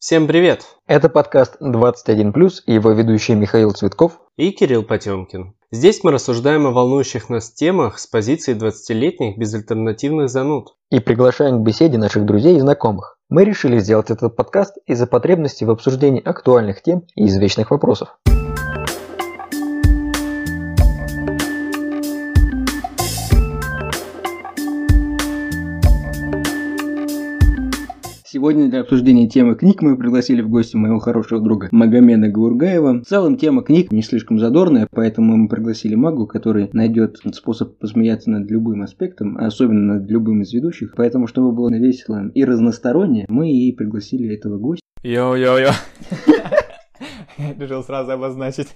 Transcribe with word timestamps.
Всем 0.00 0.28
привет! 0.28 0.64
Это 0.86 1.08
подкаст 1.08 1.56
21+, 1.60 2.32
и 2.66 2.72
его 2.72 2.92
ведущие 2.92 3.36
Михаил 3.36 3.72
Цветков 3.72 4.20
и 4.36 4.52
Кирилл 4.52 4.84
Потемкин. 4.84 5.54
Здесь 5.72 6.04
мы 6.04 6.12
рассуждаем 6.12 6.68
о 6.68 6.70
волнующих 6.70 7.28
нас 7.28 7.50
темах 7.50 7.98
с 7.98 8.06
позиции 8.06 8.54
20-летних 8.54 9.36
безальтернативных 9.36 10.28
зануд. 10.28 10.76
И 10.90 11.00
приглашаем 11.00 11.58
к 11.58 11.66
беседе 11.66 11.98
наших 11.98 12.26
друзей 12.26 12.58
и 12.58 12.60
знакомых. 12.60 13.18
Мы 13.28 13.44
решили 13.44 13.80
сделать 13.80 14.12
этот 14.12 14.36
подкаст 14.36 14.76
из-за 14.86 15.08
потребности 15.08 15.64
в 15.64 15.70
обсуждении 15.70 16.22
актуальных 16.24 16.80
тем 16.80 17.02
и 17.16 17.26
извечных 17.26 17.72
вопросов. 17.72 18.20
Сегодня 28.38 28.70
для 28.70 28.82
обсуждения 28.82 29.28
темы 29.28 29.56
книг 29.56 29.82
мы 29.82 29.96
пригласили 29.96 30.42
в 30.42 30.48
гости 30.48 30.76
моего 30.76 31.00
хорошего 31.00 31.40
друга 31.40 31.68
Магомеда 31.72 32.28
Гургаева. 32.28 33.00
В 33.00 33.04
целом 33.04 33.36
тема 33.36 33.64
книг 33.64 33.90
не 33.90 34.00
слишком 34.00 34.38
задорная, 34.38 34.86
поэтому 34.92 35.36
мы 35.36 35.48
пригласили 35.48 35.96
Магу, 35.96 36.28
который 36.28 36.70
найдет 36.72 37.16
способ 37.32 37.76
посмеяться 37.78 38.30
над 38.30 38.48
любым 38.48 38.82
аспектом, 38.82 39.36
особенно 39.38 39.94
над 39.94 40.08
любым 40.08 40.42
из 40.42 40.52
ведущих. 40.52 40.94
Поэтому, 40.96 41.26
чтобы 41.26 41.50
было 41.50 41.68
весело 41.70 42.30
и 42.32 42.44
разносторонне, 42.44 43.26
мы 43.28 43.50
и 43.50 43.72
пригласили 43.72 44.32
этого 44.32 44.56
гостя. 44.56 44.84
Йо-йо-йо. 45.02 45.72
Я 47.38 47.54
решил 47.54 47.82
сразу 47.82 48.12
обозначить. 48.12 48.68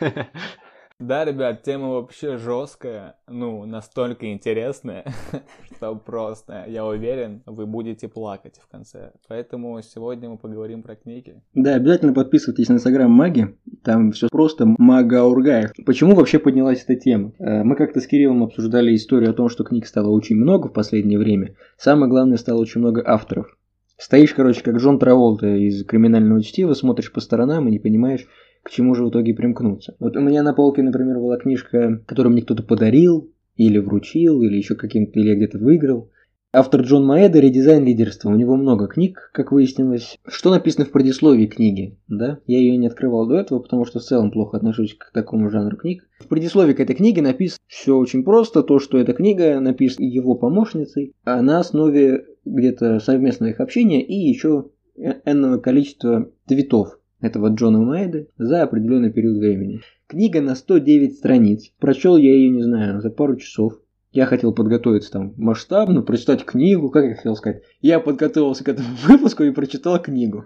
Да, 1.00 1.24
ребят, 1.24 1.62
тема 1.62 1.90
вообще 1.90 2.38
жесткая, 2.38 3.14
ну, 3.28 3.64
настолько 3.64 4.32
интересная, 4.32 5.04
что 5.76 5.94
просто, 5.94 6.64
я 6.66 6.84
уверен, 6.84 7.40
вы 7.46 7.66
будете 7.66 8.08
плакать 8.08 8.56
в 8.60 8.68
конце. 8.68 9.12
Поэтому 9.28 9.80
сегодня 9.80 10.28
мы 10.28 10.38
поговорим 10.38 10.82
про 10.82 10.96
книги. 10.96 11.40
Да, 11.54 11.76
обязательно 11.76 12.14
подписывайтесь 12.14 12.68
на 12.68 12.74
инстаграм 12.74 13.08
Маги, 13.08 13.56
там 13.84 14.10
все 14.10 14.26
просто 14.28 14.66
Мага 14.66 15.22
Ургаев. 15.22 15.70
Почему 15.86 16.16
вообще 16.16 16.40
поднялась 16.40 16.82
эта 16.82 16.96
тема? 16.96 17.32
Э, 17.38 17.62
мы 17.62 17.76
как-то 17.76 18.00
с 18.00 18.06
Кириллом 18.08 18.42
обсуждали 18.42 18.92
историю 18.96 19.30
о 19.30 19.34
том, 19.34 19.48
что 19.48 19.62
книг 19.62 19.86
стало 19.86 20.08
очень 20.08 20.34
много 20.34 20.66
в 20.66 20.72
последнее 20.72 21.20
время. 21.20 21.54
Самое 21.76 22.10
главное, 22.10 22.38
стало 22.38 22.60
очень 22.60 22.80
много 22.80 23.04
авторов. 23.06 23.56
Стоишь, 23.98 24.32
короче, 24.32 24.62
как 24.62 24.76
Джон 24.76 25.00
Траволта 25.00 25.48
из 25.48 25.84
криминального 25.84 26.40
чтива, 26.40 26.74
смотришь 26.74 27.12
по 27.12 27.20
сторонам 27.20 27.66
и 27.66 27.72
не 27.72 27.80
понимаешь, 27.80 28.26
к 28.62 28.70
чему 28.70 28.94
же 28.94 29.04
в 29.04 29.10
итоге 29.10 29.34
примкнуться. 29.34 29.96
Вот 29.98 30.16
у 30.16 30.20
меня 30.20 30.44
на 30.44 30.54
полке, 30.54 30.82
например, 30.82 31.18
была 31.18 31.36
книжка, 31.36 32.00
которую 32.06 32.32
мне 32.32 32.42
кто-то 32.42 32.62
подарил, 32.62 33.32
или 33.56 33.78
вручил, 33.78 34.40
или 34.42 34.56
еще 34.56 34.76
каким-то, 34.76 35.18
или 35.18 35.30
я 35.30 35.34
где-то 35.34 35.58
выиграл. 35.58 36.10
Автор 36.50 36.80
Джон 36.80 37.04
Маэда 37.04 37.40
«Редизайн 37.40 37.84
лидерства». 37.84 38.30
У 38.30 38.34
него 38.34 38.56
много 38.56 38.86
книг, 38.86 39.30
как 39.34 39.52
выяснилось. 39.52 40.16
Что 40.26 40.48
написано 40.48 40.86
в 40.86 40.90
предисловии 40.90 41.44
книги? 41.44 41.98
Да? 42.08 42.38
Я 42.46 42.56
ее 42.56 42.78
не 42.78 42.86
открывал 42.86 43.26
до 43.26 43.34
этого, 43.34 43.58
потому 43.58 43.84
что 43.84 43.98
в 43.98 44.02
целом 44.02 44.30
плохо 44.30 44.56
отношусь 44.56 44.94
к 44.94 45.12
такому 45.12 45.50
жанру 45.50 45.76
книг. 45.76 46.08
В 46.18 46.26
предисловии 46.26 46.72
к 46.72 46.80
этой 46.80 46.96
книге 46.96 47.20
написано 47.20 47.58
все 47.66 47.94
очень 47.98 48.24
просто. 48.24 48.62
То, 48.62 48.78
что 48.78 48.96
эта 48.96 49.12
книга 49.12 49.60
написана 49.60 50.06
его 50.06 50.36
помощницей, 50.36 51.12
а 51.22 51.42
на 51.42 51.58
основе 51.58 52.24
где-то 52.46 52.98
совместного 53.00 53.50
их 53.50 53.60
общения 53.60 54.02
и 54.02 54.14
еще 54.14 54.70
энного 54.96 55.58
количества 55.58 56.30
твитов 56.46 56.98
этого 57.20 57.48
Джона 57.48 57.80
Майда 57.80 58.26
за 58.38 58.62
определенный 58.62 59.12
период 59.12 59.36
времени. 59.36 59.80
Книга 60.06 60.40
на 60.40 60.54
109 60.54 61.18
страниц. 61.18 61.70
Прочел 61.78 62.16
я 62.16 62.32
ее, 62.32 62.48
не 62.48 62.62
знаю, 62.62 63.02
за 63.02 63.10
пару 63.10 63.36
часов. 63.36 63.74
Я 64.12 64.26
хотел 64.26 64.52
подготовиться 64.52 65.12
там 65.12 65.34
масштабно, 65.36 66.02
прочитать 66.02 66.44
книгу, 66.44 66.90
как 66.90 67.04
я 67.04 67.14
хотел 67.14 67.36
сказать. 67.36 67.62
Я 67.80 68.00
подготовился 68.00 68.64
к 68.64 68.68
этому 68.68 68.88
выпуску 69.06 69.42
и 69.44 69.50
прочитал 69.50 70.00
книгу. 70.00 70.44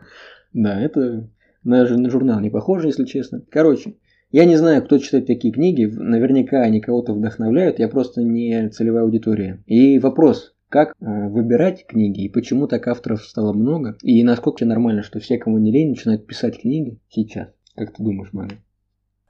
Да, 0.52 0.80
это 0.80 1.28
на, 1.64 1.88
на 1.88 2.10
журнал 2.10 2.40
не 2.40 2.50
похоже, 2.50 2.88
если 2.88 3.04
честно. 3.04 3.42
Короче, 3.50 3.94
я 4.30 4.46
не 4.46 4.56
знаю, 4.56 4.82
кто 4.82 4.98
читает 4.98 5.26
такие 5.26 5.52
книги, 5.52 5.84
наверняка 5.84 6.62
они 6.62 6.80
кого-то 6.80 7.12
вдохновляют, 7.12 7.78
я 7.78 7.88
просто 7.88 8.22
не 8.22 8.68
целевая 8.70 9.04
аудитория. 9.04 9.62
И 9.66 9.98
вопрос, 9.98 10.54
как 10.68 10.94
э, 11.00 11.28
выбирать 11.28 11.86
книги 11.86 12.24
и 12.24 12.30
почему 12.30 12.66
так 12.66 12.88
авторов 12.88 13.22
стало 13.24 13.52
много, 13.52 13.96
и 14.02 14.24
насколько 14.24 14.64
нормально, 14.64 15.02
что 15.02 15.20
все, 15.20 15.36
кому 15.36 15.58
не 15.58 15.70
лень, 15.70 15.90
начинают 15.90 16.26
писать 16.26 16.60
книги 16.60 16.98
сейчас. 17.10 17.48
Как 17.74 17.94
ты 17.94 18.02
думаешь, 18.02 18.32
Маня? 18.32 18.56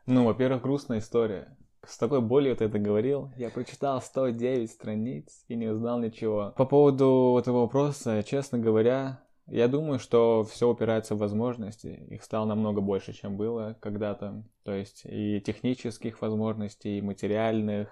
Ну, 0.06 0.24
во-первых, 0.24 0.62
грустная 0.62 1.00
история. 1.00 1.48
С 1.84 1.98
такой 1.98 2.20
болью 2.20 2.56
ты 2.56 2.66
это 2.66 2.78
говорил. 2.78 3.30
Я 3.36 3.50
прочитал 3.50 4.00
109 4.00 4.70
страниц 4.70 5.44
и 5.48 5.56
не 5.56 5.66
узнал 5.66 5.98
ничего. 5.98 6.54
По 6.56 6.64
поводу 6.64 7.36
этого 7.38 7.62
вопроса, 7.62 8.22
честно 8.22 8.58
говоря, 8.58 9.20
я 9.46 9.66
думаю, 9.66 9.98
что 9.98 10.44
все 10.44 10.70
упирается 10.70 11.14
в 11.14 11.18
возможности. 11.18 12.06
Их 12.08 12.22
стало 12.22 12.46
намного 12.46 12.80
больше, 12.80 13.12
чем 13.12 13.36
было 13.36 13.76
когда-то. 13.80 14.44
То 14.64 14.72
есть 14.72 15.02
и 15.04 15.40
технических 15.40 16.22
возможностей, 16.22 16.98
и 16.98 17.02
материальных, 17.02 17.88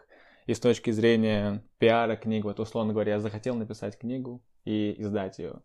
и 0.47 0.55
с 0.55 0.61
точки 0.61 0.91
зрения 0.91 1.65
пиара 1.79 2.17
книг, 2.17 2.45
вот 2.45 2.61
условно 2.61 2.93
говоря, 2.93 3.15
я 3.15 3.21
захотел 3.21 3.57
написать 3.57 3.99
книгу 3.99 4.41
и 4.65 4.95
издать 4.99 5.39
ее. 5.39 5.61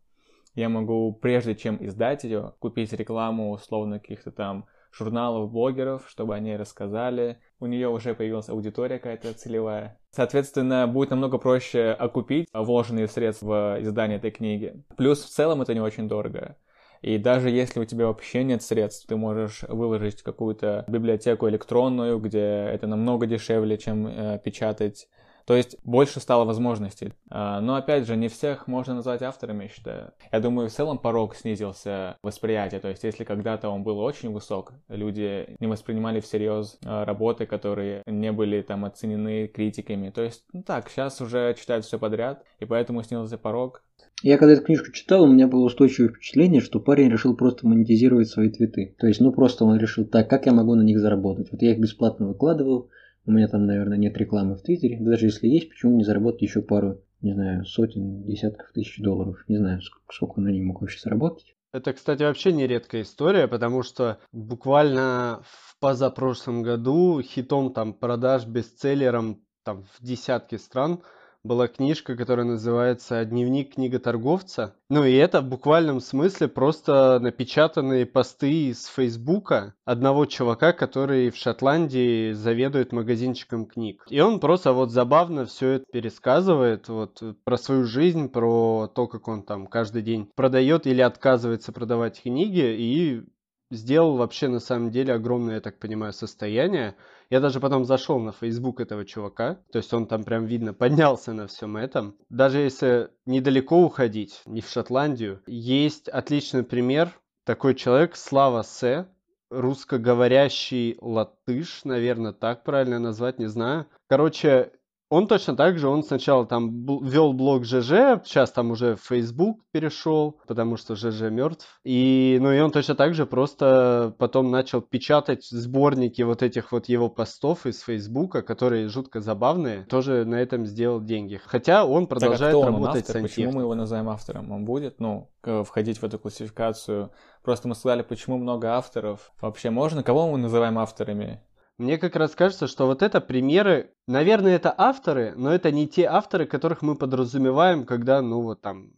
Я 0.56 0.70
могу, 0.70 1.14
прежде 1.14 1.54
чем 1.54 1.78
издать 1.86 2.24
ее, 2.24 2.54
купить 2.60 2.94
рекламу 2.94 3.52
условно 3.52 4.00
каких-то 4.00 4.32
там 4.32 4.66
журналов, 4.96 5.52
блогеров, 5.52 6.06
чтобы 6.08 6.36
они 6.36 6.56
рассказали. 6.56 7.40
У 7.60 7.66
нее 7.66 7.90
уже 7.90 8.16
появилась 8.16 8.50
аудитория 8.50 8.98
какая-то 8.98 9.34
целевая. 9.34 10.00
Соответственно, 10.12 10.88
будет 10.88 11.10
намного 11.10 11.38
проще 11.38 11.92
окупить 11.92 12.48
вложенные 12.54 13.08
средства 13.08 13.78
в 13.78 13.84
издание 13.84 14.18
этой 14.18 14.32
книги. 14.32 14.84
Плюс 14.96 15.24
в 15.24 15.30
целом 15.30 15.62
это 15.62 15.74
не 15.74 15.82
очень 15.82 16.08
дорого. 16.08 16.56
И 17.02 17.18
даже 17.18 17.50
если 17.50 17.80
у 17.80 17.86
тебя 17.86 18.08
вообще 18.08 18.44
нет 18.44 18.64
средств, 18.64 19.06
ты 19.08 19.16
можешь 19.16 19.64
выложить 19.68 20.24
какую-то 20.24 20.86
библиотеку 20.88 21.48
электронную, 21.50 22.20
где 22.20 22.40
это 22.40 22.88
намного 22.88 23.28
дешевле, 23.28 23.78
чем 23.78 24.08
э, 24.08 24.40
печатать. 24.44 25.08
То 25.46 25.56
есть 25.56 25.78
больше 25.84 26.20
стало 26.20 26.44
возможностей. 26.44 27.14
А, 27.30 27.62
но 27.62 27.76
опять 27.76 28.08
же, 28.08 28.16
не 28.16 28.28
всех 28.28 28.68
можно 28.68 28.96
назвать 28.96 29.22
авторами, 29.22 29.64
я 29.64 29.70
считаю. 29.70 30.12
Я 30.32 30.40
думаю, 30.40 30.70
в 30.70 30.74
целом 30.74 30.98
порог 30.98 31.36
снизился 31.36 32.18
восприятие. 32.24 32.80
То 32.80 32.90
есть 32.90 33.04
если 33.04 33.24
когда-то 33.24 33.70
он 33.70 33.84
был 33.84 34.00
очень 34.00 34.32
высок, 34.32 34.74
люди 34.90 35.56
не 35.60 35.68
воспринимали 35.68 36.20
всерьез 36.20 36.78
а, 36.84 37.06
работы, 37.06 37.46
которые 37.46 38.02
не 38.08 38.32
были 38.32 38.62
там 38.62 38.86
оценены 38.86 39.48
критиками. 39.48 40.10
То 40.10 40.24
есть, 40.24 40.44
ну 40.52 40.64
так, 40.64 40.90
сейчас 40.90 41.22
уже 41.22 41.56
читают 41.60 41.86
все 41.86 42.00
подряд, 42.00 42.44
и 42.60 42.66
поэтому 42.66 43.04
снизился 43.04 43.38
порог. 43.38 43.84
Я 44.24 44.38
когда 44.38 44.54
эту 44.54 44.64
книжку 44.64 44.92
читал, 44.92 45.24
у 45.24 45.28
меня 45.28 45.48
было 45.48 45.66
устойчивое 45.66 46.10
впечатление, 46.10 46.62
что 46.62 46.80
парень 46.80 47.10
решил 47.10 47.36
просто 47.36 47.68
монетизировать 47.68 48.30
свои 48.30 48.50
твиты. 48.50 48.96
То 48.98 49.08
есть, 49.08 49.20
ну 49.20 49.32
просто 49.32 49.66
он 49.66 49.78
решил, 49.78 50.06
так, 50.06 50.30
как 50.30 50.46
я 50.48 50.54
могу 50.54 50.74
на 50.74 50.82
них 50.82 51.00
заработать? 51.00 51.52
Вот 51.52 51.62
я 51.62 51.72
их 51.72 51.80
бесплатно 51.80 52.28
выкладывал, 52.28 52.90
у 53.26 53.32
меня 53.32 53.48
там, 53.48 53.66
наверное, 53.66 53.98
нет 53.98 54.18
рекламы 54.18 54.56
в 54.56 54.62
Твиттере. 54.62 54.98
Даже 55.00 55.26
если 55.26 55.48
есть, 55.48 55.70
почему 55.70 55.98
не 55.98 56.04
заработать 56.04 56.44
еще 56.44 56.62
пару, 56.62 57.02
не 57.22 57.34
знаю, 57.34 57.66
сотен, 57.66 58.24
десятков 58.24 58.72
тысяч 58.74 59.00
долларов? 59.00 59.44
Не 59.48 59.58
знаю, 59.58 59.82
сколько 60.10 60.42
на 60.42 60.50
них 60.50 60.64
мог 60.64 60.82
вообще 60.82 61.00
заработать. 61.00 61.56
Это, 61.74 61.92
кстати, 61.92 62.24
вообще 62.24 62.54
не 62.54 62.68
редкая 62.68 63.02
история, 63.02 63.48
потому 63.48 63.84
что 63.84 64.20
буквально 64.32 65.42
в 65.44 65.78
позапрошлом 65.80 66.62
году 66.62 67.22
хитом 67.22 67.74
там 67.74 67.94
продаж 67.94 68.46
бестселлером 68.46 69.42
там 69.64 69.84
в 69.84 70.02
десятки 70.02 70.56
стран 70.56 71.02
была 71.46 71.68
книжка, 71.68 72.16
которая 72.16 72.46
называется 72.46 73.24
«Дневник 73.24 73.76
книготорговца». 73.76 74.76
Ну 74.90 75.04
и 75.04 75.14
это 75.14 75.42
в 75.42 75.46
буквальном 75.46 76.00
смысле 76.00 76.48
просто 76.48 77.20
напечатанные 77.20 78.06
посты 78.06 78.70
из 78.70 78.86
Фейсбука 78.88 79.74
одного 79.86 80.26
чувака, 80.26 80.74
который 80.74 81.30
в 81.30 81.36
Шотландии 81.36 82.34
заведует 82.34 82.92
магазинчиком 82.92 83.66
книг. 83.66 84.06
И 84.10 84.20
он 84.20 84.40
просто 84.40 84.74
вот 84.74 84.92
забавно 84.92 85.46
все 85.46 85.70
это 85.70 85.86
пересказывает, 85.92 86.88
вот 86.90 87.22
про 87.44 87.58
свою 87.58 87.86
жизнь, 87.86 88.30
про 88.30 88.92
то, 88.94 89.08
как 89.08 89.28
он 89.28 89.44
там 89.44 89.68
каждый 89.68 90.02
день 90.02 90.30
продает 90.36 90.88
или 90.88 91.02
отказывается 91.02 91.72
продавать 91.72 92.22
книги, 92.22 92.76
и 92.76 93.24
сделал 93.72 94.18
вообще 94.18 94.48
на 94.48 94.60
самом 94.60 94.92
деле 94.92 95.14
огромное, 95.14 95.56
я 95.56 95.62
так 95.62 95.80
понимаю, 95.80 96.14
состояние. 96.14 96.96
Я 97.30 97.40
даже 97.40 97.60
потом 97.60 97.86
зашел 97.86 98.20
на 98.20 98.32
Facebook 98.32 98.80
этого 98.80 99.06
чувака, 99.06 99.60
то 99.72 99.78
есть 99.78 99.94
он 99.94 100.06
там 100.06 100.24
прям 100.24 100.46
видно 100.46 100.74
поднялся 100.74 101.34
на 101.34 101.48
всем 101.48 101.78
этом. 101.78 102.16
Даже 102.30 102.60
если 102.60 103.10
недалеко 103.26 103.84
уходить, 103.84 104.42
не 104.46 104.62
в 104.62 104.70
Шотландию, 104.70 105.42
есть 105.48 106.08
отличный 106.08 106.64
пример. 106.64 107.12
Такой 107.44 107.76
человек, 107.76 108.16
Слава 108.16 108.64
С, 108.64 109.08
русскоговорящий 109.50 110.98
латыш, 111.00 111.84
наверное, 111.84 112.34
так 112.34 112.64
правильно 112.64 113.00
назвать, 113.00 113.40
не 113.40 113.48
знаю. 113.48 113.88
Короче, 114.08 114.72
Он 115.16 115.28
точно 115.28 115.56
так 115.56 115.78
же, 115.78 115.88
он 115.88 116.04
сначала 116.04 116.46
там 116.46 116.86
вел 117.02 117.32
блог 117.32 117.64
ЖЖ, 117.64 118.20
сейчас 118.26 118.52
там 118.52 118.72
уже 118.72 118.98
в 118.98 119.00
Facebook 119.00 119.62
перешел, 119.72 120.42
потому 120.46 120.76
что 120.76 120.98
ЖЖ 120.98 121.30
мертв. 121.32 121.80
И, 121.86 122.38
ну 122.42 122.52
и 122.52 122.60
он 122.60 122.70
точно 122.70 122.96
так 122.96 123.14
же 123.14 123.26
просто 123.26 124.14
потом 124.18 124.52
начал 124.52 124.82
печатать 124.82 125.46
сборники 125.46 126.22
вот 126.22 126.44
этих 126.44 126.74
вот 126.74 126.90
его 126.90 127.08
постов 127.08 127.66
из 127.66 127.80
Фейсбука, 127.84 128.42
которые 128.42 128.90
жутко 128.90 129.22
забавные. 129.22 129.86
Тоже 129.86 130.26
на 130.26 130.36
этом 130.36 130.66
сделал 130.66 131.00
деньги. 131.00 131.40
Хотя 131.46 131.86
он 131.86 132.08
продолжает 132.08 132.54
так, 132.54 132.64
а 132.64 132.66
работать 132.66 133.10
он 133.10 133.16
автор? 133.16 133.22
Почему 133.22 133.52
мы 133.54 133.62
его 133.62 133.74
называем 133.74 134.10
автором? 134.10 134.52
Он 134.52 134.66
будет, 134.66 135.00
ну, 135.00 135.30
входить 135.64 136.00
в 136.00 136.04
эту 136.04 136.20
классификацию? 136.20 137.10
Просто 137.42 137.70
мы 137.70 137.76
сказали, 137.76 138.02
почему 138.02 138.38
много 138.38 138.74
авторов. 138.74 139.32
Вообще 139.40 139.70
можно? 139.70 140.04
Кого 140.04 140.30
мы 140.30 140.40
называем 140.40 140.78
авторами? 140.78 141.42
Мне 141.78 141.98
как 141.98 142.16
раз 142.16 142.36
кажется, 142.36 142.68
что 142.68 142.86
вот 142.86 143.02
это 143.02 143.20
примеры, 143.20 143.94
наверное, 144.08 144.56
это 144.56 144.74
авторы, 144.78 145.34
но 145.36 145.54
это 145.54 145.72
не 145.72 145.88
те 145.88 146.06
авторы, 146.06 146.46
которых 146.46 146.82
мы 146.82 146.96
подразумеваем, 146.96 147.86
когда, 147.86 148.22
ну 148.22 148.42
вот 148.42 148.62
там, 148.62 148.94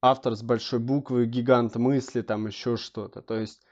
автор 0.00 0.34
с 0.34 0.42
большой 0.42 0.78
буквы, 0.78 1.26
гигант 1.26 1.76
мысли, 1.76 2.22
там 2.22 2.46
еще 2.46 2.78
что-то. 2.78 3.20
То 3.20 3.38
есть 3.38 3.62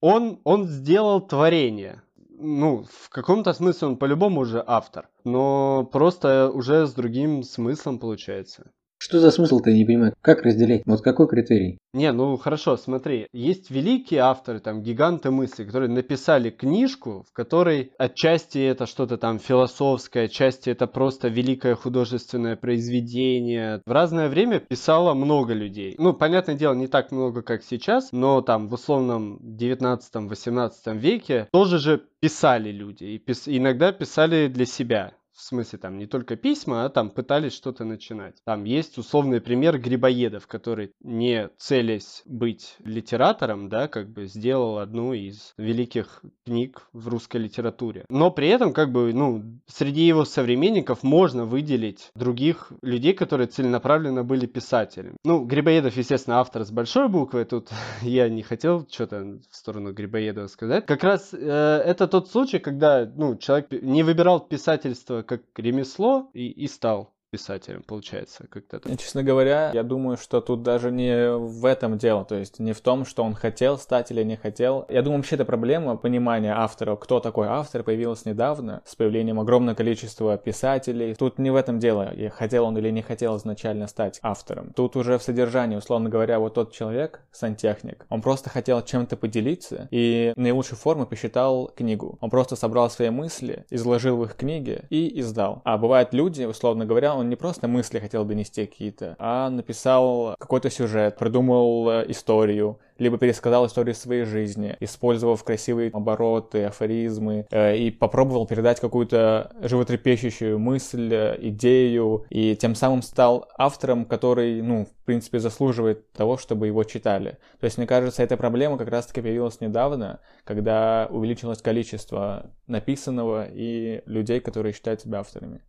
он, 0.00 0.40
он 0.44 0.66
сделал 0.66 1.20
творение. 1.20 2.02
Ну, 2.28 2.84
в 2.84 3.08
каком-то 3.08 3.52
смысле 3.52 3.88
он 3.88 3.96
по-любому 3.96 4.40
уже 4.40 4.62
автор, 4.64 5.08
но 5.24 5.84
просто 5.84 6.50
уже 6.50 6.86
с 6.86 6.94
другим 6.94 7.42
смыслом 7.42 7.98
получается. 7.98 8.70
Что 9.04 9.18
за 9.18 9.32
смысл-то, 9.32 9.68
я 9.68 9.76
не 9.76 9.84
понимаю? 9.84 10.14
Как 10.20 10.42
разделять? 10.42 10.82
Вот 10.86 11.00
какой 11.00 11.26
критерий? 11.26 11.78
Не, 11.92 12.12
ну 12.12 12.36
хорошо, 12.36 12.76
смотри. 12.76 13.26
Есть 13.32 13.68
великие 13.68 14.20
авторы, 14.20 14.60
там, 14.60 14.80
гиганты 14.80 15.32
мысли, 15.32 15.64
которые 15.64 15.90
написали 15.90 16.50
книжку, 16.50 17.26
в 17.28 17.32
которой 17.32 17.90
отчасти 17.98 18.60
это 18.60 18.86
что-то 18.86 19.16
там 19.18 19.40
философское, 19.40 20.26
отчасти 20.26 20.70
это 20.70 20.86
просто 20.86 21.26
великое 21.26 21.74
художественное 21.74 22.54
произведение. 22.54 23.82
В 23.84 23.90
разное 23.90 24.28
время 24.28 24.60
писало 24.60 25.14
много 25.14 25.52
людей. 25.52 25.96
Ну, 25.98 26.12
понятное 26.12 26.54
дело, 26.54 26.74
не 26.74 26.86
так 26.86 27.10
много, 27.10 27.42
как 27.42 27.64
сейчас, 27.64 28.12
но 28.12 28.40
там 28.40 28.68
в 28.68 28.74
условном 28.74 29.40
19-18 29.42 30.70
веке 30.96 31.48
тоже 31.50 31.80
же 31.80 32.04
писали 32.20 32.70
люди. 32.70 33.02
И 33.02 33.18
пис... 33.18 33.48
иногда 33.48 33.90
писали 33.90 34.46
для 34.46 34.64
себя 34.64 35.12
в 35.34 35.42
смысле 35.42 35.78
там 35.78 35.98
не 35.98 36.06
только 36.06 36.36
письма, 36.36 36.84
а 36.84 36.88
там 36.88 37.10
пытались 37.10 37.54
что-то 37.54 37.84
начинать. 37.84 38.36
Там 38.44 38.64
есть 38.64 38.98
условный 38.98 39.40
пример 39.40 39.78
Грибоедов, 39.78 40.46
который 40.46 40.92
не 41.00 41.48
целясь 41.58 42.22
быть 42.26 42.76
литератором, 42.84 43.68
да, 43.68 43.88
как 43.88 44.10
бы 44.10 44.26
сделал 44.26 44.78
одну 44.78 45.12
из 45.12 45.54
великих 45.56 46.22
книг 46.44 46.88
в 46.92 47.08
русской 47.08 47.38
литературе. 47.38 48.04
Но 48.08 48.30
при 48.30 48.48
этом, 48.48 48.72
как 48.72 48.92
бы, 48.92 49.12
ну, 49.12 49.60
среди 49.66 50.06
его 50.06 50.24
современников 50.24 51.02
можно 51.02 51.44
выделить 51.44 52.10
других 52.14 52.72
людей, 52.82 53.14
которые 53.14 53.46
целенаправленно 53.46 54.24
были 54.24 54.46
писателями. 54.46 55.16
Ну, 55.24 55.44
Грибоедов, 55.44 55.96
естественно, 55.96 56.40
автор 56.40 56.64
с 56.64 56.70
большой 56.70 57.08
буквы, 57.08 57.44
тут 57.44 57.70
я 58.02 58.28
не 58.28 58.42
хотел 58.42 58.86
что-то 58.90 59.38
в 59.50 59.56
сторону 59.56 59.92
Грибоедова 59.92 60.46
сказать. 60.46 60.86
Как 60.86 61.02
раз 61.04 61.32
э, 61.32 61.36
это 61.38 62.06
тот 62.06 62.30
случай, 62.30 62.58
когда, 62.58 63.10
ну, 63.16 63.36
человек 63.36 63.70
не 63.70 64.02
выбирал 64.02 64.40
писательство 64.40 65.21
как 65.22 65.42
ремесло 65.56 66.30
и, 66.34 66.50
и 66.50 66.66
стал 66.68 67.14
писателем, 67.32 67.82
получается, 67.82 68.46
как-то 68.50 68.78
так. 68.78 68.98
Честно 68.98 69.22
говоря, 69.22 69.70
я 69.72 69.82
думаю, 69.82 70.18
что 70.18 70.42
тут 70.42 70.62
даже 70.62 70.90
не 70.90 71.34
в 71.34 71.64
этом 71.64 71.96
дело, 71.96 72.26
то 72.26 72.34
есть 72.34 72.58
не 72.58 72.74
в 72.74 72.80
том, 72.82 73.06
что 73.06 73.24
он 73.24 73.34
хотел 73.34 73.78
стать 73.78 74.10
или 74.10 74.22
не 74.22 74.36
хотел. 74.36 74.84
Я 74.90 75.00
думаю, 75.00 75.20
вообще 75.20 75.36
эта 75.36 75.46
проблема 75.46 75.96
понимания 75.96 76.54
автора, 76.54 76.94
кто 76.96 77.20
такой 77.20 77.48
автор, 77.48 77.82
появилась 77.82 78.26
недавно, 78.26 78.82
с 78.84 78.94
появлением 78.94 79.40
огромного 79.40 79.74
количества 79.74 80.36
писателей. 80.36 81.14
Тут 81.14 81.38
не 81.38 81.50
в 81.50 81.56
этом 81.56 81.78
дело, 81.78 82.12
хотел 82.36 82.66
он 82.66 82.76
или 82.76 82.90
не 82.90 83.00
хотел 83.00 83.38
изначально 83.38 83.86
стать 83.86 84.18
автором. 84.22 84.74
Тут 84.74 84.96
уже 84.96 85.16
в 85.16 85.22
содержании, 85.22 85.76
условно 85.76 86.10
говоря, 86.10 86.38
вот 86.38 86.52
тот 86.52 86.72
человек, 86.72 87.22
сантехник, 87.32 88.04
он 88.10 88.20
просто 88.20 88.50
хотел 88.50 88.82
чем-то 88.82 89.16
поделиться 89.16 89.88
и 89.90 90.34
наилучшей 90.36 90.76
формы 90.76 91.06
посчитал 91.06 91.72
книгу. 91.74 92.18
Он 92.20 92.28
просто 92.28 92.56
собрал 92.56 92.90
свои 92.90 93.08
мысли, 93.08 93.64
изложил 93.70 94.18
в 94.18 94.24
их 94.24 94.36
книге 94.36 94.84
и 94.90 95.18
издал. 95.18 95.62
А 95.64 95.78
бывают 95.78 96.12
люди, 96.12 96.44
условно 96.44 96.84
говоря, 96.84 97.21
не 97.28 97.36
просто 97.36 97.68
мысли 97.68 97.98
хотел 97.98 98.24
донести 98.24 98.66
какие-то, 98.66 99.16
а 99.18 99.50
написал 99.50 100.34
какой-то 100.38 100.70
сюжет, 100.70 101.16
придумал 101.16 101.90
э, 101.90 102.04
историю, 102.08 102.78
либо 102.98 103.18
пересказал 103.18 103.66
историю 103.66 103.94
своей 103.94 104.24
жизни, 104.24 104.76
использовав 104.80 105.42
красивые 105.42 105.90
обороты, 105.90 106.64
афоризмы, 106.64 107.46
э, 107.50 107.76
и 107.76 107.90
попробовал 107.90 108.46
передать 108.46 108.80
какую-то 108.80 109.52
животрепещущую 109.60 110.58
мысль, 110.58 111.12
э, 111.12 111.38
идею, 111.40 112.24
и 112.30 112.54
тем 112.56 112.74
самым 112.74 113.02
стал 113.02 113.48
автором, 113.58 114.04
который, 114.04 114.62
ну, 114.62 114.86
в 114.86 115.04
принципе, 115.04 115.38
заслуживает 115.38 116.12
того, 116.12 116.36
чтобы 116.36 116.68
его 116.68 116.84
читали. 116.84 117.38
То 117.60 117.64
есть, 117.64 117.78
мне 117.78 117.86
кажется, 117.86 118.22
эта 118.22 118.36
проблема 118.36 118.78
как 118.78 118.88
раз-таки 118.88 119.20
появилась 119.20 119.60
недавно, 119.60 120.20
когда 120.44 121.08
увеличилось 121.10 121.60
количество 121.60 122.50
написанного 122.66 123.48
и 123.50 124.02
людей, 124.06 124.40
которые 124.40 124.72
считают 124.72 125.00
себя 125.00 125.20
авторами. 125.20 125.60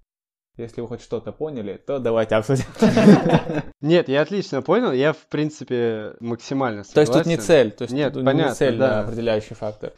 Если 0.56 0.82
вы 0.82 0.88
хоть 0.88 1.02
что-то 1.02 1.32
поняли, 1.32 1.82
то 1.84 1.98
давайте 1.98 2.36
обсудим. 2.36 2.66
Нет, 3.82 4.08
я 4.08 4.22
отлично 4.22 4.62
понял. 4.62 4.92
Я, 4.92 5.12
в 5.14 5.26
принципе, 5.26 6.14
максимально 6.20 6.84
согласен. 6.84 6.94
То 6.94 7.18
есть 7.18 7.24
тут 7.24 7.26
не 7.26 7.38
цель. 7.38 7.72
То 7.72 7.86
есть 7.86 7.94
Нет, 7.96 8.14
тут 8.14 8.24
понятно, 8.24 8.50
не 8.52 8.56
цель, 8.56 8.78
да. 8.78 9.00
определяющий 9.00 9.56
фактор. 9.56 9.94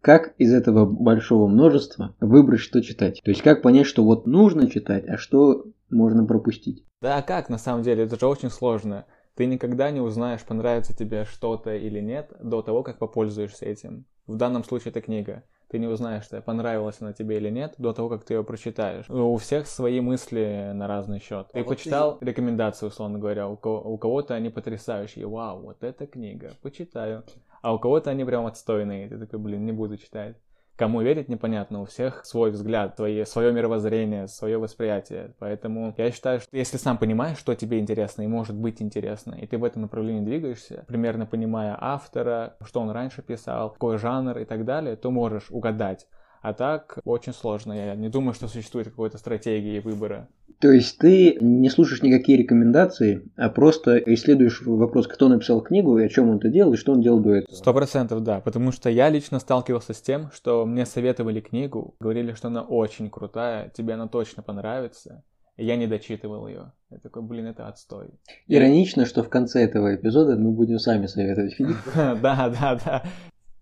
Как 0.00 0.34
из 0.36 0.52
этого 0.52 0.84
большого 0.84 1.46
множества 1.46 2.16
выбрать, 2.18 2.58
что 2.58 2.82
читать? 2.82 3.20
То 3.24 3.30
есть 3.30 3.42
как 3.42 3.62
понять, 3.62 3.86
что 3.86 4.02
вот 4.02 4.26
нужно 4.26 4.68
читать, 4.68 5.06
а 5.06 5.16
что 5.16 5.66
можно 5.90 6.26
пропустить? 6.26 6.84
Да, 7.00 7.22
как 7.22 7.50
на 7.50 7.58
самом 7.58 7.84
деле? 7.84 8.02
Это 8.02 8.18
же 8.18 8.26
очень 8.26 8.50
сложно. 8.50 9.06
Ты 9.36 9.44
никогда 9.44 9.90
не 9.90 10.00
узнаешь, 10.00 10.42
понравится 10.44 10.96
тебе 10.96 11.26
что-то 11.26 11.74
или 11.74 12.00
нет, 12.00 12.32
до 12.40 12.62
того, 12.62 12.82
как 12.82 12.98
попользуешься 12.98 13.66
этим. 13.66 14.06
В 14.26 14.36
данном 14.36 14.64
случае 14.64 14.90
это 14.90 15.02
книга. 15.02 15.44
Ты 15.68 15.78
не 15.78 15.86
узнаешь, 15.86 16.24
что 16.24 16.40
понравилась 16.40 16.96
она 17.00 17.12
тебе 17.12 17.36
или 17.36 17.50
нет, 17.50 17.74
до 17.76 17.92
того, 17.92 18.08
как 18.08 18.24
ты 18.24 18.34
ее 18.34 18.44
прочитаешь. 18.44 19.10
У 19.10 19.36
всех 19.36 19.66
свои 19.66 20.00
мысли 20.00 20.70
на 20.72 20.86
разный 20.86 21.20
счет. 21.20 21.48
Ты 21.52 21.60
а 21.60 21.64
почитал 21.64 22.12
вот 22.12 22.22
рекомендации, 22.22 22.86
условно 22.86 23.18
говоря, 23.18 23.48
у, 23.48 23.56
кого- 23.56 23.82
у 23.82 23.98
кого-то 23.98 24.34
они 24.34 24.48
потрясающие. 24.48 25.26
Вау, 25.26 25.60
вот 25.60 25.82
эта 25.82 26.06
книга, 26.06 26.52
почитаю. 26.62 27.24
А 27.60 27.74
у 27.74 27.78
кого-то 27.78 28.10
они 28.10 28.24
прям 28.24 28.46
отстойные. 28.46 29.08
Ты 29.08 29.18
такой, 29.18 29.38
блин, 29.38 29.66
не 29.66 29.72
буду 29.72 29.98
читать. 29.98 30.36
Кому 30.76 31.00
верить, 31.00 31.30
непонятно. 31.30 31.80
У 31.80 31.86
всех 31.86 32.26
свой 32.26 32.50
взгляд, 32.50 32.96
свое, 32.96 33.24
свое 33.24 33.50
мировоззрение, 33.50 34.28
свое 34.28 34.58
восприятие. 34.58 35.34
Поэтому 35.38 35.94
я 35.96 36.10
считаю, 36.10 36.40
что 36.40 36.54
если 36.54 36.76
сам 36.76 36.98
понимаешь, 36.98 37.38
что 37.38 37.54
тебе 37.54 37.78
интересно 37.78 38.22
и 38.22 38.26
может 38.26 38.54
быть 38.54 38.82
интересно, 38.82 39.34
и 39.34 39.46
ты 39.46 39.56
в 39.56 39.64
этом 39.64 39.82
направлении 39.82 40.20
двигаешься, 40.20 40.84
примерно 40.86 41.24
понимая 41.24 41.78
автора, 41.80 42.56
что 42.62 42.80
он 42.80 42.90
раньше 42.90 43.22
писал, 43.22 43.70
какой 43.70 43.96
жанр 43.96 44.38
и 44.38 44.44
так 44.44 44.66
далее, 44.66 44.96
то 44.96 45.10
можешь 45.10 45.50
угадать. 45.50 46.06
А 46.42 46.52
так 46.52 46.98
очень 47.04 47.32
сложно. 47.32 47.72
Я 47.72 47.94
не 47.94 48.10
думаю, 48.10 48.34
что 48.34 48.46
существует 48.46 48.88
какой-то 48.88 49.16
стратегии 49.16 49.80
выбора. 49.80 50.28
То 50.58 50.70
есть 50.70 50.98
ты 50.98 51.36
не 51.40 51.68
слушаешь 51.68 52.02
никакие 52.02 52.38
рекомендации, 52.38 53.22
а 53.36 53.50
просто 53.50 53.98
исследуешь 53.98 54.62
вопрос, 54.62 55.06
кто 55.06 55.28
написал 55.28 55.60
книгу 55.60 55.98
и 55.98 56.04
о 56.04 56.08
чем 56.08 56.30
он 56.30 56.38
это 56.38 56.48
делал, 56.48 56.72
и 56.72 56.76
что 56.76 56.92
он 56.92 57.02
делал 57.02 57.20
до 57.20 57.34
этого. 57.34 57.54
Сто 57.54 57.74
процентов, 57.74 58.22
да. 58.22 58.40
Потому 58.40 58.72
что 58.72 58.88
я 58.88 59.10
лично 59.10 59.38
сталкивался 59.38 59.92
с 59.92 60.00
тем, 60.00 60.30
что 60.32 60.64
мне 60.64 60.86
советовали 60.86 61.40
книгу, 61.40 61.94
говорили, 62.00 62.32
что 62.32 62.48
она 62.48 62.62
очень 62.62 63.10
крутая, 63.10 63.70
тебе 63.76 63.94
она 63.94 64.08
точно 64.08 64.42
понравится. 64.42 65.22
И 65.56 65.64
я 65.64 65.76
не 65.76 65.86
дочитывал 65.86 66.48
ее. 66.48 66.72
Я 66.90 66.98
такой, 66.98 67.22
блин, 67.22 67.46
это 67.46 67.66
отстой. 67.66 68.10
Иронично, 68.46 69.06
что 69.06 69.22
в 69.22 69.30
конце 69.30 69.62
этого 69.62 69.94
эпизода 69.94 70.36
мы 70.36 70.52
будем 70.52 70.78
сами 70.78 71.06
советовать 71.06 71.54
книгу. 71.56 71.74
Да, 71.94 72.14
да, 72.48 72.80
да. 72.84 73.02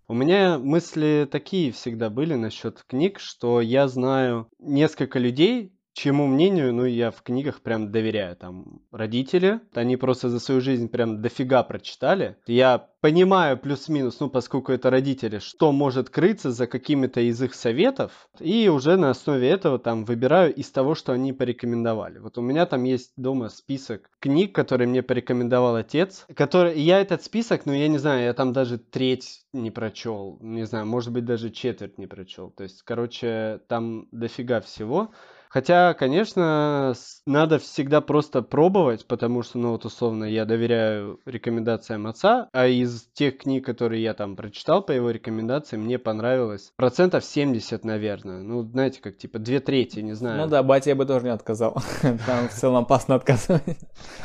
У 0.06 0.14
меня 0.14 0.58
мысли 0.58 1.26
такие 1.30 1.72
всегда 1.72 2.10
были 2.10 2.34
насчет 2.34 2.82
книг, 2.82 3.18
что 3.18 3.60
я 3.60 3.88
знаю 3.88 4.48
несколько 4.58 5.18
людей, 5.18 5.72
чему 5.94 6.26
мнению, 6.26 6.74
ну, 6.74 6.84
я 6.84 7.10
в 7.10 7.22
книгах 7.22 7.62
прям 7.62 7.90
доверяю. 7.90 8.36
Там 8.36 8.82
родители, 8.90 9.60
они 9.74 9.96
просто 9.96 10.28
за 10.28 10.40
свою 10.40 10.60
жизнь 10.60 10.88
прям 10.88 11.22
дофига 11.22 11.62
прочитали. 11.62 12.36
Я 12.46 12.90
понимаю 13.00 13.56
плюс-минус, 13.56 14.18
ну, 14.18 14.28
поскольку 14.28 14.72
это 14.72 14.90
родители, 14.90 15.38
что 15.38 15.72
может 15.72 16.10
крыться 16.10 16.50
за 16.50 16.66
какими-то 16.66 17.20
из 17.20 17.40
их 17.42 17.54
советов, 17.54 18.28
и 18.40 18.68
уже 18.68 18.96
на 18.96 19.10
основе 19.10 19.48
этого 19.48 19.78
там 19.78 20.04
выбираю 20.04 20.52
из 20.52 20.70
того, 20.70 20.94
что 20.94 21.12
они 21.12 21.32
порекомендовали. 21.32 22.18
Вот 22.18 22.38
у 22.38 22.40
меня 22.40 22.66
там 22.66 22.84
есть 22.84 23.12
дома 23.16 23.48
список 23.48 24.10
книг, 24.20 24.54
которые 24.54 24.88
мне 24.88 25.02
порекомендовал 25.02 25.76
отец, 25.76 26.26
который, 26.34 26.80
я 26.80 27.00
этот 27.00 27.22
список, 27.22 27.66
ну, 27.66 27.72
я 27.72 27.88
не 27.88 27.98
знаю, 27.98 28.24
я 28.24 28.32
там 28.32 28.52
даже 28.52 28.78
треть 28.78 29.44
не 29.52 29.70
прочел, 29.70 30.38
не 30.40 30.66
знаю, 30.66 30.86
может 30.86 31.12
быть, 31.12 31.24
даже 31.24 31.50
четверть 31.50 31.98
не 31.98 32.06
прочел. 32.06 32.50
То 32.50 32.64
есть, 32.64 32.82
короче, 32.82 33.60
там 33.68 34.08
дофига 34.10 34.60
всего. 34.60 35.12
Хотя, 35.54 35.94
конечно, 35.94 36.94
надо 37.26 37.61
всегда 37.61 38.00
просто 38.00 38.42
пробовать, 38.42 39.06
потому 39.06 39.44
что, 39.44 39.56
ну 39.58 39.70
вот 39.70 39.84
условно, 39.84 40.25
я 40.25 40.46
доверяю 40.46 41.20
рекомендациям 41.26 42.08
отца, 42.08 42.49
а 42.52 42.66
из 42.66 43.04
тех 43.12 43.38
книг, 43.38 43.64
которые 43.64 44.02
я 44.02 44.14
там 44.14 44.34
прочитал 44.34 44.82
по 44.82 44.90
его 44.90 45.12
рекомендациям, 45.12 45.84
мне 45.84 46.00
понравилось 46.00 46.73
процентов 46.75 47.25
70, 47.25 47.84
наверное. 47.84 48.42
Ну, 48.42 48.64
знаете, 48.64 49.00
как 49.00 49.16
типа 49.16 49.38
две 49.38 49.61
трети, 49.61 50.00
не 50.00 50.14
знаю. 50.14 50.38
Ну 50.38 50.49
да, 50.49 50.64
батя 50.64 50.90
я 50.90 50.96
бы 50.96 51.06
тоже 51.06 51.26
не 51.26 51.32
отказал. 51.32 51.80
Там 52.02 52.49
в 52.49 52.52
целом 52.52 52.82
опасно 52.82 53.14
отказывать. 53.14 53.78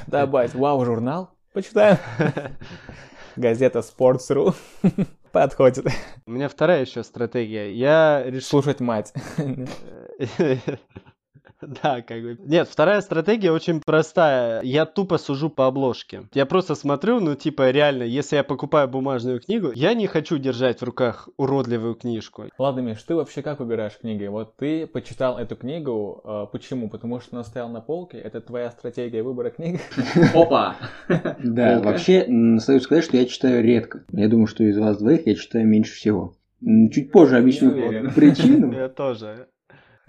Да, 0.08 0.26
бать, 0.26 0.56
вау, 0.56 0.84
журнал? 0.84 1.30
Почитаем. 1.54 2.00
Газета 3.36 3.80
Sports.ru. 3.80 4.56
Подходит. 5.32 5.86
У 6.26 6.32
меня 6.32 6.50
вторая 6.50 6.82
еще 6.82 7.04
стратегия. 7.04 7.72
Я 7.72 8.24
решил... 8.26 8.62
Слушать 8.62 8.80
мать. 8.80 9.14
Да, 11.84 12.02
как 12.02 12.22
бы. 12.22 12.38
Нет, 12.46 12.68
вторая 12.70 13.02
стратегия 13.02 13.52
очень 13.52 13.82
простая. 13.82 14.62
Я 14.64 14.86
тупо 14.86 15.18
сужу 15.18 15.50
по 15.50 15.68
обложке. 15.68 16.24
Я 16.34 16.46
просто 16.46 16.76
смотрю, 16.76 17.20
ну, 17.20 17.36
типа, 17.36 17.72
реально, 17.72 18.04
если 18.04 18.38
я 18.38 18.44
покупаю 18.44 18.88
бумажную 18.88 19.40
книгу, 19.40 19.72
я 19.76 19.94
не 19.94 20.08
хочу 20.08 20.38
держать 20.38 20.80
в 20.80 20.84
руках 20.84 21.30
уродливую 21.38 21.96
книжку. 21.96 22.46
Ладно, 22.58 22.82
Миш, 22.82 23.02
ты 23.04 23.16
вообще 23.16 23.42
как 23.42 23.60
выбираешь 23.60 23.98
книги? 24.00 24.26
Вот 24.26 24.56
ты 24.58 24.88
почитал 24.88 25.38
эту 25.38 25.56
книгу, 25.56 26.22
э, 26.24 26.46
почему? 26.52 26.90
Потому 26.90 27.20
что 27.20 27.36
она 27.36 27.44
стояла 27.44 27.70
на 27.70 27.82
полке? 27.82 28.18
Это 28.18 28.42
твоя 28.42 28.72
стратегия 28.72 29.24
выбора 29.24 29.50
книг? 29.50 29.82
Опа! 30.34 30.76
Да, 31.40 31.80
вообще, 31.82 32.28
стоит 32.60 32.84
сказать, 32.84 33.04
что 33.04 33.18
я 33.18 33.26
читаю 33.26 33.64
редко. 33.64 34.04
Я 34.12 34.28
думаю, 34.28 34.48
что 34.48 34.64
из 34.64 34.78
вас 34.78 34.98
двоих 34.98 35.26
я 35.26 35.36
читаю 35.36 35.68
меньше 35.68 35.94
всего. 35.94 36.34
Чуть 36.62 37.12
позже 37.12 37.38
объясню 37.38 37.72
причину. 38.14 38.72
Я 38.74 38.90
тоже. 38.90 39.48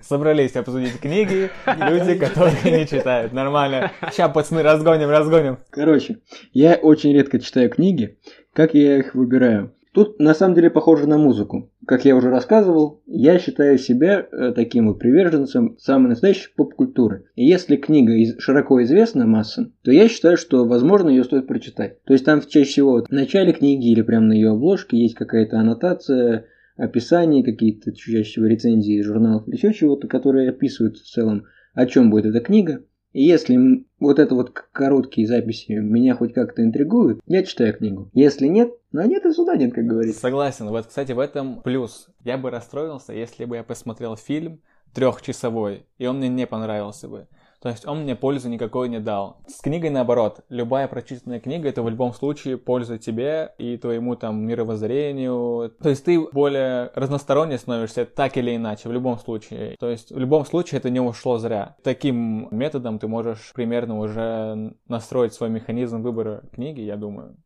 Собрались 0.03 0.57
обсудить 0.57 0.99
книги, 1.01 1.51
люди, 1.67 2.15
которые 2.15 2.79
не 2.79 2.87
читают. 2.87 3.33
Нормально. 3.33 3.93
Сейчас, 4.11 4.33
пацаны, 4.33 4.63
разгоним, 4.63 5.11
разгоним. 5.11 5.59
Короче, 5.71 6.19
я 6.53 6.75
очень 6.75 7.13
редко 7.13 7.39
читаю 7.39 7.71
книги. 7.71 8.19
Как 8.53 8.75
я 8.75 8.99
их 8.99 9.15
выбираю? 9.15 9.73
Тут 9.93 10.21
на 10.21 10.35
самом 10.35 10.55
деле 10.55 10.71
похоже 10.71 11.09
на 11.09 11.19
музыку. 11.19 11.69
Как 11.85 12.05
я 12.05 12.15
уже 12.15 12.31
рассказывал, 12.31 13.03
я 13.07 13.41
считаю 13.41 13.77
себя 13.77 14.21
э, 14.31 14.53
таким 14.55 14.87
вот 14.87 15.01
приверженцем 15.01 15.77
самой 15.79 16.11
настоящей 16.11 16.49
поп-культуры. 16.57 17.25
И 17.35 17.45
если 17.45 17.75
книга 17.75 18.13
из, 18.13 18.39
широко 18.39 18.81
известна 18.85 19.27
массам, 19.27 19.73
то 19.83 19.91
я 19.91 20.09
считаю, 20.09 20.37
что 20.37 20.65
возможно 20.65 21.09
ее 21.09 21.25
стоит 21.25 21.49
прочитать. 21.49 22.01
То 22.05 22.13
есть 22.13 22.25
там 22.25 22.41
чаще 22.41 22.71
всего 22.71 22.93
вот 22.93 23.09
в 23.09 23.13
начале 23.13 23.53
книги 23.53 23.91
или 23.91 24.03
прямо 24.03 24.27
на 24.27 24.33
ее 24.33 24.51
обложке 24.51 24.97
есть 24.97 25.17
какая-то 25.17 25.59
аннотация, 25.59 26.47
описания, 26.81 27.45
какие-то 27.45 27.93
чаще 27.93 28.23
всего 28.23 28.47
рецензии 28.47 29.03
журналов 29.03 29.47
или 29.47 29.57
еще 29.57 29.73
чего-то, 29.73 30.09
которые 30.09 30.51
описывают 30.51 30.97
в 30.97 31.05
целом, 31.05 31.45
о 31.75 31.87
чем 31.87 32.11
будет 32.11 32.27
эта 32.27 32.41
книга. 32.41 32.83
И 33.13 33.25
если 33.25 33.85
вот 33.99 34.19
это 34.19 34.35
вот 34.35 34.51
короткие 34.51 35.27
записи 35.27 35.73
меня 35.73 36.15
хоть 36.15 36.33
как-то 36.33 36.63
интригуют, 36.63 37.21
я 37.27 37.43
читаю 37.43 37.77
книгу. 37.77 38.09
Если 38.15 38.47
нет, 38.47 38.73
ну 38.93 39.07
нет 39.07 39.27
и 39.27 39.33
суда 39.33 39.57
нет, 39.57 39.75
как 39.75 39.85
говорится. 39.85 40.21
Согласен. 40.21 40.69
Вот, 40.69 40.87
кстати, 40.87 41.13
в 41.13 41.19
этом 41.19 41.61
плюс. 41.63 42.09
Я 42.25 42.39
бы 42.39 42.51
расстроился, 42.51 43.13
если 43.13 43.45
бы 43.45 43.57
я 43.57 43.65
посмотрел 43.65 44.17
фильм 44.17 44.61
трехчасовой, 44.95 45.87
и 45.99 46.07
он 46.07 46.19
мне 46.19 46.29
не 46.29 46.47
понравился 46.47 47.09
бы. 47.09 47.27
То 47.61 47.69
есть 47.69 47.87
он 47.87 48.03
мне 48.03 48.17
пользы 48.17 48.49
никакой 48.49 48.89
не 48.89 49.01
дал. 49.01 49.39
С 49.47 49.61
книгой 49.61 49.91
наоборот. 49.91 50.41
Любая 50.49 50.89
прочитанная 50.89 51.41
книга 51.41 51.69
это 51.69 51.83
в 51.83 51.89
любом 51.91 52.15
случае 52.15 52.57
польза 52.57 52.99
тебе 52.99 53.53
и 53.59 53.77
твоему 53.77 54.17
там 54.17 54.47
мировоззрению. 54.47 55.71
То 55.83 55.91
есть 55.91 56.05
ты 56.05 56.21
более 56.33 56.91
разносторонне 56.95 57.59
становишься 57.59 58.07
так 58.07 58.37
или 58.37 58.57
иначе 58.57 58.89
в 58.89 58.93
любом 58.93 59.19
случае. 59.19 59.77
То 59.79 59.91
есть 59.91 60.11
в 60.11 60.19
любом 60.19 60.47
случае 60.47 60.79
это 60.79 60.89
не 60.89 61.01
ушло 61.01 61.39
зря. 61.39 61.77
Таким 61.83 62.49
методом 62.51 62.99
ты 62.99 63.09
можешь 63.09 63.53
примерно 63.55 63.99
уже 63.99 64.75
настроить 64.89 65.35
свой 65.35 65.51
механизм 65.51 66.03
выбора 66.03 66.43
книги, 66.53 66.81
я 66.81 66.97
думаю. 66.97 67.37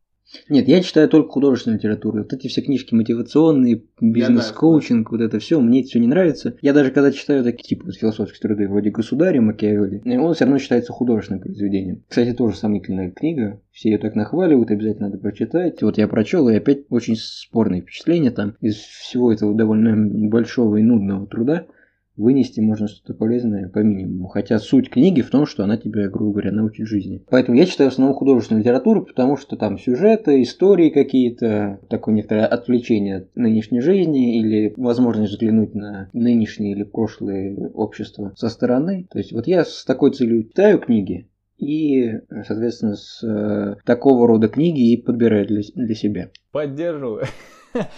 Нет, 0.49 0.67
я 0.67 0.81
читаю 0.81 1.07
только 1.07 1.29
художественную 1.29 1.79
литературу. 1.79 2.19
Вот 2.19 2.33
эти 2.33 2.47
все 2.47 2.61
книжки 2.61 2.93
мотивационные, 2.93 3.83
бизнес-коучинг, 4.01 5.11
вот 5.11 5.21
это 5.21 5.39
все, 5.39 5.59
мне 5.59 5.81
это 5.81 5.89
все 5.89 5.99
не 5.99 6.07
нравится. 6.07 6.57
Я 6.61 6.73
даже 6.73 6.91
когда 6.91 7.11
читаю 7.11 7.43
такие 7.43 7.63
типа 7.67 7.91
философские 7.91 8.39
труды 8.41 8.67
вроде 8.67 8.89
«Государя» 8.89 9.41
Макиавелли, 9.41 10.01
он 10.17 10.33
все 10.33 10.45
равно 10.45 10.59
считается 10.59 10.91
художественным 10.93 11.41
произведением. 11.41 12.03
Кстати, 12.07 12.33
тоже 12.33 12.57
сомнительная 12.57 13.11
книга. 13.11 13.61
Все 13.71 13.91
ее 13.91 13.97
так 13.97 14.15
нахваливают, 14.15 14.71
обязательно 14.71 15.09
надо 15.09 15.19
прочитать. 15.19 15.81
Вот 15.81 15.97
я 15.97 16.07
прочел, 16.07 16.49
и 16.49 16.55
опять 16.55 16.85
очень 16.89 17.15
спорные 17.17 17.81
впечатления 17.81 18.31
там. 18.31 18.55
Из 18.61 18.75
всего 18.75 19.31
этого 19.31 19.53
довольно 19.53 19.95
большого 20.29 20.77
и 20.77 20.83
нудного 20.83 21.27
труда 21.27 21.65
вынести 22.17 22.59
можно 22.59 22.87
что-то 22.87 23.13
полезное 23.13 23.69
по 23.69 23.79
минимуму. 23.79 24.27
Хотя 24.27 24.59
суть 24.59 24.89
книги 24.89 25.21
в 25.21 25.29
том, 25.29 25.45
что 25.45 25.63
она 25.63 25.77
тебя, 25.77 26.09
грубо 26.09 26.33
говоря, 26.33 26.51
научит 26.51 26.87
жизни. 26.87 27.23
Поэтому 27.29 27.57
я 27.57 27.65
читаю 27.65 27.89
в 27.89 27.93
основном 27.93 28.15
художественную 28.15 28.63
литературу, 28.63 29.03
потому 29.03 29.37
что 29.37 29.55
там 29.55 29.77
сюжеты, 29.77 30.41
истории 30.41 30.89
какие-то, 30.89 31.79
такое 31.89 32.15
некоторое 32.15 32.45
отвлечение 32.45 33.17
от 33.17 33.35
нынешней 33.35 33.81
жизни 33.81 34.39
или 34.39 34.73
возможность 34.77 35.33
взглянуть 35.33 35.75
на 35.75 36.09
нынешнее 36.13 36.71
или 36.71 36.83
прошлое 36.83 37.69
общество 37.73 38.33
со 38.35 38.49
стороны. 38.49 39.07
То 39.11 39.17
есть 39.17 39.31
вот 39.31 39.47
я 39.47 39.65
с 39.65 39.83
такой 39.85 40.11
целью 40.11 40.43
читаю 40.43 40.79
книги, 40.79 41.27
и, 41.57 42.19
соответственно, 42.45 42.95
с 42.95 43.23
э, 43.23 43.77
такого 43.85 44.27
рода 44.27 44.49
книги 44.49 44.91
и 44.91 45.01
подбираю 45.01 45.47
для, 45.47 45.61
для 45.73 45.95
себя. 45.95 46.29
Поддерживаю. 46.51 47.25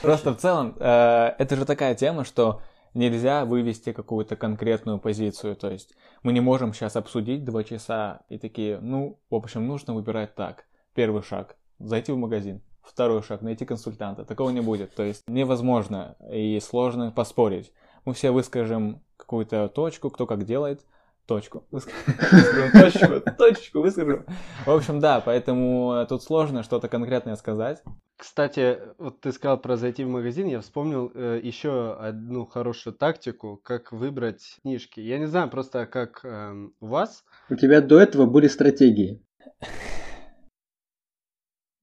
Просто 0.01 0.33
в 0.33 0.37
целом, 0.37 0.75
э, 0.79 1.29
это 1.39 1.55
же 1.55 1.65
такая 1.65 1.95
тема, 1.95 2.23
что 2.23 2.61
нельзя 2.93 3.45
вывести 3.45 3.93
какую-то 3.93 4.35
конкретную 4.35 4.99
позицию. 4.99 5.55
То 5.55 5.71
есть 5.71 5.93
мы 6.23 6.33
не 6.33 6.39
можем 6.39 6.73
сейчас 6.73 6.95
обсудить 6.95 7.43
два 7.43 7.63
часа 7.63 8.21
и 8.29 8.37
такие, 8.37 8.79
ну, 8.79 9.19
в 9.29 9.35
общем, 9.35 9.67
нужно 9.67 9.93
выбирать 9.93 10.35
так. 10.35 10.65
Первый 10.93 11.21
шаг– 11.21 11.55
зайти 11.79 12.11
в 12.11 12.17
магазин. 12.17 12.61
Второй 12.81 13.21
шаг– 13.21 13.41
найти 13.43 13.65
консультанта. 13.65 14.25
Такого 14.25 14.49
не 14.49 14.61
будет. 14.61 14.95
То 14.95 15.03
есть 15.03 15.23
невозможно 15.27 16.15
и 16.31 16.59
сложно 16.59 17.11
поспорить. 17.11 17.71
Мы 18.05 18.13
все 18.13 18.31
выскажем 18.31 19.01
какую-то 19.17 19.67
точку, 19.67 20.09
кто 20.09 20.25
как 20.25 20.45
делает– 20.45 20.81
точку. 21.27 21.67
Выскажем 21.71 22.71
точку, 22.71 23.31
точку 23.37 23.81
выскажем. 23.81 24.25
В 24.65 24.71
общем, 24.71 24.99
да, 24.99 25.21
поэтому 25.21 26.05
тут 26.09 26.23
сложно 26.23 26.63
что-то 26.63 26.87
конкретное 26.87 27.35
сказать. 27.35 27.83
Кстати, 28.17 28.79
вот 28.97 29.21
ты 29.21 29.31
сказал 29.31 29.59
про 29.59 29.77
зайти 29.77 30.03
в 30.03 30.09
магазин, 30.09 30.47
я 30.47 30.59
вспомнил 30.61 31.11
э, 31.13 31.39
еще 31.43 31.95
одну 31.99 32.47
хорошую 32.47 32.95
тактику, 32.95 33.61
как 33.63 33.91
выбрать 33.91 34.57
книжки. 34.63 34.99
Я 34.99 35.19
не 35.19 35.27
знаю 35.27 35.51
просто, 35.51 35.85
как 35.85 36.21
э, 36.23 36.67
у 36.79 36.87
вас. 36.87 37.23
У 37.51 37.55
тебя 37.55 37.79
до 37.79 37.99
этого 37.99 38.25
были 38.25 38.47
стратегии. 38.47 39.23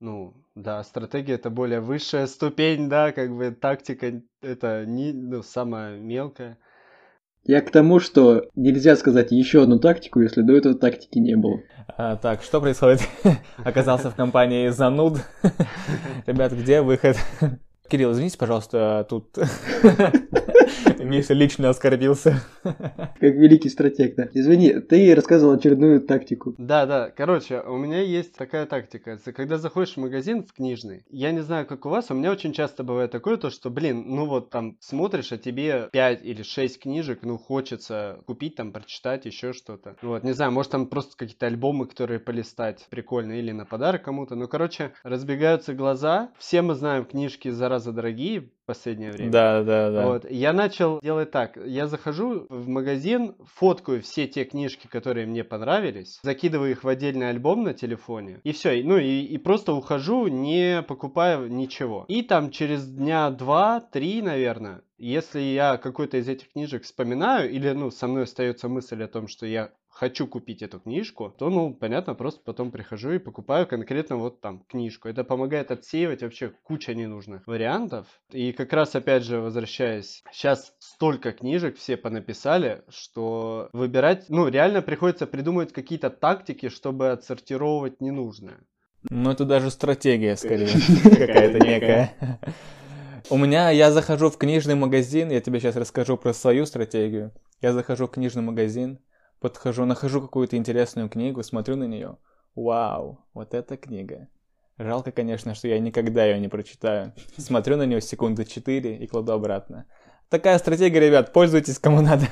Ну, 0.01 0.35
да, 0.57 0.83
стратегия 0.83 1.35
это 1.35 1.51
более 1.51 1.81
высшая 1.81 2.27
ступень, 2.27 2.89
да, 2.89 3.13
как 3.13 3.35
бы 3.35 3.53
тактика 3.53 4.21
это 4.43 4.85
не, 4.85 5.13
ну, 5.13 5.43
самая 5.43 5.99
мелкая. 6.01 6.59
Я 7.47 7.61
к 7.61 7.71
тому, 7.71 8.01
что 8.01 8.47
нельзя 8.55 8.97
сказать 8.97 9.31
еще 9.31 9.65
одну 9.65 9.79
тактику, 9.79 10.21
если 10.21 10.41
до 10.41 10.57
этого 10.57 10.75
тактики 10.75 11.19
не 11.19 11.37
было. 11.37 11.61
А, 11.97 12.17
так, 12.17 12.43
что 12.43 12.59
происходит? 12.59 13.03
Оказался 13.59 14.11
в 14.11 14.15
компании 14.15 14.69
зануд. 14.69 15.19
Ребят, 16.27 16.53
где 16.53 16.81
выход? 16.81 17.19
Кирилл, 17.89 18.13
извините, 18.13 18.39
пожалуйста, 18.39 19.07
тут 19.11 19.29
Миша 20.99 21.35
лично 21.35 21.69
оскорбился. 21.69 22.41
Как 22.63 23.21
великий 23.21 23.69
стратег, 23.69 24.15
да. 24.17 24.29
Извини, 24.33 24.81
ты 24.81 25.15
рассказывал 25.15 25.55
очередную 25.55 26.01
тактику. 26.01 26.55
Да, 26.57 26.87
да. 26.87 27.11
Короче, 27.11 27.61
у 27.61 27.77
меня 27.77 28.01
есть 28.01 28.35
такая 28.37 28.67
тактика. 28.67 29.19
Когда 29.35 29.59
заходишь 29.59 29.95
в 29.95 29.99
магазин 29.99 30.45
в 30.45 30.53
книжный, 30.53 31.05
я 31.11 31.33
не 31.33 31.41
знаю, 31.41 31.67
как 31.67 31.85
у 31.87 31.89
вас, 31.89 32.11
у 32.11 32.15
меня 32.15 32.31
очень 32.31 32.53
часто 32.53 32.85
бывает 32.85 33.11
такое, 33.11 33.37
то 33.37 33.51
что, 33.51 33.71
блин, 33.71 34.05
ну 34.07 34.27
вот 34.27 34.51
там 34.51 34.77
смотришь, 34.81 35.33
а 35.33 35.39
тебе 35.39 35.89
5 35.93 36.25
или 36.25 36.43
6 36.43 36.81
книжек, 36.81 37.21
ну 37.23 37.39
хочется 37.39 38.21
купить 38.27 38.57
там, 38.57 38.73
прочитать 38.73 39.27
еще 39.27 39.53
что-то. 39.53 39.97
Вот, 40.03 40.23
не 40.23 40.33
знаю, 40.33 40.53
может 40.53 40.71
там 40.73 40.87
просто 40.87 41.17
какие-то 41.17 41.47
альбомы, 41.47 41.87
которые 41.87 42.21
полистать 42.21 42.87
прикольно 42.91 43.33
или 43.33 43.51
на 43.51 43.65
подарок 43.65 44.03
кому-то. 44.05 44.37
Ну, 44.37 44.47
короче, 44.47 44.93
разбегаются 45.03 45.75
глаза. 45.75 46.31
Все 46.39 46.63
мы 46.63 46.75
знаем 46.75 47.05
книжки 47.05 47.51
за 47.51 47.65
зараза 47.65 47.93
дорогие 47.93 48.51
в 48.65 48.67
последнее 48.67 49.13
время. 49.13 49.31
Да, 49.31 49.63
да, 49.63 49.91
да. 49.91 50.07
Вот. 50.07 50.31
Я 50.31 50.55
начал 50.55 50.99
делать 51.03 51.31
так. 51.31 51.59
Я 51.67 51.87
захожу 51.87 52.47
в 52.49 52.67
магазин, 52.67 53.37
фоткаю 53.55 54.01
все 54.01 54.27
те 54.27 54.45
книжки, 54.45 54.87
которые 54.87 55.27
мне 55.27 55.45
понравились, 55.45 56.19
закидываю 56.23 56.71
их 56.71 56.83
в 56.83 56.89
отдельный 56.89 57.29
альбом 57.29 57.63
на 57.63 57.75
телефоне, 57.75 58.41
и 58.43 58.53
все. 58.53 58.83
Ну 58.83 58.97
и, 58.97 59.21
и 59.21 59.37
просто 59.37 59.75
ухожу, 59.75 60.29
не 60.29 60.83
покупая 60.83 61.47
ничего. 61.47 62.07
И 62.09 62.23
там 62.23 62.51
через 62.51 62.87
дня 62.87 63.29
два-три, 63.31 64.23
наверное, 64.23 64.81
если 64.97 65.41
я 65.41 65.77
какой-то 65.77 66.17
из 66.17 66.29
этих 66.29 66.53
книжек 66.53 66.85
вспоминаю, 66.85 67.51
или, 67.51 67.71
ну, 67.71 67.91
со 67.91 68.07
мной 68.07 68.23
остается 68.23 68.69
мысль 68.69 69.03
о 69.03 69.09
том, 69.09 69.29
что 69.29 69.45
я 69.45 69.73
хочу 69.95 70.27
купить 70.27 70.63
эту 70.63 70.81
книжку, 70.81 71.33
то, 71.39 71.49
ну, 71.51 71.73
понятно, 71.73 72.15
просто 72.15 72.41
потом 72.45 72.73
прихожу 72.73 73.13
и 73.13 73.19
покупаю 73.19 73.67
конкретно 73.67 74.17
вот 74.17 74.41
там 74.41 74.65
книжку. 74.69 75.09
Это 75.09 75.23
помогает 75.23 75.71
отсеивать 75.71 76.23
вообще 76.23 76.53
куча 76.65 76.95
ненужных 76.95 77.47
вариантов. 77.47 78.07
И 78.31 78.53
как 78.53 78.73
раз, 78.73 78.95
опять 78.97 79.23
же, 79.23 79.41
возвращаясь, 79.41 80.25
сейчас 80.33 80.75
столько 80.81 81.33
книжек 81.33 81.77
все 81.77 81.97
понаписали, 81.97 82.83
что 82.89 83.69
выбирать, 83.73 84.27
ну, 84.29 84.49
реально 84.49 84.83
приходится 84.83 85.27
придумывать 85.27 85.73
какие-то 85.73 86.11
тактики, 86.11 86.69
чтобы 86.69 87.13
отсортировать 87.13 88.01
ненужное. 88.01 88.59
Ну, 89.11 89.31
это 89.31 89.45
даже 89.45 89.71
стратегия, 89.71 90.37
скорее, 90.37 90.67
какая-то 91.05 91.61
некая. 91.61 92.41
У 93.31 93.39
меня, 93.39 93.71
я 93.71 93.93
захожу 93.93 94.29
в 94.29 94.39
книжный 94.39 94.75
магазин, 94.75 95.31
я 95.31 95.41
тебе 95.41 95.61
сейчас 95.61 95.77
расскажу 95.77 96.17
про 96.17 96.33
свою 96.33 96.67
стратегию. 96.67 97.33
Я 97.63 97.73
захожу 97.73 98.07
в 98.07 98.11
книжный 98.11 98.43
магазин, 98.43 98.99
подхожу, 99.45 99.85
нахожу 99.85 100.23
какую-то 100.23 100.57
интересную 100.57 101.11
книгу, 101.11 101.43
смотрю 101.43 101.77
на 101.77 101.85
нее. 101.85 102.17
Вау, 102.55 103.27
вот 103.35 103.53
эта 103.53 103.77
книга. 103.77 104.29
Жалко, 104.79 105.13
конечно, 105.13 105.55
что 105.55 105.69
я 105.69 105.79
никогда 105.79 106.25
ее 106.25 106.41
не 106.41 106.49
прочитаю. 106.49 107.13
Смотрю 107.37 107.77
на 107.77 107.85
нее 107.85 108.01
секунды 108.01 108.47
4 108.47 108.97
и 108.97 109.07
кладу 109.07 109.33
обратно. 109.33 109.85
Такая 110.31 110.57
стратегия, 110.59 110.99
ребят, 110.99 111.35
пользуйтесь 111.35 111.79
кому 111.79 112.01
надо. 112.01 112.25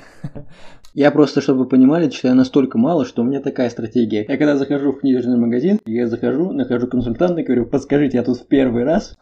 Я 0.94 1.10
просто, 1.10 1.42
чтобы 1.42 1.64
вы 1.64 1.68
понимали, 1.68 2.08
читаю 2.08 2.34
настолько 2.34 2.78
мало, 2.78 3.04
что 3.04 3.20
у 3.20 3.26
меня 3.26 3.42
такая 3.42 3.68
стратегия. 3.68 4.24
Я 4.26 4.38
когда 4.38 4.56
захожу 4.56 4.92
в 4.92 5.00
книжный 5.00 5.36
магазин, 5.36 5.80
я 5.84 6.08
захожу, 6.08 6.50
нахожу 6.52 6.86
консультанта 6.86 7.42
и 7.42 7.44
говорю, 7.44 7.66
подскажите, 7.66 8.16
я 8.16 8.24
тут 8.24 8.38
в 8.38 8.46
первый 8.46 8.84
раз. 8.84 9.18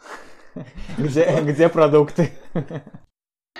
Где, 0.97 1.26
где 1.42 1.68
продукты? 1.68 2.30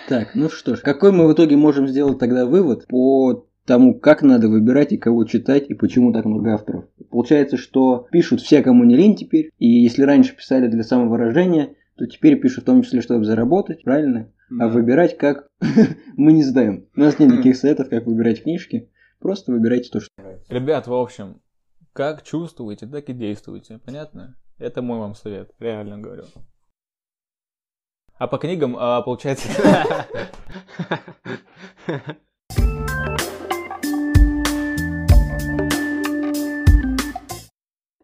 Так, 0.09 0.35
ну 0.35 0.49
что 0.49 0.77
ж, 0.77 0.81
какой 0.81 1.11
мы 1.11 1.27
в 1.27 1.33
итоге 1.33 1.57
можем 1.57 1.89
сделать 1.89 2.19
тогда 2.19 2.47
вывод 2.47 2.87
по 2.87 3.50
тому, 3.71 3.95
как 3.95 4.23
надо 4.23 4.49
выбирать 4.49 4.91
и 4.93 4.97
кого 4.97 5.25
читать, 5.25 5.71
и 5.71 5.75
почему 5.75 6.13
так 6.13 6.25
много 6.25 6.55
авторов. 6.55 6.87
Получается, 7.09 7.57
что 7.57 8.09
пишут 8.11 8.41
все, 8.41 8.63
кому 8.63 8.83
не 8.83 8.97
лень 8.97 9.15
теперь, 9.15 9.53
и 9.61 9.69
если 9.69 10.03
раньше 10.03 10.35
писали 10.35 10.67
для 10.67 10.83
самовыражения, 10.83 11.77
то 11.95 12.05
теперь 12.09 12.41
пишут 12.41 12.65
в 12.65 12.67
том 12.67 12.83
числе, 12.83 13.01
чтобы 13.01 13.25
заработать, 13.25 13.85
правильно? 13.85 14.29
А 14.59 14.67
выбирать 14.67 15.17
как 15.17 15.47
мы 16.17 16.33
не 16.33 16.43
знаем. 16.43 16.89
У 16.97 17.01
нас 17.01 17.21
нет 17.21 17.31
никаких 17.33 17.55
советов, 17.55 17.89
как 17.91 18.07
выбирать 18.07 18.43
книжки. 18.43 18.91
Просто 19.21 19.53
выбирайте 19.53 19.89
то, 19.89 20.01
что 20.01 20.11
нравится. 20.19 20.53
Ребят, 20.53 20.89
в 20.89 20.93
общем, 20.93 21.41
как 21.93 22.25
чувствуете, 22.25 22.89
так 22.89 23.09
и 23.09 23.13
действуйте. 23.13 23.79
Понятно? 23.87 24.35
Это 24.59 24.83
мой 24.83 24.99
вам 24.99 25.15
совет, 25.15 25.53
реально 25.61 25.99
говорю. 25.99 26.25
А 28.19 28.27
по 28.27 28.37
книгам, 28.39 28.75
а, 28.77 29.01
получается... 29.03 29.49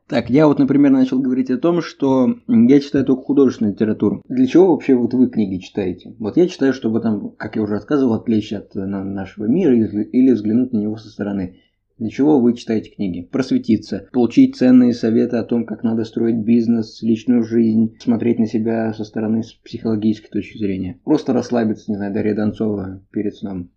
Так, 0.08 0.30
я 0.30 0.46
вот, 0.46 0.60
например, 0.60 0.92
начал 0.92 1.20
говорить 1.20 1.50
о 1.50 1.58
том, 1.58 1.82
что 1.82 2.36
я 2.46 2.80
читаю 2.80 3.04
только 3.04 3.22
художественную 3.22 3.75
литературу. 3.75 4.22
Для 4.28 4.46
чего 4.46 4.68
вообще 4.68 4.94
вот 4.94 5.12
вы 5.14 5.28
книги 5.28 5.60
читаете? 5.60 6.14
Вот 6.20 6.36
я 6.36 6.46
читаю, 6.46 6.72
чтобы 6.72 7.00
там, 7.00 7.30
как 7.30 7.56
я 7.56 7.62
уже 7.62 7.75
рассказывал, 7.75 8.14
отвлечь 8.14 8.52
от 8.52 8.76
э, 8.76 8.84
нашего 8.84 9.46
мира 9.46 9.75
или 9.75 10.30
взглянуть 10.30 10.72
на 10.72 10.78
него 10.78 10.96
со 10.96 11.08
стороны. 11.08 11.60
Для 11.98 12.10
чего 12.10 12.38
вы 12.38 12.54
читаете 12.54 12.90
книги? 12.90 13.22
Просветиться, 13.22 14.06
получить 14.12 14.54
ценные 14.54 14.92
советы 14.92 15.38
о 15.38 15.44
том, 15.44 15.66
как 15.66 15.82
надо 15.82 16.04
строить 16.04 16.36
бизнес, 16.36 17.02
личную 17.02 17.42
жизнь, 17.42 17.96
смотреть 17.98 18.38
на 18.38 18.46
себя 18.46 18.92
со 18.92 19.02
стороны 19.02 19.42
с 19.42 19.54
психологической 19.54 20.30
точки 20.30 20.58
зрения. 20.58 21.00
Просто 21.04 21.32
расслабиться, 21.32 21.90
не 21.90 21.96
знаю, 21.96 22.14
Дарья 22.14 22.34
Донцова 22.34 23.02
перед 23.10 23.34
сном. 23.34 23.70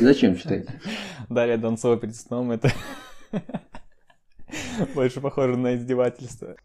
Зачем 0.00 0.34
читать? 0.34 0.66
Дарья 1.28 1.58
Донцова 1.58 1.96
перед 1.96 2.16
сном 2.16 2.50
это 2.50 2.72
больше 4.94 5.20
похоже 5.20 5.56
на 5.56 5.74
издевательство. 5.74 6.56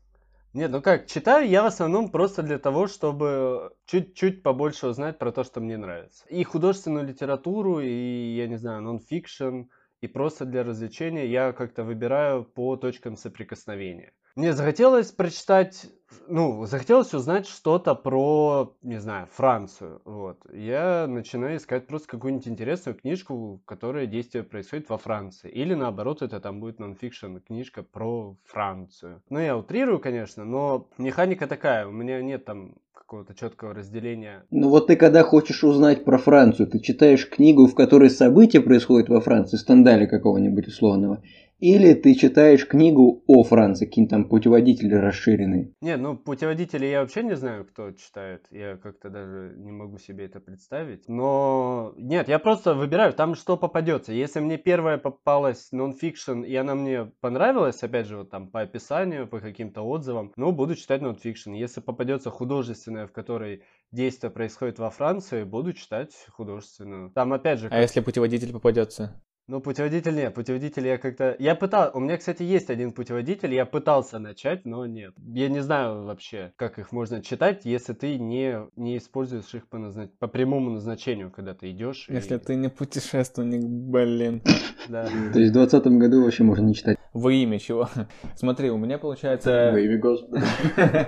Нет, 0.54 0.72
ну 0.72 0.82
как, 0.82 1.06
читаю 1.06 1.48
я 1.48 1.62
в 1.62 1.68
основном 1.68 2.10
просто 2.10 2.42
для 2.42 2.58
того, 2.58 2.88
чтобы 2.88 3.72
чуть-чуть 3.86 4.42
побольше 4.42 4.88
узнать 4.88 5.20
про 5.20 5.32
то, 5.32 5.44
что 5.44 5.62
мне 5.62 5.78
нравится. 5.78 6.26
И 6.28 6.44
художественную 6.44 7.06
литературу, 7.06 7.80
и, 7.80 8.36
я 8.36 8.48
не 8.48 8.58
знаю, 8.58 8.82
нон-фикшн, 8.82 9.66
и 10.02 10.08
просто 10.08 10.46
для 10.46 10.64
развлечения 10.64 11.28
я 11.28 11.52
как-то 11.52 11.84
выбираю 11.84 12.46
по 12.46 12.78
точкам 12.78 13.16
соприкосновения. 13.16 14.12
Мне 14.36 14.54
захотелось 14.54 15.12
прочитать, 15.12 15.86
ну, 16.28 16.66
захотелось 16.66 17.14
узнать 17.14 17.48
что-то 17.48 17.96
про, 17.96 18.76
не 18.82 19.00
знаю, 19.00 19.28
Францию. 19.32 20.02
Вот. 20.06 20.38
Я 20.52 21.08
начинаю 21.08 21.58
искать 21.58 21.88
просто 21.88 22.08
какую-нибудь 22.08 22.48
интересную 22.48 22.96
книжку, 22.96 23.60
в 23.64 23.66
которой 23.66 24.08
действие 24.08 24.44
происходит 24.44 24.90
во 24.90 24.98
Франции. 24.98 25.50
Или 25.50 25.74
наоборот, 25.74 26.22
это 26.22 26.40
там 26.40 26.60
будет 26.60 26.80
нонфикшн 26.80 27.38
книжка 27.38 27.84
про 27.84 28.36
Францию. 28.46 29.22
Ну, 29.30 29.40
я 29.40 29.58
утрирую, 29.58 30.00
конечно, 30.00 30.46
но 30.46 30.90
механика 30.98 31.48
такая. 31.48 31.88
У 31.88 31.92
меня 31.92 32.22
нет 32.22 32.46
там 32.46 32.76
какого-то 32.94 33.34
четкого 33.34 33.74
разделения. 33.74 34.44
Ну 34.52 34.70
вот 34.70 34.86
ты 34.86 34.96
когда 34.96 35.24
хочешь 35.24 35.64
узнать 35.64 36.06
про 36.06 36.20
Францию, 36.20 36.68
ты 36.68 36.80
читаешь 36.80 37.28
книгу, 37.28 37.66
в 37.66 37.74
которой 37.74 38.12
события 38.12 38.62
происходят 38.62 39.10
во 39.10 39.20
Франции, 39.20 39.58
Стендаля 39.58 40.06
какого-нибудь 40.06 40.68
условного, 40.68 41.24
или 41.60 41.94
ты 41.94 42.16
читаешь 42.16 42.68
книгу 42.68 43.24
о 43.28 43.44
Франции, 43.44 43.86
какие-то 43.86 44.12
там 44.12 44.30
путеводители 44.30 44.96
расширенные? 44.96 45.74
Нет, 45.82 46.00
ну 46.00 46.18
путеводители 46.18 46.86
я 46.86 47.02
вообще 47.02 47.24
не 47.24 47.36
знаю, 47.36 47.66
кто 47.66 47.92
читает. 47.92 48.46
Я 48.52 48.78
как-то 48.78 49.10
даже 49.10 49.54
не 49.58 49.72
могу 49.72 49.98
себе 49.98 50.26
это 50.26 50.40
представить. 50.40 51.08
Но 51.08 51.94
нет, 51.98 52.28
я 52.28 52.40
просто 52.40 52.74
выбираю 52.74 53.14
там, 53.14 53.36
что 53.36 53.58
попадется. 53.58 54.14
Если 54.14 54.40
мне 54.40 54.58
первая 54.58 54.98
попалась 54.98 55.72
нонфикшн, 55.72 56.42
и 56.42 56.56
она 56.56 56.76
мне 56.76 57.12
понравилась, 57.22 57.84
опять 57.84 58.08
же, 58.08 58.18
вот 58.18 58.30
там 58.30 58.50
по 58.50 58.62
описанию, 58.62 59.28
по 59.28 59.40
каким-то 59.40 59.82
отзывам, 59.82 60.32
ну, 60.36 60.52
буду 60.52 60.76
читать 60.76 61.02
нонфикшн. 61.02 61.54
Если 61.54 61.82
попадется 61.82 62.30
художественная, 62.30 63.08
в 63.08 63.12
которой 63.12 63.64
действие 63.92 64.32
происходит 64.32 64.80
во 64.80 64.90
Франции, 64.90 65.44
буду 65.44 65.74
читать 65.74 66.14
художественную. 66.30 67.12
Там 67.12 67.34
опять 67.34 67.60
же... 67.60 67.68
А 67.70 67.82
если 67.82 68.02
путеводитель 68.02 68.54
попадется? 68.54 69.22
Ну, 69.50 69.62
путеводитель 69.62 70.14
нет. 70.14 70.36
Путеводитель 70.36 70.86
я 70.86 71.00
как-то... 71.00 71.36
Я 71.40 71.56
пытал... 71.56 71.90
У 71.96 72.00
меня, 72.00 72.18
кстати, 72.18 72.44
есть 72.44 72.70
один 72.70 72.92
путеводитель. 72.92 73.52
Я 73.52 73.66
пытался 73.66 74.20
начать, 74.20 74.64
но 74.64 74.86
нет. 74.86 75.16
Я 75.18 75.50
не 75.50 75.62
знаю 75.62 76.04
вообще, 76.04 76.54
как 76.56 76.78
их 76.78 76.92
можно 76.92 77.24
читать, 77.24 77.66
если 77.66 77.94
ты 77.94 78.20
не, 78.20 78.68
не 78.76 78.98
используешь 78.98 79.52
их 79.56 79.68
по, 79.68 79.80
назна... 79.80 80.08
по 80.20 80.28
прямому 80.28 80.70
назначению, 80.70 81.32
когда 81.32 81.56
ты 81.56 81.72
идешь. 81.72 82.06
Если 82.10 82.36
и... 82.36 82.38
ты 82.38 82.56
не 82.58 82.70
путешественник, 82.70 83.64
блин. 83.64 84.44
Да. 84.88 85.06
То 85.06 85.40
есть 85.40 85.52
в 85.52 85.54
20 85.54 85.86
году 86.00 86.24
вообще 86.24 86.44
можно 86.44 86.66
не 86.66 86.74
читать. 86.74 86.98
Во 87.14 87.32
имя 87.32 87.60
чего? 87.60 87.90
Смотри, 88.36 88.72
у 88.72 88.78
меня 88.78 88.98
получается... 88.98 89.70
Во 89.72 89.80
имя 89.80 89.98
Господа. 90.00 90.44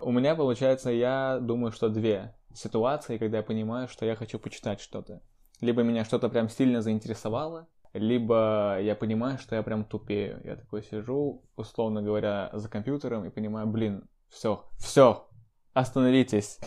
У 0.00 0.12
меня 0.12 0.34
получается, 0.36 0.90
я 0.90 1.38
думаю, 1.40 1.72
что 1.72 1.88
две 1.88 2.34
ситуации, 2.52 3.18
когда 3.18 3.38
я 3.38 3.42
понимаю, 3.42 3.88
что 3.88 4.06
я 4.06 4.14
хочу 4.14 4.38
почитать 4.38 4.80
что-то. 4.80 5.22
Либо 5.64 5.82
меня 5.82 6.04
что-то 6.04 6.28
прям 6.28 6.50
сильно 6.50 6.82
заинтересовало, 6.82 7.68
либо 7.94 8.78
я 8.82 8.94
понимаю, 8.94 9.38
что 9.38 9.56
я 9.56 9.62
прям 9.62 9.84
тупею. 9.84 10.42
Я 10.44 10.56
такой 10.56 10.82
сижу, 10.82 11.42
условно 11.56 12.02
говоря, 12.02 12.50
за 12.52 12.68
компьютером 12.68 13.24
и 13.24 13.30
понимаю, 13.30 13.66
блин, 13.66 14.06
все, 14.28 14.66
все, 14.76 15.26
остановитесь, 15.72 16.58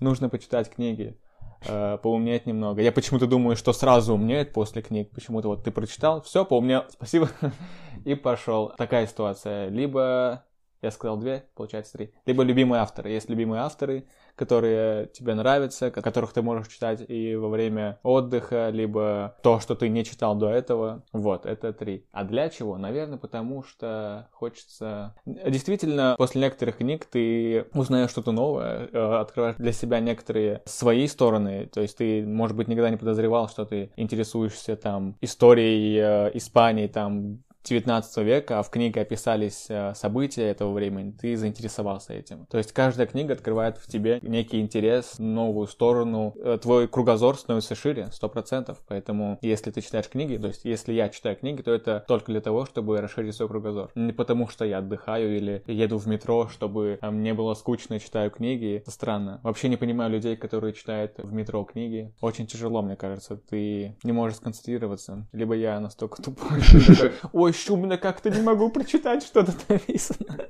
нужно 0.00 0.28
почитать 0.28 0.68
книги, 0.68 1.18
э, 1.66 1.96
поумнеть 2.02 2.44
немного. 2.44 2.82
Я 2.82 2.92
почему-то 2.92 3.26
думаю, 3.26 3.56
что 3.56 3.72
сразу 3.72 4.12
умнеет 4.12 4.52
после 4.52 4.82
книг. 4.82 5.10
Почему-то 5.14 5.48
вот 5.48 5.64
ты 5.64 5.70
прочитал, 5.70 6.20
все, 6.20 6.44
поумнел, 6.44 6.84
спасибо, 6.90 7.30
и 8.04 8.14
пошел. 8.14 8.74
Такая 8.76 9.06
ситуация. 9.06 9.70
Либо 9.70 10.44
я 10.82 10.90
сказал 10.90 11.16
две, 11.16 11.44
получается 11.54 11.92
три. 11.92 12.12
Либо 12.26 12.42
любимые 12.42 12.82
авторы. 12.82 13.10
Есть 13.10 13.28
любимые 13.30 13.62
авторы, 13.62 14.04
которые 14.34 15.06
тебе 15.06 15.34
нравятся, 15.34 15.90
которых 15.90 16.32
ты 16.32 16.42
можешь 16.42 16.68
читать 16.68 17.04
и 17.08 17.36
во 17.36 17.48
время 17.48 17.98
отдыха, 18.02 18.70
либо 18.70 19.36
то, 19.42 19.60
что 19.60 19.74
ты 19.74 19.88
не 19.88 20.04
читал 20.04 20.34
до 20.34 20.50
этого. 20.50 21.04
Вот, 21.12 21.46
это 21.46 21.72
три. 21.72 22.06
А 22.12 22.24
для 22.24 22.48
чего? 22.48 22.78
Наверное, 22.78 23.18
потому 23.18 23.62
что 23.62 24.28
хочется... 24.32 25.14
Действительно, 25.24 26.16
после 26.18 26.40
некоторых 26.40 26.78
книг 26.78 27.04
ты 27.04 27.66
узнаешь 27.74 28.10
что-то 28.10 28.32
новое, 28.32 28.88
э, 28.92 29.20
открываешь 29.20 29.56
для 29.56 29.72
себя 29.72 30.00
некоторые 30.00 30.62
свои 30.64 31.06
стороны. 31.06 31.66
То 31.66 31.80
есть 31.80 31.96
ты, 31.98 32.26
может 32.26 32.56
быть, 32.56 32.68
никогда 32.68 32.90
не 32.90 32.96
подозревал, 32.96 33.48
что 33.48 33.64
ты 33.64 33.92
интересуешься 33.96 34.76
там 34.76 35.16
историей 35.20 35.98
э, 35.98 36.30
Испании, 36.34 36.88
там 36.88 37.42
19 37.64 38.16
века, 38.18 38.58
а 38.58 38.62
в 38.62 38.70
книге 38.70 39.02
описались 39.02 39.66
э, 39.68 39.94
события 39.94 40.48
этого 40.48 40.72
времени, 40.72 41.12
ты 41.12 41.36
заинтересовался 41.36 42.12
этим. 42.12 42.46
То 42.46 42.58
есть 42.58 42.72
каждая 42.72 43.06
книга 43.06 43.34
открывает 43.34 43.78
в 43.78 43.86
тебе 43.86 44.18
некий 44.22 44.60
интерес, 44.60 45.18
новую 45.18 45.66
сторону, 45.66 46.34
э, 46.36 46.58
твой 46.60 46.88
кругозор 46.88 47.36
становится 47.36 47.74
шире, 47.74 48.08
сто 48.12 48.28
процентов. 48.28 48.82
Поэтому, 48.88 49.38
если 49.42 49.70
ты 49.70 49.80
читаешь 49.80 50.08
книги, 50.08 50.36
то 50.36 50.48
есть 50.48 50.64
если 50.64 50.92
я 50.92 51.08
читаю 51.08 51.36
книги, 51.36 51.62
то 51.62 51.72
это 51.72 52.04
только 52.06 52.32
для 52.32 52.40
того, 52.40 52.66
чтобы 52.66 53.00
расширить 53.00 53.34
свой 53.34 53.48
кругозор. 53.48 53.90
Не 53.94 54.12
потому, 54.12 54.48
что 54.48 54.64
я 54.64 54.78
отдыхаю 54.78 55.36
или 55.36 55.62
еду 55.66 55.98
в 55.98 56.06
метро, 56.06 56.48
чтобы 56.48 56.98
а, 57.00 57.10
мне 57.10 57.34
было 57.34 57.54
скучно, 57.54 57.98
читаю 57.98 58.30
книги. 58.30 58.76
Это 58.76 58.90
странно. 58.90 59.40
Вообще 59.42 59.68
не 59.68 59.76
понимаю 59.76 60.10
людей, 60.10 60.36
которые 60.36 60.72
читают 60.72 61.14
в 61.18 61.32
метро 61.32 61.62
книги. 61.64 62.12
Очень 62.20 62.46
тяжело, 62.46 62.82
мне 62.82 62.96
кажется. 62.96 63.36
Ты 63.36 63.96
не 64.02 64.12
можешь 64.12 64.38
сконцентрироваться. 64.38 65.26
Либо 65.32 65.54
я 65.54 65.80
настолько 65.80 66.22
тупой, 66.22 66.60
ой, 67.32 67.51
шумно 67.52 67.98
как-то 67.98 68.30
не 68.30 68.40
могу 68.40 68.68
прочитать, 68.70 69.22
что 69.22 69.44
тут 69.44 69.56
написано. 69.68 70.48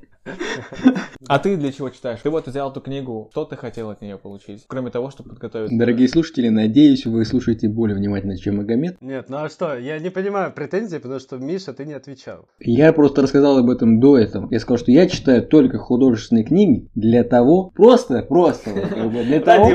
А 1.28 1.38
ты 1.38 1.56
для 1.56 1.72
чего 1.72 1.90
читаешь? 1.90 2.20
Ты 2.22 2.30
вот 2.30 2.46
взял 2.46 2.70
эту 2.70 2.80
книгу, 2.80 3.28
что 3.32 3.44
ты 3.44 3.56
хотел 3.56 3.90
от 3.90 4.00
нее 4.02 4.18
получить? 4.18 4.64
Кроме 4.66 4.90
того, 4.90 5.10
чтобы 5.10 5.30
подготовиться. 5.30 5.76
Дорогие 5.76 6.08
слушатели, 6.08 6.48
надеюсь, 6.48 7.06
вы 7.06 7.24
слушаете 7.24 7.68
более 7.68 7.96
внимательно, 7.96 8.36
чем 8.36 8.58
Магомед. 8.58 9.00
Нет, 9.00 9.28
ну 9.28 9.38
а 9.38 9.48
что? 9.48 9.76
Я 9.76 9.98
не 9.98 10.10
понимаю 10.10 10.52
претензий, 10.52 10.98
потому 10.98 11.18
что, 11.20 11.38
Миша, 11.38 11.72
ты 11.72 11.84
не 11.84 11.94
отвечал. 11.94 12.46
Я 12.60 12.92
просто 12.92 13.22
рассказал 13.22 13.58
об 13.58 13.70
этом 13.70 13.98
до 13.98 14.18
этого. 14.18 14.48
Я 14.50 14.60
сказал, 14.60 14.78
что 14.78 14.92
я 14.92 15.08
читаю 15.08 15.46
только 15.46 15.78
художественные 15.78 16.44
книги 16.44 16.88
для 16.94 17.24
того, 17.24 17.70
просто, 17.74 18.22
просто, 18.22 18.72
для 18.72 19.40
того, 19.40 19.70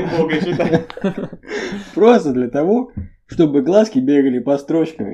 просто 1.94 2.32
для 2.32 2.48
того, 2.48 2.92
чтобы 3.26 3.62
глазки 3.62 3.98
бегали 3.98 4.38
по 4.38 4.56
строчкам. 4.58 5.08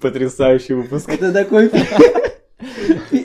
Потрясающий 0.00 0.74
выпуск. 0.74 1.08
Это 1.08 1.32
такой 1.32 1.70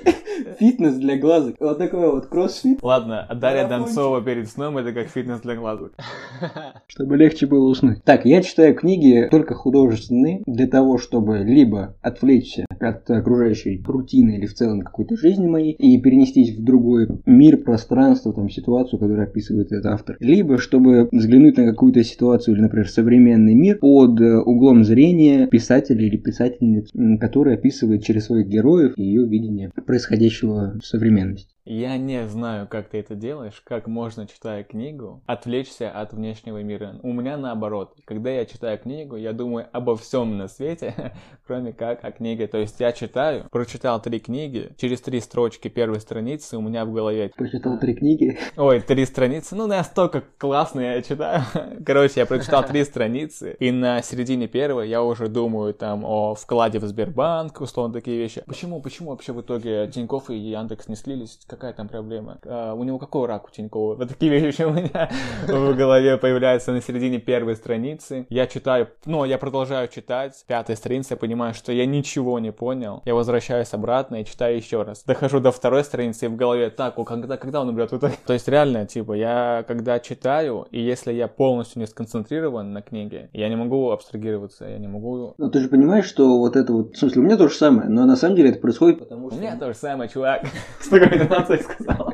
фитнес 0.58 0.96
для 0.96 1.18
глазок. 1.18 1.56
Вот 1.60 1.78
такой 1.78 2.12
вот 2.12 2.28
кроссфит. 2.28 2.80
Ладно, 2.82 3.28
Дарья 3.36 3.68
Донцова 3.68 4.22
перед 4.22 4.48
сном 4.50 4.78
это 4.78 4.92
как 4.94 5.08
фитнес 5.08 5.42
для 5.42 5.56
глазок. 5.56 5.94
Чтобы 6.88 7.18
легче 7.18 7.46
было 7.48 7.68
уснуть. 7.68 8.04
Так, 8.04 8.26
я 8.26 8.42
читаю 8.42 8.76
книги 8.76 9.28
только 9.30 9.54
художественные 9.54 10.44
для 10.46 10.68
того, 10.68 10.98
чтобы 10.98 11.40
либо 11.40 11.96
отвлечься 12.02 12.66
от 12.80 13.10
окружающей 13.10 13.82
рутины 13.86 14.38
или 14.38 14.46
в 14.46 14.54
целом 14.54 14.82
какой-то 14.82 15.18
жизни 15.18 15.48
моей 15.48 15.74
и 15.74 16.00
перенестись 16.00 16.56
в 16.56 16.64
другой 16.64 17.08
мир, 17.26 17.58
пространство, 17.58 18.34
там, 18.34 18.50
ситуацию, 18.50 19.00
которую 19.00 19.24
описывает 19.24 19.72
этот 19.72 19.86
автор. 19.88 20.18
Либо 20.20 20.58
чтобы 20.58 21.10
взглянуть 21.12 21.58
на 21.58 21.66
какую-то 21.66 22.04
ситуацию 22.04 22.56
или, 22.56 22.62
например, 22.62 22.90
современный 22.90 23.54
мир 23.54 23.78
под 23.80 24.20
э, 24.22 24.38
углом 24.38 24.84
зрения 24.84 25.48
писателя 25.48 26.06
или 26.06 26.18
писательницы, 26.18 26.92
который 27.20 27.56
описывает 27.56 28.04
через 28.04 28.26
своих 28.26 28.48
героев 28.48 28.98
ее 28.98 29.26
видение 29.26 29.72
происходящего 29.86 30.47
в 30.48 30.82
современности. 30.82 31.57
Я 31.70 31.98
не 31.98 32.26
знаю, 32.30 32.66
как 32.66 32.88
ты 32.88 33.00
это 33.00 33.14
делаешь, 33.14 33.62
как 33.66 33.88
можно, 33.88 34.26
читая 34.26 34.64
книгу, 34.64 35.22
отвлечься 35.26 35.92
от 35.92 36.14
внешнего 36.14 36.64
мира. 36.64 36.96
У 37.04 37.12
меня 37.12 37.36
наоборот. 37.36 37.94
Когда 38.06 38.30
я 38.30 38.46
читаю 38.46 38.80
книгу, 38.80 39.18
я 39.18 39.34
думаю 39.34 39.68
обо 39.74 39.98
всем 39.98 40.38
на 40.38 40.48
свете, 40.48 41.14
кроме 41.46 41.74
как 41.74 42.06
о 42.06 42.14
книге. 42.14 42.48
То 42.48 42.58
есть 42.58 42.80
я 42.80 42.94
читаю, 42.94 43.50
прочитал 43.52 44.02
три 44.02 44.22
книги, 44.22 44.72
через 44.78 45.02
три 45.02 45.20
строчки 45.20 45.68
первой 45.68 46.00
страницы 46.00 46.56
у 46.56 46.62
меня 46.62 46.86
в 46.86 46.94
голове... 46.94 47.34
Прочитал 47.36 47.78
три 47.80 47.96
книги? 47.96 48.40
Ой, 48.56 48.80
три 48.80 49.06
страницы? 49.06 49.54
Ну, 49.58 49.68
настолько 49.68 50.24
классно 50.38 50.80
я 50.80 51.02
читаю. 51.02 51.44
Короче, 51.86 52.22
я 52.22 52.26
прочитал 52.26 52.66
три 52.66 52.82
страницы, 52.86 53.58
и 53.60 53.72
на 53.72 54.02
середине 54.02 54.48
первой 54.48 54.88
я 54.88 55.04
уже 55.04 55.28
думаю 55.28 55.74
там 55.74 56.06
о 56.06 56.34
вкладе 56.34 56.80
в 56.80 56.86
Сбербанк, 56.86 57.60
условно 57.60 57.94
такие 57.94 58.18
вещи. 58.18 58.42
Почему, 58.46 58.82
почему 58.82 59.10
вообще 59.10 59.34
в 59.34 59.42
итоге 59.42 59.92
Тинькофф 59.94 60.30
и 60.30 60.38
Яндекс 60.38 60.88
не 60.88 60.96
слились? 60.96 61.38
Какая 61.58 61.74
там 61.74 61.88
проблема? 61.88 62.38
А, 62.46 62.74
у 62.74 62.84
него 62.84 63.00
какой 63.00 63.28
рак 63.28 63.48
у 63.48 63.52
Тинькова? 63.52 63.96
Вот 63.96 64.08
такие 64.08 64.32
вещи 64.32 64.62
у 64.62 64.72
меня 64.72 65.10
в 65.48 65.76
голове 65.76 66.18
появляются 66.18 66.72
на 66.72 66.82
середине 66.82 67.18
первой 67.20 67.56
страницы. 67.56 68.28
Я 68.30 68.48
читаю, 68.48 68.90
ну, 69.06 69.26
я 69.26 69.38
продолжаю 69.38 69.88
читать. 69.88 70.44
Пятая 70.48 70.78
страница, 70.78 71.16
я 71.16 71.18
понимаю, 71.18 71.54
что 71.54 71.72
я 71.72 71.86
ничего 71.86 72.40
не 72.40 72.52
понял. 72.52 73.02
Я 73.06 73.16
возвращаюсь 73.16 73.74
обратно 73.74 74.22
и 74.22 74.26
читаю 74.26 74.56
еще 74.56 74.84
раз. 74.84 75.04
Дохожу 75.04 75.40
до 75.40 75.52
второй 75.52 75.84
страницы 75.84 76.26
и 76.26 76.28
в 76.30 76.36
голове, 76.36 76.70
так, 76.70 77.00
о, 77.00 77.04
когда, 77.04 77.38
когда 77.38 77.62
он 77.62 77.70
умрет? 77.70 77.90
То 77.90 78.34
есть 78.34 78.48
реально, 78.48 78.86
типа, 78.86 79.14
я 79.14 79.66
когда 79.68 80.00
читаю, 80.00 80.68
и 80.72 80.80
если 80.80 81.12
я 81.12 81.28
полностью 81.28 81.80
не 81.80 81.88
сконцентрирован 81.88 82.72
на 82.72 82.82
книге, 82.82 83.30
я 83.34 83.50
не 83.50 83.56
могу 83.56 83.90
абстрагироваться, 83.90 84.66
я 84.66 84.78
не 84.78 84.88
могу... 84.88 85.34
Ну, 85.38 85.50
ты 85.50 85.60
же 85.60 85.70
понимаешь, 85.70 86.06
что 86.06 86.38
вот 86.38 86.56
это 86.56 86.72
вот... 86.74 86.94
В 86.94 86.98
смысле, 86.98 87.22
у 87.22 87.26
меня 87.26 87.38
то 87.38 87.48
же 87.48 87.56
самое, 87.56 87.90
но 87.90 88.06
на 88.06 88.16
самом 88.16 88.36
деле 88.36 88.50
это 88.52 88.60
происходит 88.60 89.00
потому 89.00 89.30
что... 89.30 89.40
У 89.40 89.42
меня 89.42 89.58
то 89.58 89.72
же 89.72 89.78
самое, 89.78 90.10
чувак. 90.10 90.46
С 90.80 90.88
такой 90.88 91.20
интонацией 91.48 91.64
сказал. 91.64 92.14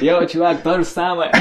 Йоу, 0.00 0.26
чувак, 0.26 0.62
то 0.62 0.78
же 0.78 0.84
самое. 0.84 1.32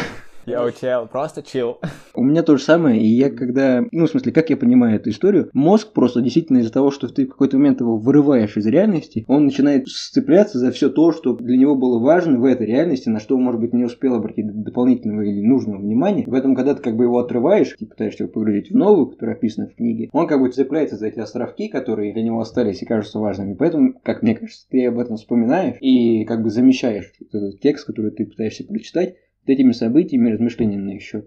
Йоу, 0.49 0.71
чел, 0.71 1.05
просто 1.05 1.43
чил. 1.43 1.77
У 2.15 2.23
меня 2.23 2.41
то 2.41 2.57
же 2.57 2.63
самое, 2.63 2.99
и 2.99 3.05
я 3.05 3.29
когда, 3.29 3.85
ну, 3.91 4.07
в 4.07 4.09
смысле, 4.09 4.31
как 4.31 4.49
я 4.49 4.57
понимаю 4.57 4.95
эту 4.95 5.11
историю, 5.11 5.51
мозг 5.53 5.93
просто 5.93 6.21
действительно 6.21 6.57
из-за 6.57 6.73
того, 6.73 6.89
что 6.89 7.07
ты 7.07 7.27
в 7.27 7.29
какой-то 7.29 7.57
момент 7.57 7.81
его 7.81 7.97
вырываешь 7.97 8.57
из 8.57 8.65
реальности, 8.65 9.25
он 9.27 9.45
начинает 9.45 9.87
сцепляться 9.87 10.57
за 10.57 10.71
все 10.71 10.89
то, 10.89 11.11
что 11.11 11.35
для 11.35 11.55
него 11.55 11.75
было 11.75 11.99
важно 11.99 12.39
в 12.39 12.45
этой 12.45 12.65
реальности, 12.65 13.09
на 13.09 13.19
что 13.19 13.37
может 13.37 13.61
быть, 13.61 13.73
не 13.73 13.83
успел 13.83 14.15
обратить 14.15 14.51
дополнительного 14.63 15.21
или 15.21 15.45
нужного 15.45 15.81
внимания. 15.81 16.23
В 16.25 16.33
этом, 16.33 16.55
когда 16.55 16.73
ты 16.73 16.81
как 16.81 16.95
бы 16.95 17.03
его 17.03 17.19
отрываешь 17.19 17.75
и 17.77 17.85
пытаешься 17.85 18.23
его 18.23 18.33
погрузить 18.33 18.71
в 18.71 18.75
новую, 18.75 19.05
которая 19.05 19.35
описана 19.35 19.67
в 19.67 19.75
книге, 19.75 20.09
он 20.13 20.25
как 20.25 20.41
бы 20.41 20.49
цепляется 20.49 20.97
за 20.97 21.09
эти 21.09 21.19
островки, 21.19 21.67
которые 21.67 22.11
для 22.11 22.23
него 22.23 22.39
остались 22.39 22.81
и 22.81 22.87
кажутся 22.87 23.19
важными. 23.19 23.53
Поэтому, 23.53 23.93
как 24.01 24.23
мне 24.23 24.33
кажется, 24.33 24.65
ты 24.67 24.87
об 24.87 24.97
этом 24.97 25.17
вспоминаешь 25.17 25.77
и 25.79 26.25
как 26.25 26.41
бы 26.41 26.49
замещаешь 26.49 27.13
этот 27.31 27.59
текст, 27.61 27.85
который 27.85 28.09
ты 28.09 28.25
пытаешься 28.25 28.63
прочитать, 28.63 29.15
этими 29.49 29.71
событиями, 29.71 30.31
размышлениями 30.31 30.81
на 30.81 30.95
еще. 30.95 31.25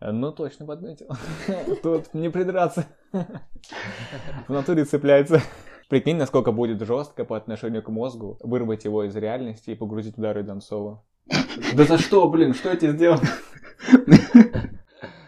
Ну, 0.00 0.32
точно 0.32 0.66
подметил. 0.66 1.08
Тут 1.82 2.14
не 2.14 2.30
придраться. 2.30 2.86
В 3.12 4.52
натуре 4.52 4.84
цепляется. 4.84 5.42
Прикинь, 5.90 6.16
насколько 6.16 6.52
будет 6.52 6.80
жестко 6.86 7.24
по 7.24 7.36
отношению 7.36 7.82
к 7.82 7.88
мозгу 7.88 8.38
вырвать 8.42 8.84
его 8.84 9.04
из 9.04 9.14
реальности 9.16 9.70
и 9.70 9.74
погрузить 9.74 10.16
в 10.16 10.20
Дарью 10.20 10.44
Донцову. 10.44 11.04
Да 11.74 11.84
за 11.84 11.98
что, 11.98 12.28
блин, 12.30 12.54
что 12.54 12.70
я 12.70 12.76
тебе 12.76 12.92
сделал? 12.92 13.18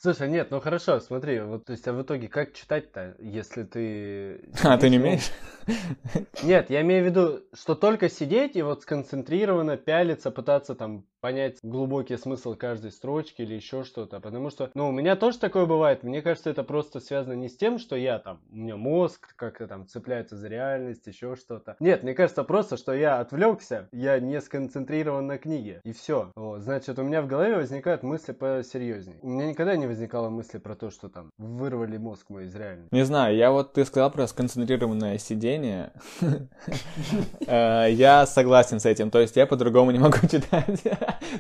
Слушай, 0.02 0.28
нет, 0.28 0.50
ну 0.50 0.58
хорошо, 0.58 0.98
смотри, 0.98 1.38
вот, 1.38 1.64
то 1.64 1.70
есть, 1.70 1.86
а 1.86 1.92
в 1.92 2.02
итоге 2.02 2.26
как 2.26 2.54
читать-то, 2.54 3.14
если 3.20 3.62
ты... 3.62 4.40
А, 4.64 4.76
ты 4.76 4.90
не 4.90 4.98
умеешь? 4.98 5.30
Нет, 6.42 6.70
я 6.70 6.80
имею 6.80 7.04
в 7.04 7.06
виду, 7.06 7.40
что 7.52 7.76
только 7.76 8.08
сидеть 8.08 8.56
и 8.56 8.62
вот 8.62 8.82
сконцентрированно 8.82 9.76
пялиться, 9.76 10.32
пытаться 10.32 10.74
там 10.74 11.04
понять 11.22 11.58
глубокий 11.62 12.16
смысл 12.16 12.56
каждой 12.56 12.90
строчки 12.90 13.42
или 13.42 13.54
еще 13.54 13.84
что-то. 13.84 14.20
Потому 14.20 14.50
что, 14.50 14.70
ну, 14.74 14.88
у 14.88 14.92
меня 14.92 15.14
тоже 15.14 15.38
такое 15.38 15.66
бывает. 15.66 16.02
Мне 16.02 16.20
кажется, 16.20 16.50
это 16.50 16.64
просто 16.64 16.98
связано 16.98 17.34
не 17.34 17.48
с 17.48 17.56
тем, 17.56 17.78
что 17.78 17.94
я 17.96 18.18
там, 18.18 18.40
у 18.50 18.56
меня 18.56 18.76
мозг 18.76 19.34
как-то 19.36 19.68
там 19.68 19.86
цепляется 19.86 20.36
за 20.36 20.48
реальность, 20.48 21.06
еще 21.06 21.36
что-то. 21.36 21.76
Нет, 21.78 22.02
мне 22.02 22.14
кажется 22.14 22.42
просто, 22.42 22.76
что 22.76 22.92
я 22.92 23.20
отвлекся, 23.20 23.88
я 23.92 24.18
не 24.18 24.40
сконцентрирован 24.40 25.26
на 25.28 25.38
книге. 25.38 25.80
И 25.84 25.92
все. 25.92 26.32
Вот, 26.34 26.62
значит, 26.62 26.98
у 26.98 27.02
меня 27.02 27.22
в 27.22 27.28
голове 27.28 27.54
возникают 27.54 28.02
мысли 28.02 28.32
посерьезнее. 28.32 29.18
У 29.22 29.28
меня 29.28 29.46
никогда 29.46 29.76
не 29.76 29.86
возникало 29.92 30.30
мысли 30.30 30.56
про 30.58 30.74
то, 30.74 30.90
что 30.90 31.10
там 31.10 31.30
вырвали 31.36 31.98
мозг 31.98 32.30
мой 32.30 32.46
из 32.46 32.54
реальности. 32.54 32.94
Не 32.94 33.04
знаю, 33.04 33.36
я 33.36 33.50
вот, 33.50 33.74
ты 33.74 33.84
сказал 33.84 34.10
про 34.10 34.26
сконцентрированное 34.26 35.18
сидение. 35.18 35.92
Э, 37.46 37.88
я 37.90 38.24
согласен 38.26 38.80
с 38.80 38.86
этим. 38.86 39.10
То 39.10 39.20
есть 39.20 39.36
я 39.36 39.46
по-другому 39.46 39.90
не 39.90 39.98
могу 39.98 40.16
читать. 40.30 40.82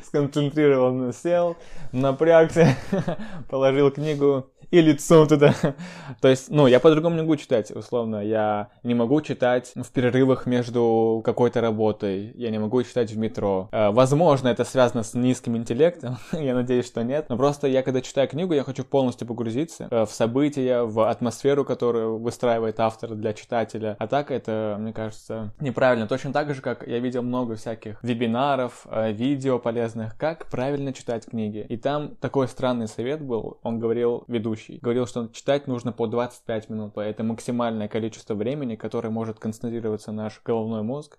сконцентрированно 0.04 1.12
сел, 1.12 1.56
напрягся, 1.92 2.76
положил 3.48 3.90
книгу 3.90 4.51
и 4.72 4.80
лицом 4.80 5.28
туда. 5.28 5.54
То 6.20 6.28
есть, 6.28 6.50
ну, 6.50 6.66
я 6.66 6.80
по-другому 6.80 7.14
не 7.14 7.22
могу 7.22 7.36
читать, 7.36 7.70
условно. 7.70 8.24
Я 8.24 8.70
не 8.82 8.94
могу 8.94 9.20
читать 9.20 9.72
в 9.76 9.92
перерывах 9.92 10.46
между 10.46 11.20
какой-то 11.24 11.60
работой. 11.60 12.32
Я 12.34 12.50
не 12.50 12.58
могу 12.58 12.82
читать 12.82 13.12
в 13.12 13.18
метро. 13.18 13.68
Э, 13.70 13.90
возможно, 13.90 14.48
это 14.48 14.64
связано 14.64 15.02
с 15.02 15.12
низким 15.12 15.58
интеллектом. 15.58 16.16
я 16.32 16.54
надеюсь, 16.54 16.86
что 16.86 17.04
нет. 17.04 17.26
Но 17.28 17.36
просто 17.36 17.68
я, 17.68 17.82
когда 17.82 18.00
читаю 18.00 18.28
книгу, 18.28 18.54
я 18.54 18.64
хочу 18.64 18.82
полностью 18.82 19.28
погрузиться 19.28 19.88
э, 19.90 20.06
в 20.06 20.10
события, 20.10 20.84
в 20.84 21.06
атмосферу, 21.06 21.66
которую 21.66 22.18
выстраивает 22.18 22.80
автор 22.80 23.14
для 23.14 23.34
читателя. 23.34 23.96
А 23.98 24.06
так 24.06 24.30
это, 24.30 24.78
мне 24.80 24.94
кажется, 24.94 25.52
неправильно. 25.60 26.08
Точно 26.08 26.32
так 26.32 26.54
же, 26.54 26.62
как 26.62 26.86
я 26.86 26.98
видел 26.98 27.22
много 27.22 27.56
всяких 27.56 28.02
вебинаров, 28.02 28.86
э, 28.90 29.12
видео 29.12 29.58
полезных, 29.58 30.16
как 30.16 30.46
правильно 30.46 30.94
читать 30.94 31.26
книги. 31.26 31.66
И 31.68 31.76
там 31.76 32.16
такой 32.16 32.48
странный 32.48 32.88
совет 32.88 33.20
был. 33.20 33.58
Он 33.62 33.78
говорил 33.78 34.24
ведущий 34.28 34.61
ведущий, 34.62 34.80
говорил, 34.80 35.06
что 35.06 35.28
читать 35.28 35.66
нужно 35.66 35.92
по 35.92 36.06
25 36.06 36.70
минут. 36.70 36.96
Это 36.96 37.22
максимальное 37.22 37.88
количество 37.88 38.34
времени, 38.34 38.76
которое 38.76 39.10
может 39.10 39.38
концентрироваться 39.38 40.12
наш 40.12 40.40
головной 40.44 40.82
мозг. 40.82 41.18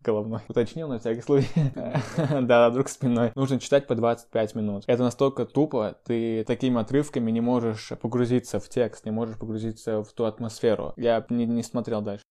Головной. 0.00 0.40
Уточнил 0.48 0.88
на 0.88 0.98
всякий 0.98 1.20
случай. 1.20 1.48
Да, 2.40 2.70
вдруг 2.70 2.88
спиной. 2.88 3.32
Нужно 3.34 3.60
читать 3.60 3.86
по 3.86 3.94
25 3.94 4.54
минут. 4.54 4.84
Это 4.86 5.02
настолько 5.02 5.44
тупо, 5.44 5.96
ты 6.04 6.44
такими 6.44 6.80
отрывками 6.80 7.30
не 7.30 7.40
можешь 7.40 7.92
погрузиться 8.00 8.58
в 8.58 8.68
текст, 8.68 9.04
не 9.04 9.10
можешь 9.10 9.38
погрузиться 9.38 10.02
в 10.02 10.12
ту 10.12 10.24
атмосферу. 10.24 10.94
Я 10.96 11.24
не 11.28 11.62
смотрел 11.62 12.00
дальше. 12.00 12.24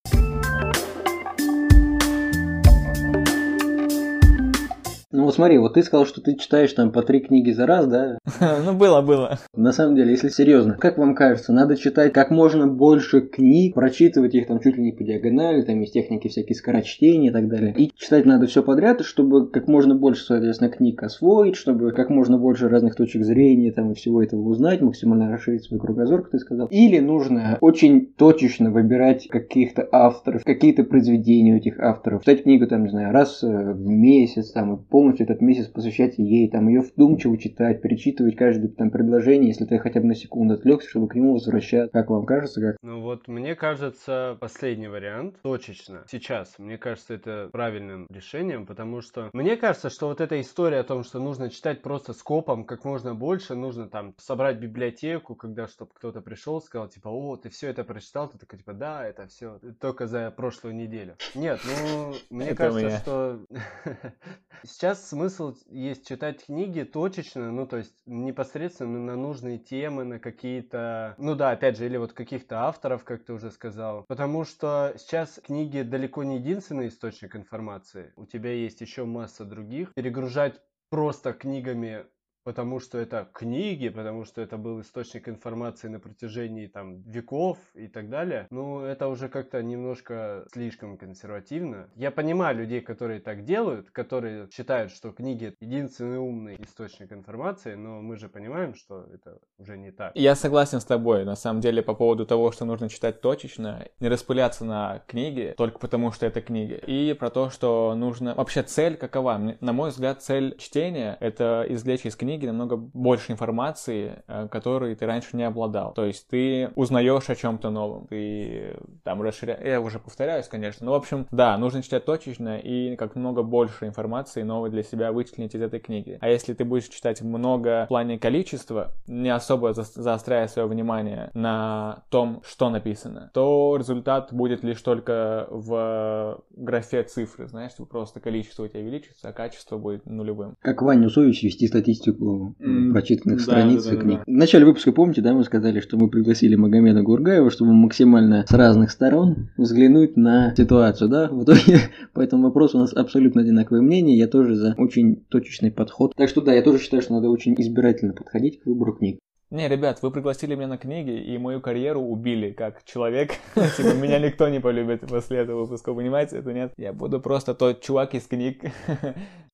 Вот 5.30 5.36
смотри, 5.36 5.60
вот 5.60 5.76
ты 5.76 5.84
сказал, 5.84 6.08
что 6.08 6.22
ты 6.22 6.36
читаешь 6.36 6.74
там 6.74 6.92
по 6.92 7.04
три 7.04 7.20
книги 7.20 7.52
за 7.52 7.68
раз, 7.68 7.86
да? 7.86 8.18
Ну 8.66 8.74
было, 8.74 9.02
было. 9.02 9.38
На 9.56 9.72
самом 9.72 9.96
деле, 9.96 10.10
если 10.10 10.30
серьезно, 10.30 10.74
как 10.74 10.98
вам 10.98 11.14
кажется, 11.14 11.54
надо 11.54 11.78
читать 11.78 12.14
как 12.14 12.32
можно 12.32 12.66
больше 12.66 13.22
книг, 13.22 13.76
прочитывать 13.76 14.34
их 14.34 14.48
там 14.48 14.60
чуть 14.60 14.78
ли 14.78 14.82
не 14.82 14.92
по 14.92 15.04
диагонали, 15.04 15.62
там 15.62 15.80
есть 15.82 15.94
техники 15.94 16.30
всякие 16.30 16.56
скорочтения 16.56 17.30
и 17.30 17.32
так 17.32 17.48
далее. 17.48 17.76
И 17.78 17.92
читать 17.96 18.26
надо 18.26 18.48
все 18.48 18.64
подряд, 18.64 19.02
чтобы 19.02 19.48
как 19.52 19.68
можно 19.68 19.94
больше, 19.94 20.26
соответственно, 20.26 20.72
книг 20.72 21.04
освоить, 21.04 21.56
чтобы 21.56 21.92
как 21.92 22.10
можно 22.10 22.40
больше 22.40 22.68
разных 22.68 22.96
точек 22.96 23.24
зрения 23.24 23.72
там 23.72 23.92
и 23.92 23.94
всего 23.94 24.24
этого 24.24 24.42
узнать, 24.42 24.82
максимально 24.82 25.32
расширить 25.32 25.66
свой 25.66 25.80
кругозор, 25.80 26.24
как 26.24 26.32
ты 26.32 26.40
сказал. 26.40 26.68
Или 26.72 26.98
нужно 26.98 27.60
очень 27.62 28.08
точечно 28.08 28.72
выбирать 28.72 29.28
каких-то 29.28 29.88
авторов, 29.92 30.44
какие-то 30.44 30.84
произведения 30.84 31.54
у 31.54 31.58
этих 31.58 31.80
авторов. 31.80 32.22
Читать 32.24 32.42
книгу 32.42 32.66
там, 32.66 32.86
не 32.86 32.90
знаю, 32.90 33.14
раз 33.14 33.44
в 33.44 33.86
месяц, 33.86 34.52
там, 34.54 34.74
и 34.74 34.80
полностью 34.90 35.19
этот 35.24 35.42
месяц 35.42 35.68
посвящать 35.68 36.18
ей, 36.18 36.50
там, 36.50 36.68
ее 36.68 36.82
вдумчиво 36.82 37.38
читать, 37.38 37.82
перечитывать 37.82 38.36
каждое 38.36 38.70
там 38.70 38.92
предложение, 38.92 39.50
если 39.50 39.66
ты 39.66 39.80
хотя 39.80 40.00
бы 40.00 40.08
на 40.08 40.16
секунду 40.16 40.56
отвлекся, 40.56 40.90
чтобы 40.90 41.08
к 41.08 41.16
нему 41.16 41.34
возвращаться. 41.34 41.92
Как 41.92 42.10
вам 42.10 42.26
кажется, 42.26 42.62
как? 42.62 42.78
Ну 42.82 43.02
вот, 43.02 43.28
мне 43.28 43.56
кажется, 43.56 44.38
последний 44.40 44.88
вариант, 44.88 45.42
точечно, 45.42 46.04
сейчас, 46.10 46.58
мне 46.58 46.78
кажется, 46.78 47.14
это 47.14 47.50
правильным 47.52 48.08
решением, 48.10 48.66
потому 48.66 49.02
что 49.02 49.30
мне 49.34 49.58
кажется, 49.58 49.90
что 49.90 50.08
вот 50.08 50.22
эта 50.22 50.40
история 50.42 50.80
о 50.80 50.84
том, 50.84 51.04
что 51.04 51.20
нужно 51.20 51.50
читать 51.50 51.82
просто 51.82 52.14
скопом 52.14 52.64
как 52.66 52.86
можно 52.86 53.16
больше, 53.16 53.56
нужно 53.56 53.88
там 53.88 54.14
собрать 54.18 54.58
библиотеку, 54.58 55.36
когда 55.36 55.68
чтобы 55.68 55.92
кто-то 55.94 56.22
пришел, 56.22 56.62
сказал, 56.62 56.88
типа, 56.88 57.10
о, 57.10 57.38
ты 57.38 57.50
все 57.50 57.70
это 57.70 57.84
прочитал, 57.84 58.30
ты 58.30 58.38
такой, 58.38 58.60
типа, 58.60 58.74
да, 58.74 59.06
это 59.06 59.28
все 59.28 59.60
только 59.80 60.08
за 60.08 60.32
прошлую 60.32 60.76
неделю. 60.76 61.16
Нет, 61.36 61.60
ну, 61.66 62.16
мне 62.30 62.56
кажется, 62.56 63.00
что 63.00 63.40
сейчас 64.64 64.99
Сейчас 65.00 65.10
смысл 65.10 65.56
есть 65.68 66.08
читать 66.08 66.46
книги 66.46 66.84
точечно, 66.84 67.52
ну, 67.52 67.66
то 67.66 67.78
есть 67.78 67.96
непосредственно 68.06 69.00
на 69.00 69.16
нужные 69.16 69.58
темы, 69.58 70.04
на 70.04 70.20
какие-то, 70.20 71.16
ну 71.18 71.36
да, 71.36 71.52
опять 71.52 71.78
же, 71.78 71.86
или 71.86 71.96
вот 71.96 72.12
каких-то 72.14 72.64
авторов, 72.64 73.06
как 73.06 73.24
ты 73.24 73.32
уже 73.34 73.50
сказал. 73.52 74.04
Потому 74.08 74.44
что 74.44 74.94
сейчас 74.98 75.40
книги 75.42 75.84
далеко 75.84 76.24
не 76.24 76.38
единственный 76.38 76.90
источник 76.90 77.36
информации. 77.36 78.12
У 78.18 78.26
тебя 78.26 78.52
есть 78.52 78.82
еще 78.82 79.06
масса 79.06 79.46
других. 79.46 79.94
Перегружать 79.94 80.62
просто 80.90 81.32
книгами 81.34 82.06
потому 82.44 82.80
что 82.80 82.98
это 82.98 83.28
книги, 83.34 83.90
потому 83.90 84.26
что 84.26 84.42
это 84.42 84.58
был 84.58 84.82
источник 84.82 85.28
информации 85.28 85.88
на 85.88 86.00
протяжении 86.00 86.68
там 86.68 87.02
веков 87.02 87.58
и 87.74 87.88
так 87.88 88.10
далее, 88.10 88.48
ну, 88.50 88.82
это 88.82 89.08
уже 89.08 89.30
как-то 89.30 89.62
немножко 89.62 90.46
слишком 90.54 90.98
консервативно. 90.98 91.90
Я 91.96 92.12
понимаю 92.12 92.58
людей, 92.58 92.82
которые 92.82 93.20
так 93.20 93.44
делают, 93.44 93.92
которые 93.92 94.48
считают, 94.52 94.92
что 94.92 95.12
книги 95.12 95.54
единственный 95.60 96.18
умный 96.18 96.56
источник 96.60 97.12
информации, 97.12 97.76
но 97.76 98.02
мы 98.02 98.18
же 98.18 98.30
понимаем, 98.30 98.76
что 98.76 99.06
это 99.14 99.40
уже 99.58 99.78
не 99.78 99.92
так. 99.92 100.16
Я 100.16 100.36
согласен 100.36 100.80
с 100.80 100.86
тобой, 100.86 101.26
на 101.26 101.36
самом 101.36 101.62
деле, 101.62 101.82
по 101.82 101.94
поводу 101.94 102.26
того, 102.26 102.52
что 102.52 102.66
нужно 102.66 102.90
читать 102.90 103.22
точечно, 103.22 103.86
не 104.00 104.08
распыляться 104.08 104.66
на 104.66 105.04
книги 105.08 105.54
только 105.58 105.80
потому, 105.80 106.12
что 106.12 106.26
это 106.26 106.42
книги, 106.42 106.80
и 106.88 107.14
про 107.14 107.30
то, 107.30 107.50
что 107.50 107.94
нужно... 107.96 108.34
Вообще 108.36 108.64
цель 108.64 108.96
какова? 108.96 109.58
На 109.60 109.74
мой 109.74 109.90
взгляд, 109.90 110.22
цель 110.22 110.58
чтения— 110.58 111.18
это 111.20 111.66
извлечь 111.68 112.06
из 112.06 112.16
книги 112.16 112.29
книги 112.30 112.46
намного 112.46 112.76
больше 112.76 113.32
информации, 113.32 114.22
э, 114.28 114.48
которой 114.52 114.94
ты 114.94 115.08
раньше 115.08 115.36
не 115.36 115.44
обладал. 115.44 115.94
То 115.94 116.06
есть 116.06 116.28
ты 116.28 116.70
узнаешь 116.76 117.28
о 117.28 117.36
чем-то 117.36 117.72
новом, 117.72 118.06
ты 118.06 118.78
там 119.04 119.24
расширяешь... 119.24 119.66
Я 119.66 119.82
уже 119.82 119.98
повторяюсь, 119.98 120.48
конечно. 120.48 120.86
Но, 120.86 120.92
в 120.92 120.96
общем, 120.96 121.26
да, 121.32 121.58
нужно 121.58 121.82
читать 121.82 122.06
точечно 122.06 122.60
и 122.60 122.96
как 122.98 123.16
много 123.16 123.42
больше 123.42 123.88
информации 123.88 124.44
новой 124.44 124.70
для 124.70 124.84
себя 124.84 125.12
вычленить 125.12 125.56
из 125.56 125.62
этой 125.62 125.80
книги. 125.80 126.20
А 126.22 126.30
если 126.30 126.54
ты 126.54 126.66
будешь 126.66 126.88
читать 126.88 127.22
много 127.24 127.86
в 127.86 127.88
плане 127.88 128.20
количества, 128.20 128.94
не 129.08 129.30
особо 129.30 129.74
заостряя 129.74 130.48
свое 130.48 130.68
внимание 130.68 131.32
на 131.34 132.04
том, 132.10 132.44
что 132.46 132.70
написано, 132.70 133.32
то 133.34 133.76
результат 133.76 134.32
будет 134.32 134.64
лишь 134.64 134.82
только 134.84 135.48
в 135.50 136.44
графе 136.52 137.02
цифры, 137.04 137.48
знаешь, 137.48 137.74
типа 137.74 137.86
просто 137.86 138.20
количество 138.20 138.66
у 138.66 138.68
тебя 138.68 138.82
увеличится, 138.82 139.30
а 139.30 139.34
качество 139.34 139.80
будет 139.80 140.06
нулевым. 140.06 140.56
Как 140.62 140.84
Ваня 140.84 141.08
Усович 141.08 141.42
вести 141.42 141.68
статистику 141.68 142.19
mm, 142.20 142.92
прочитанных 142.92 143.38
да, 143.38 143.44
страниц 143.44 143.84
да, 143.86 143.92
да, 143.92 143.98
книг. 143.98 144.18
Да, 144.20 144.24
да. 144.26 144.34
В 144.34 144.36
начале 144.36 144.66
выпуска, 144.66 144.92
помните, 144.92 145.22
да, 145.22 145.34
мы 145.34 145.44
сказали, 145.44 145.80
что 145.80 145.98
мы 145.98 146.10
пригласили 146.10 146.56
Магомеда 146.56 147.02
Гургаева, 147.02 147.50
чтобы 147.50 147.74
максимально 147.74 148.46
с 148.48 148.52
разных 148.52 148.92
сторон 148.92 149.50
взглянуть 149.58 150.18
на 150.18 150.54
ситуацию, 150.56 151.10
да. 151.10 151.30
В 151.30 151.44
итоге 151.44 151.80
по 152.14 152.22
этому 152.22 152.44
вопросу 152.44 152.78
у 152.78 152.82
нас 152.82 152.94
абсолютно 152.94 153.42
одинаковое 153.42 153.82
мнение. 153.82 154.18
Я 154.18 154.28
тоже 154.28 154.56
за 154.56 154.76
очень 154.78 155.24
точечный 155.30 155.72
подход. 155.72 156.14
Так 156.16 156.30
что 156.30 156.42
да, 156.42 156.54
я 156.54 156.62
тоже 156.62 156.80
считаю, 156.80 157.02
что 157.02 157.14
надо 157.14 157.30
очень 157.30 157.56
избирательно 157.58 158.14
подходить 158.14 158.62
к 158.62 158.66
выбору 158.66 158.94
книг. 158.94 159.20
Не, 159.52 159.68
ребят, 159.68 160.04
вы 160.04 160.12
пригласили 160.12 160.54
меня 160.54 160.68
на 160.68 160.78
книги, 160.78 161.10
и 161.10 161.36
мою 161.40 161.60
карьеру 161.60 162.02
убили 162.02 162.52
как 162.52 162.84
человек. 162.84 163.32
типа, 163.56 163.96
меня 163.96 164.20
никто 164.20 164.48
не 164.48 164.60
полюбит 164.60 165.02
после 165.08 165.40
этого 165.40 165.62
выпуска, 165.62 165.92
понимаете? 165.92 166.38
Это 166.38 166.54
нет. 166.54 166.72
Я 166.78 166.94
буду 166.94 167.20
просто 167.20 167.56
тот 167.56 167.82
чувак 167.82 168.14
из 168.14 168.28
книг, 168.28 168.62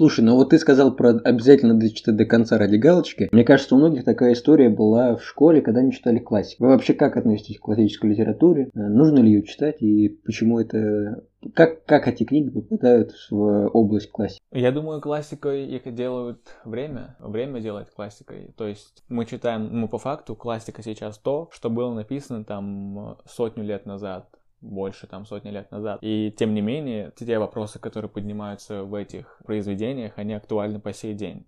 Слушай, 0.00 0.24
ну 0.24 0.36
вот 0.36 0.50
ты 0.50 0.58
сказал 0.60 0.94
про 0.94 1.10
обязательно 1.24 1.74
дочитать 1.74 2.14
до 2.14 2.24
конца 2.24 2.56
ради 2.56 2.76
галочки. 2.76 3.28
Мне 3.32 3.42
кажется, 3.42 3.74
у 3.74 3.78
многих 3.78 4.04
такая 4.04 4.34
история 4.34 4.68
была 4.68 5.16
в 5.16 5.24
школе, 5.24 5.60
когда 5.60 5.80
они 5.80 5.90
читали 5.90 6.20
классику. 6.20 6.62
Вы 6.62 6.68
вообще 6.70 6.94
как 6.94 7.16
относитесь 7.16 7.58
к 7.58 7.62
классической 7.62 8.10
литературе? 8.10 8.70
Э, 8.76 8.78
нужно 8.78 9.18
ли 9.18 9.32
ее 9.32 9.42
читать 9.42 9.82
и 9.82 10.08
почему 10.24 10.60
это 10.60 11.24
как, 11.52 11.84
как 11.84 12.06
эти 12.06 12.22
книги 12.22 12.48
попадают 12.48 13.10
в 13.28 13.68
область 13.70 14.12
классики? 14.12 14.40
Я 14.52 14.70
думаю, 14.70 15.00
классикой 15.00 15.66
их 15.66 15.92
делают 15.92 16.42
время. 16.64 17.16
Время 17.18 17.60
делает 17.60 17.90
классикой. 17.90 18.52
То 18.56 18.68
есть 18.68 19.02
мы 19.08 19.24
читаем, 19.26 19.68
ну, 19.80 19.88
по 19.88 19.98
факту, 19.98 20.36
классика 20.36 20.80
сейчас 20.82 21.18
то, 21.18 21.48
что 21.52 21.70
было 21.70 21.92
написано 21.92 22.44
там 22.44 23.18
сотню 23.26 23.64
лет 23.64 23.84
назад 23.84 24.28
больше 24.60 25.06
там 25.06 25.26
сотни 25.26 25.50
лет 25.50 25.70
назад. 25.70 25.98
И 26.02 26.34
тем 26.36 26.54
не 26.54 26.60
менее, 26.60 27.12
те 27.16 27.38
вопросы, 27.38 27.78
которые 27.78 28.10
поднимаются 28.10 28.84
в 28.84 28.94
этих 28.94 29.38
произведениях, 29.44 30.14
они 30.16 30.34
актуальны 30.34 30.80
по 30.80 30.92
сей 30.92 31.14
день. 31.14 31.46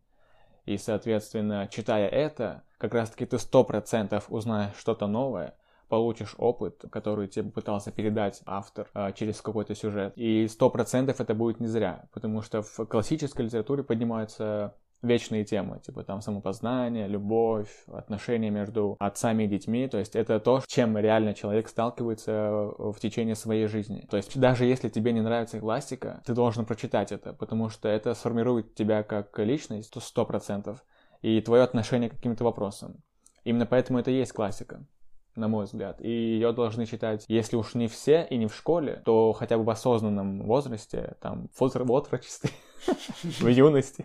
И, 0.66 0.76
соответственно, 0.76 1.68
читая 1.70 2.08
это, 2.08 2.62
как 2.78 2.94
раз-таки 2.94 3.26
ты 3.26 3.38
сто 3.38 3.64
процентов 3.64 4.26
узнаешь 4.28 4.76
что-то 4.76 5.06
новое, 5.06 5.56
получишь 5.88 6.34
опыт, 6.38 6.84
который 6.90 7.26
тебе 7.26 7.50
пытался 7.50 7.90
передать 7.90 8.42
автор 8.46 8.88
а, 8.94 9.12
через 9.12 9.40
какой-то 9.42 9.74
сюжет. 9.74 10.12
И 10.16 10.46
сто 10.46 10.70
процентов 10.70 11.20
это 11.20 11.34
будет 11.34 11.60
не 11.60 11.66
зря, 11.66 12.08
потому 12.12 12.42
что 12.42 12.62
в 12.62 12.86
классической 12.86 13.46
литературе 13.46 13.82
поднимаются 13.82 14.76
вечные 15.02 15.44
темы, 15.44 15.80
типа 15.80 16.04
там 16.04 16.20
самопознание, 16.20 17.06
любовь, 17.06 17.70
отношения 17.86 18.50
между 18.50 18.96
отцами 18.98 19.44
и 19.44 19.48
детьми. 19.48 19.88
То 19.88 19.98
есть 19.98 20.16
это 20.16 20.40
то, 20.40 20.60
с 20.60 20.66
чем 20.66 20.96
реально 20.98 21.34
человек 21.34 21.68
сталкивается 21.68 22.72
в 22.78 22.96
течение 23.00 23.34
своей 23.34 23.66
жизни. 23.66 24.06
То 24.10 24.16
есть 24.16 24.38
даже 24.38 24.64
если 24.64 24.88
тебе 24.88 25.12
не 25.12 25.20
нравится 25.20 25.60
классика, 25.60 26.22
ты 26.24 26.34
должен 26.34 26.64
прочитать 26.64 27.12
это, 27.12 27.32
потому 27.32 27.68
что 27.68 27.88
это 27.88 28.14
сформирует 28.14 28.74
тебя 28.74 29.02
как 29.02 29.38
личность 29.38 30.00
сто 30.02 30.26
процентов 30.26 30.84
и 31.22 31.40
твое 31.40 31.62
отношение 31.62 32.10
к 32.10 32.16
каким-то 32.16 32.44
вопросам. 32.44 33.02
Именно 33.44 33.66
поэтому 33.66 33.98
это 33.98 34.10
и 34.10 34.18
есть 34.18 34.32
классика 34.32 34.84
на 35.36 35.48
мой 35.48 35.64
взгляд. 35.64 36.00
И 36.00 36.10
ее 36.10 36.52
должны 36.52 36.86
читать, 36.86 37.24
если 37.28 37.56
уж 37.56 37.74
не 37.74 37.88
все 37.88 38.26
и 38.28 38.36
не 38.36 38.46
в 38.46 38.54
школе, 38.54 39.02
то 39.04 39.32
хотя 39.32 39.58
бы 39.58 39.64
в 39.64 39.70
осознанном 39.70 40.42
возрасте, 40.42 41.16
там, 41.20 41.48
в 41.56 41.62
отрочестве, 41.62 42.50
в 43.22 43.46
юности, 43.46 44.04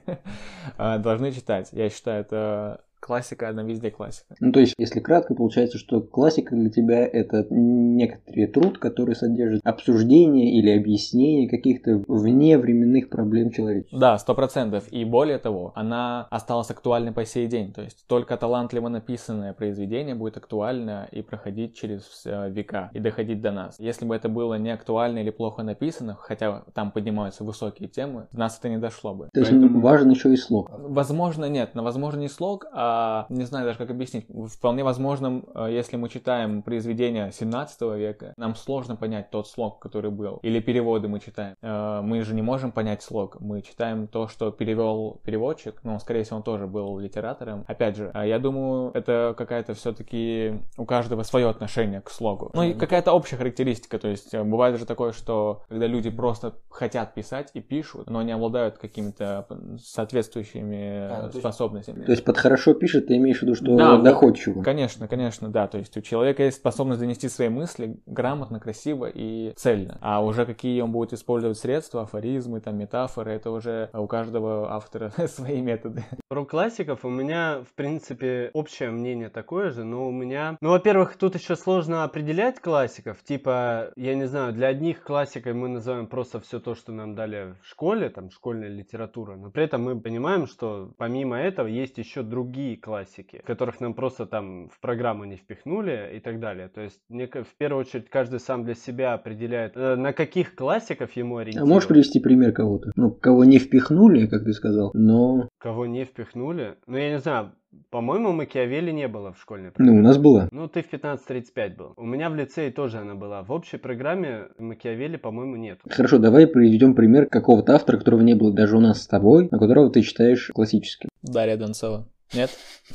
а, 0.78 0.98
должны 1.00 1.32
читать. 1.32 1.70
Я 1.72 1.90
считаю, 1.90 2.22
это 2.22 2.85
Классика, 3.00 3.50
она 3.50 3.64
везде 3.64 3.92
классика. 3.92 4.36
Ну, 4.40 4.52
то 4.52 4.60
есть, 4.60 4.74
если 4.78 5.00
кратко, 5.00 5.36
получается, 5.36 5.78
что 5.78 6.02
классика 6.02 6.56
для 6.56 6.70
тебя 6.70 7.06
это 7.06 7.46
некоторый 7.50 8.48
труд, 8.48 8.80
который 8.80 9.16
содержит 9.16 9.62
обсуждение 9.64 10.58
или 10.58 10.72
объяснение 10.72 11.48
каких-то 11.48 12.04
вневременных 12.08 13.10
проблем 13.10 13.52
человечества. 13.52 14.00
Да, 14.00 14.18
сто 14.18 14.34
процентов. 14.34 14.92
И 14.92 15.06
более 15.06 15.38
того, 15.38 15.72
она 15.76 16.28
осталась 16.32 16.72
актуальной 16.72 17.12
по 17.12 17.26
сей 17.26 17.48
день. 17.48 17.74
То 17.74 17.82
есть, 17.82 18.06
только 18.08 18.38
талантливо 18.38 18.90
написанное 18.90 19.54
произведение 19.54 20.16
будет 20.16 20.38
актуально 20.38 21.08
и 21.12 21.22
проходить 21.22 21.76
через 21.76 22.24
э, 22.26 22.50
века 22.50 22.90
и 22.94 23.00
доходить 23.00 23.42
до 23.42 23.52
нас. 23.52 23.76
Если 23.80 24.06
бы 24.06 24.16
это 24.16 24.30
было 24.30 24.56
не 24.56 24.72
актуально 24.72 25.20
или 25.20 25.30
плохо 25.30 25.64
написано, 25.64 26.18
хотя 26.20 26.64
там 26.74 26.92
поднимаются 26.92 27.44
высокие 27.44 27.88
темы, 27.88 28.28
нас 28.32 28.58
это 28.58 28.70
не 28.70 28.78
дошло 28.78 29.14
бы. 29.14 29.30
То 29.34 29.42
есть, 29.42 29.52
Поэтому... 29.52 29.80
важен 29.82 30.10
еще 30.10 30.34
и 30.34 30.38
слог. 30.38 30.72
Возможно, 30.74 31.46
нет. 31.46 31.72
Но 31.74 31.84
возможно 31.84 32.20
не 32.22 32.30
слог, 32.30 32.66
а 32.72 32.85
не 33.30 33.44
знаю 33.46 33.66
даже 33.66 33.78
как 33.78 33.90
объяснить. 33.90 34.26
Вполне 34.50 34.84
возможно, 34.84 35.44
э, 35.54 35.68
если 35.72 35.98
мы 35.98 36.10
читаем 36.10 36.62
произведения 36.62 37.32
17 37.32 37.96
века, 37.96 38.34
нам 38.38 38.56
сложно 38.56 38.96
понять 38.96 39.30
тот 39.30 39.48
слог, 39.48 39.80
который 39.80 40.12
был. 40.12 40.40
Или 40.44 40.60
переводы 40.60 41.08
мы 41.08 41.20
читаем. 41.20 41.56
Э, 41.62 42.02
мы 42.02 42.22
же 42.24 42.34
не 42.34 42.42
можем 42.42 42.72
понять 42.72 43.02
слог. 43.02 43.40
Мы 43.40 43.62
читаем 43.62 44.08
то, 44.08 44.28
что 44.28 44.52
перевел 44.52 45.20
переводчик, 45.24 45.80
но, 45.84 46.00
скорее 46.00 46.24
всего, 46.24 46.38
он 46.38 46.44
тоже 46.44 46.68
был 46.68 47.00
литератором. 47.00 47.66
Опять 47.68 47.98
же, 47.98 48.12
я 48.14 48.40
думаю, 48.40 48.92
это 48.94 49.34
какая-то 49.38 49.74
все-таки 49.74 50.60
у 50.78 50.86
каждого 50.86 51.24
свое 51.24 51.50
отношение 51.50 52.02
к 52.02 52.10
слогу. 52.10 52.52
Ну 52.54 52.64
и 52.64 52.74
какая-то 52.74 53.12
общая 53.12 53.38
характеристика. 53.38 54.00
То 54.00 54.08
есть 54.08 54.36
бывает 54.36 54.78
же 54.80 54.86
такое, 54.86 55.12
что 55.12 55.64
когда 55.70 55.88
люди 55.88 56.10
просто 56.10 56.54
хотят 56.70 57.14
писать 57.14 57.52
и 57.54 57.62
пишут, 57.62 58.10
но 58.10 58.22
не 58.22 58.32
обладают 58.32 58.78
какими-то 58.78 59.48
соответствующими 59.82 61.08
а, 61.10 61.32
способностями. 61.32 62.04
То 62.04 62.12
есть 62.12 62.24
под 62.24 62.38
хорошо 62.38 62.74
пишет, 62.76 63.08
ты 63.08 63.18
имеешь 63.18 63.40
в 63.40 63.42
виду, 63.44 63.56
что 63.56 63.76
да, 63.76 63.98
доходчиво. 63.98 64.62
Конечно, 64.62 65.08
конечно, 65.08 65.50
да. 65.50 65.68
То 65.68 65.78
есть 65.78 65.96
у 65.98 66.02
человека 66.02 66.44
есть 66.44 66.58
способность 66.58 67.00
донести 67.00 67.30
свои 67.30 67.50
мысли 67.50 67.98
грамотно, 68.06 68.60
красиво 68.60 69.10
и 69.12 69.54
цельно. 69.56 69.98
А 70.02 70.24
уже 70.24 70.46
какие 70.46 70.82
он 70.82 70.92
будет 70.92 71.14
использовать 71.14 71.58
средства, 71.58 72.04
афоризмы, 72.04 72.62
там, 72.62 72.78
метафоры, 72.78 73.32
это 73.32 73.52
уже 73.52 73.90
у 73.94 74.08
каждого 74.08 74.72
автора 74.72 75.12
свои 75.28 75.62
методы. 75.62 76.04
Про 76.30 76.46
классиков 76.46 77.06
у 77.06 77.10
меня, 77.10 77.64
в 77.70 77.74
принципе, 77.76 78.50
общее 78.54 78.92
мнение 78.92 79.30
такое 79.30 79.72
же, 79.72 79.84
но 79.84 80.08
у 80.08 80.12
меня... 80.12 80.58
Ну, 80.62 80.70
во-первых, 80.70 81.16
тут 81.18 81.36
еще 81.36 81.56
сложно 81.56 82.04
определять 82.04 82.60
классиков. 82.60 83.24
Типа, 83.24 83.92
я 83.96 84.16
не 84.16 84.28
знаю, 84.28 84.54
для 84.54 84.68
одних 84.68 85.04
классикой 85.04 85.54
мы 85.54 85.68
называем 85.68 86.08
просто 86.08 86.40
все 86.40 86.60
то, 86.60 86.76
что 86.76 86.92
нам 86.92 87.16
дали 87.16 87.56
в 87.62 87.68
школе, 87.68 88.10
там, 88.10 88.30
школьная 88.32 88.70
литература. 88.70 89.36
Но 89.36 89.52
при 89.52 89.64
этом 89.64 89.84
мы 89.84 90.00
понимаем, 90.00 90.48
что 90.48 90.92
помимо 90.98 91.38
этого 91.38 91.68
есть 91.68 91.98
еще 91.98 92.24
другие 92.24 92.65
классики, 92.74 93.42
которых 93.46 93.80
нам 93.80 93.94
просто 93.94 94.26
там 94.26 94.70
в 94.70 94.80
программу 94.80 95.26
не 95.26 95.36
впихнули 95.36 96.14
и 96.18 96.20
так 96.20 96.40
далее. 96.40 96.68
То 96.68 96.82
есть, 96.82 97.00
мне, 97.10 97.28
в 97.28 97.56
первую 97.58 97.82
очередь, 97.82 98.10
каждый 98.10 98.40
сам 98.40 98.66
для 98.66 98.74
себя 98.74 99.14
определяет, 99.14 99.78
э, 99.78 99.96
на 99.96 100.12
каких 100.14 100.56
классиков 100.56 101.16
ему 101.16 101.38
ориентироваться. 101.38 101.72
А 101.72 101.74
можешь 101.74 101.88
привести 101.88 102.20
пример 102.20 102.52
кого-то? 102.52 102.92
Ну, 102.96 103.12
кого 103.12 103.46
не 103.46 103.60
впихнули, 103.60 104.26
как 104.26 104.44
ты 104.44 104.54
сказал, 104.54 104.92
но... 104.94 105.48
Кого 105.60 105.86
не 105.86 106.06
впихнули? 106.06 106.76
Ну, 106.88 106.98
я 106.98 107.12
не 107.12 107.20
знаю, 107.20 107.52
по-моему, 107.90 108.32
Макиавелли 108.32 108.92
не 108.92 109.08
было 109.08 109.34
в 109.34 109.42
школьной 109.42 109.72
программе. 109.72 110.00
Ну, 110.00 110.04
у 110.04 110.08
нас 110.08 110.18
была. 110.18 110.48
Ну, 110.52 110.68
ты 110.68 110.82
в 110.82 110.92
15.35 110.92 111.76
был. 111.76 111.94
У 111.98 112.06
меня 112.06 112.30
в 112.30 112.36
лицее 112.36 112.72
тоже 112.72 113.00
она 113.00 113.16
была. 113.16 113.44
В 113.44 113.52
общей 113.52 113.78
программе 113.78 114.48
Макиавелли, 114.58 115.18
по-моему, 115.18 115.56
нет. 115.56 115.80
Хорошо, 115.90 116.18
давай 116.18 116.48
приведем 116.48 116.96
пример 116.96 117.28
какого-то 117.28 117.74
автора, 117.74 117.98
которого 117.98 118.22
не 118.22 118.36
было 118.36 118.54
даже 118.54 118.78
у 118.78 118.82
нас 118.82 119.04
с 119.04 119.08
тобой, 119.08 119.48
но 119.52 119.60
которого 119.60 119.90
ты 119.90 120.02
считаешь 120.02 120.52
классическим. 120.54 121.10
Дарья 121.22 121.58
Донцова. 121.58 122.08
Нет? 122.34 122.52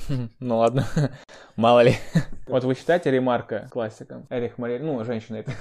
Ну 0.39 0.59
ладно, 0.59 0.87
мало 1.57 1.81
ли. 1.83 1.97
Вот 2.51 2.65
вы 2.65 2.75
считаете 2.75 3.11
Ремарка 3.11 3.69
классиком? 3.71 4.27
Эрих 4.29 4.59
Мария, 4.59 4.81
ну, 4.81 5.05
женщина 5.05 5.37
это. 5.37 5.53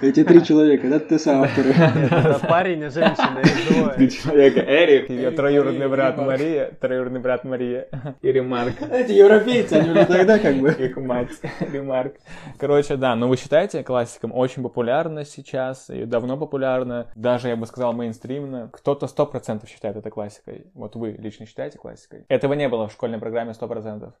Эти 0.00 0.22
три 0.22 0.44
человека, 0.44 0.88
да, 0.88 0.98
ты 0.98 1.18
сам 1.18 1.42
автор. 1.42 1.64
Это 1.66 2.40
парень 2.46 2.82
и 2.82 2.88
женщина, 2.90 3.40
и 3.40 3.72
двое. 3.72 3.94
Три 3.94 4.10
человека, 4.10 4.60
Эрих, 4.60 5.08
ее 5.08 5.30
троюродный 5.30 5.88
брат 5.88 6.18
Мария, 6.18 6.72
троюродный 6.78 7.20
брат 7.20 7.44
Мария 7.44 7.88
и 8.20 8.32
Ремарк. 8.32 8.82
Эти 8.82 9.12
европейцы, 9.12 9.74
они 9.74 9.90
уже 9.90 10.04
тогда 10.04 10.38
как 10.38 10.56
бы. 10.56 10.72
Их 10.72 10.96
мать, 10.96 11.30
Ремарк. 11.60 12.16
Короче, 12.58 12.96
да, 12.96 13.14
но 13.14 13.28
вы 13.28 13.36
считаете 13.36 13.82
классиком 13.82 14.32
очень 14.34 14.62
популярно 14.62 15.24
сейчас, 15.24 15.88
и 15.88 16.04
давно 16.04 16.36
популярно, 16.36 17.06
даже, 17.14 17.48
я 17.48 17.56
бы 17.56 17.66
сказал, 17.66 17.92
мейнстримно. 17.92 18.68
Кто-то 18.72 19.06
сто 19.06 19.24
процентов 19.24 19.70
считает 19.70 19.96
это 19.96 20.10
классикой. 20.10 20.66
Вот 20.74 20.96
вы 20.96 21.12
лично 21.12 21.46
считаете 21.46 21.78
классикой? 21.78 22.26
Этого 22.28 22.52
не 22.54 22.68
было 22.68 22.88
в 22.88 22.92
школьной 22.92 23.18
программе 23.18 23.52
100%. 23.52 24.12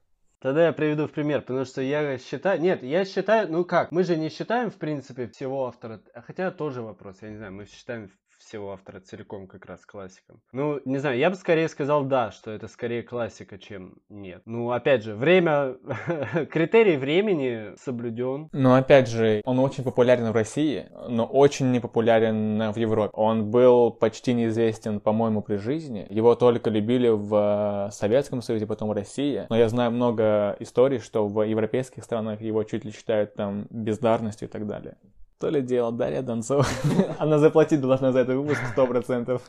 Тогда 0.44 0.66
я 0.66 0.74
приведу 0.74 1.06
в 1.06 1.10
пример, 1.10 1.40
потому 1.40 1.64
что 1.64 1.80
я 1.80 2.18
считаю... 2.18 2.60
Нет, 2.60 2.82
я 2.82 3.06
считаю... 3.06 3.50
Ну 3.50 3.64
как, 3.64 3.90
мы 3.90 4.04
же 4.04 4.18
не 4.18 4.28
считаем, 4.28 4.70
в 4.70 4.74
принципе, 4.74 5.26
всего 5.26 5.66
автора... 5.66 6.02
Хотя 6.14 6.50
тоже 6.50 6.82
вопрос, 6.82 7.22
я 7.22 7.30
не 7.30 7.38
знаю, 7.38 7.54
мы 7.54 7.64
считаем 7.64 8.10
всего 8.44 8.72
автора 8.72 9.00
целиком 9.00 9.46
как 9.46 9.66
раз 9.66 9.84
классиком. 9.86 10.40
Ну, 10.52 10.80
не 10.84 10.98
знаю, 10.98 11.18
я 11.18 11.30
бы 11.30 11.36
скорее 11.36 11.68
сказал 11.68 12.04
да, 12.04 12.30
что 12.30 12.50
это 12.50 12.68
скорее 12.68 13.02
классика, 13.02 13.58
чем 13.58 13.96
нет. 14.08 14.42
Ну, 14.44 14.70
опять 14.70 15.02
же, 15.02 15.14
время, 15.14 15.76
критерий 16.50 16.96
времени 16.96 17.76
соблюден. 17.76 18.48
Но 18.52 18.74
опять 18.74 19.08
же, 19.08 19.42
он 19.44 19.58
очень 19.58 19.84
популярен 19.84 20.30
в 20.30 20.34
России, 20.34 20.86
но 21.08 21.24
очень 21.24 21.72
непопулярен 21.72 22.72
в 22.72 22.76
Европе. 22.76 23.10
Он 23.14 23.50
был 23.50 23.90
почти 23.90 24.34
неизвестен, 24.34 25.00
по-моему, 25.00 25.42
при 25.42 25.56
жизни. 25.56 26.06
Его 26.10 26.34
только 26.34 26.70
любили 26.70 27.08
в 27.08 27.90
Советском 27.92 28.42
Союзе, 28.42 28.66
потом 28.66 28.90
в 28.90 28.92
России. 28.92 29.46
Но 29.48 29.56
я 29.56 29.68
знаю 29.68 29.90
много 29.90 30.56
историй, 30.60 30.98
что 30.98 31.26
в 31.26 31.42
европейских 31.42 32.04
странах 32.04 32.40
его 32.40 32.62
чуть 32.64 32.84
ли 32.84 32.92
считают 32.92 33.34
там 33.34 33.66
бездарностью 33.70 34.48
и 34.48 34.50
так 34.50 34.66
далее. 34.66 34.96
То 35.44 35.50
ли 35.50 35.60
дело 35.60 35.92
Дарья 35.92 36.22
Донцова. 36.22 36.64
Она 37.18 37.38
заплатить 37.38 37.82
должна 37.82 38.12
за 38.12 38.20
этот 38.20 38.36
выпуск 38.36 38.62
сто 38.72 38.86
процентов. 38.86 39.42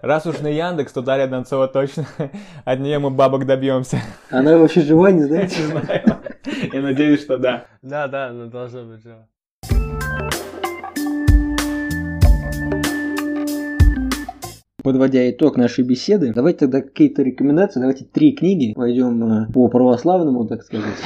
Раз 0.00 0.24
уж 0.24 0.40
на 0.40 0.46
Яндекс, 0.46 0.90
то 0.90 1.02
Дарья 1.02 1.26
Донцова 1.26 1.68
точно. 1.68 2.06
От 2.64 2.80
нее 2.80 2.98
мы 2.98 3.10
бабок 3.10 3.44
добьемся. 3.44 4.00
Она 4.30 4.56
вообще 4.56 4.80
жива, 4.80 5.10
не 5.10 5.24
знаете? 5.24 5.60
Не 5.60 5.66
знаю. 5.66 6.02
Я 6.72 6.80
надеюсь, 6.80 7.20
что 7.20 7.36
да. 7.36 7.66
Да, 7.82 8.08
да, 8.08 8.28
она 8.28 8.46
должна 8.46 8.84
быть 8.84 9.02
жива. 9.02 9.28
Подводя 14.82 15.30
итог 15.30 15.58
нашей 15.58 15.84
беседы, 15.84 16.32
давайте 16.32 16.60
тогда 16.60 16.80
какие-то 16.80 17.22
рекомендации, 17.22 17.80
давайте 17.80 18.06
три 18.06 18.32
книги, 18.32 18.72
пойдем 18.72 19.42
э, 19.42 19.52
по 19.52 19.68
православному, 19.68 20.46
так 20.46 20.62
сказать. 20.62 20.96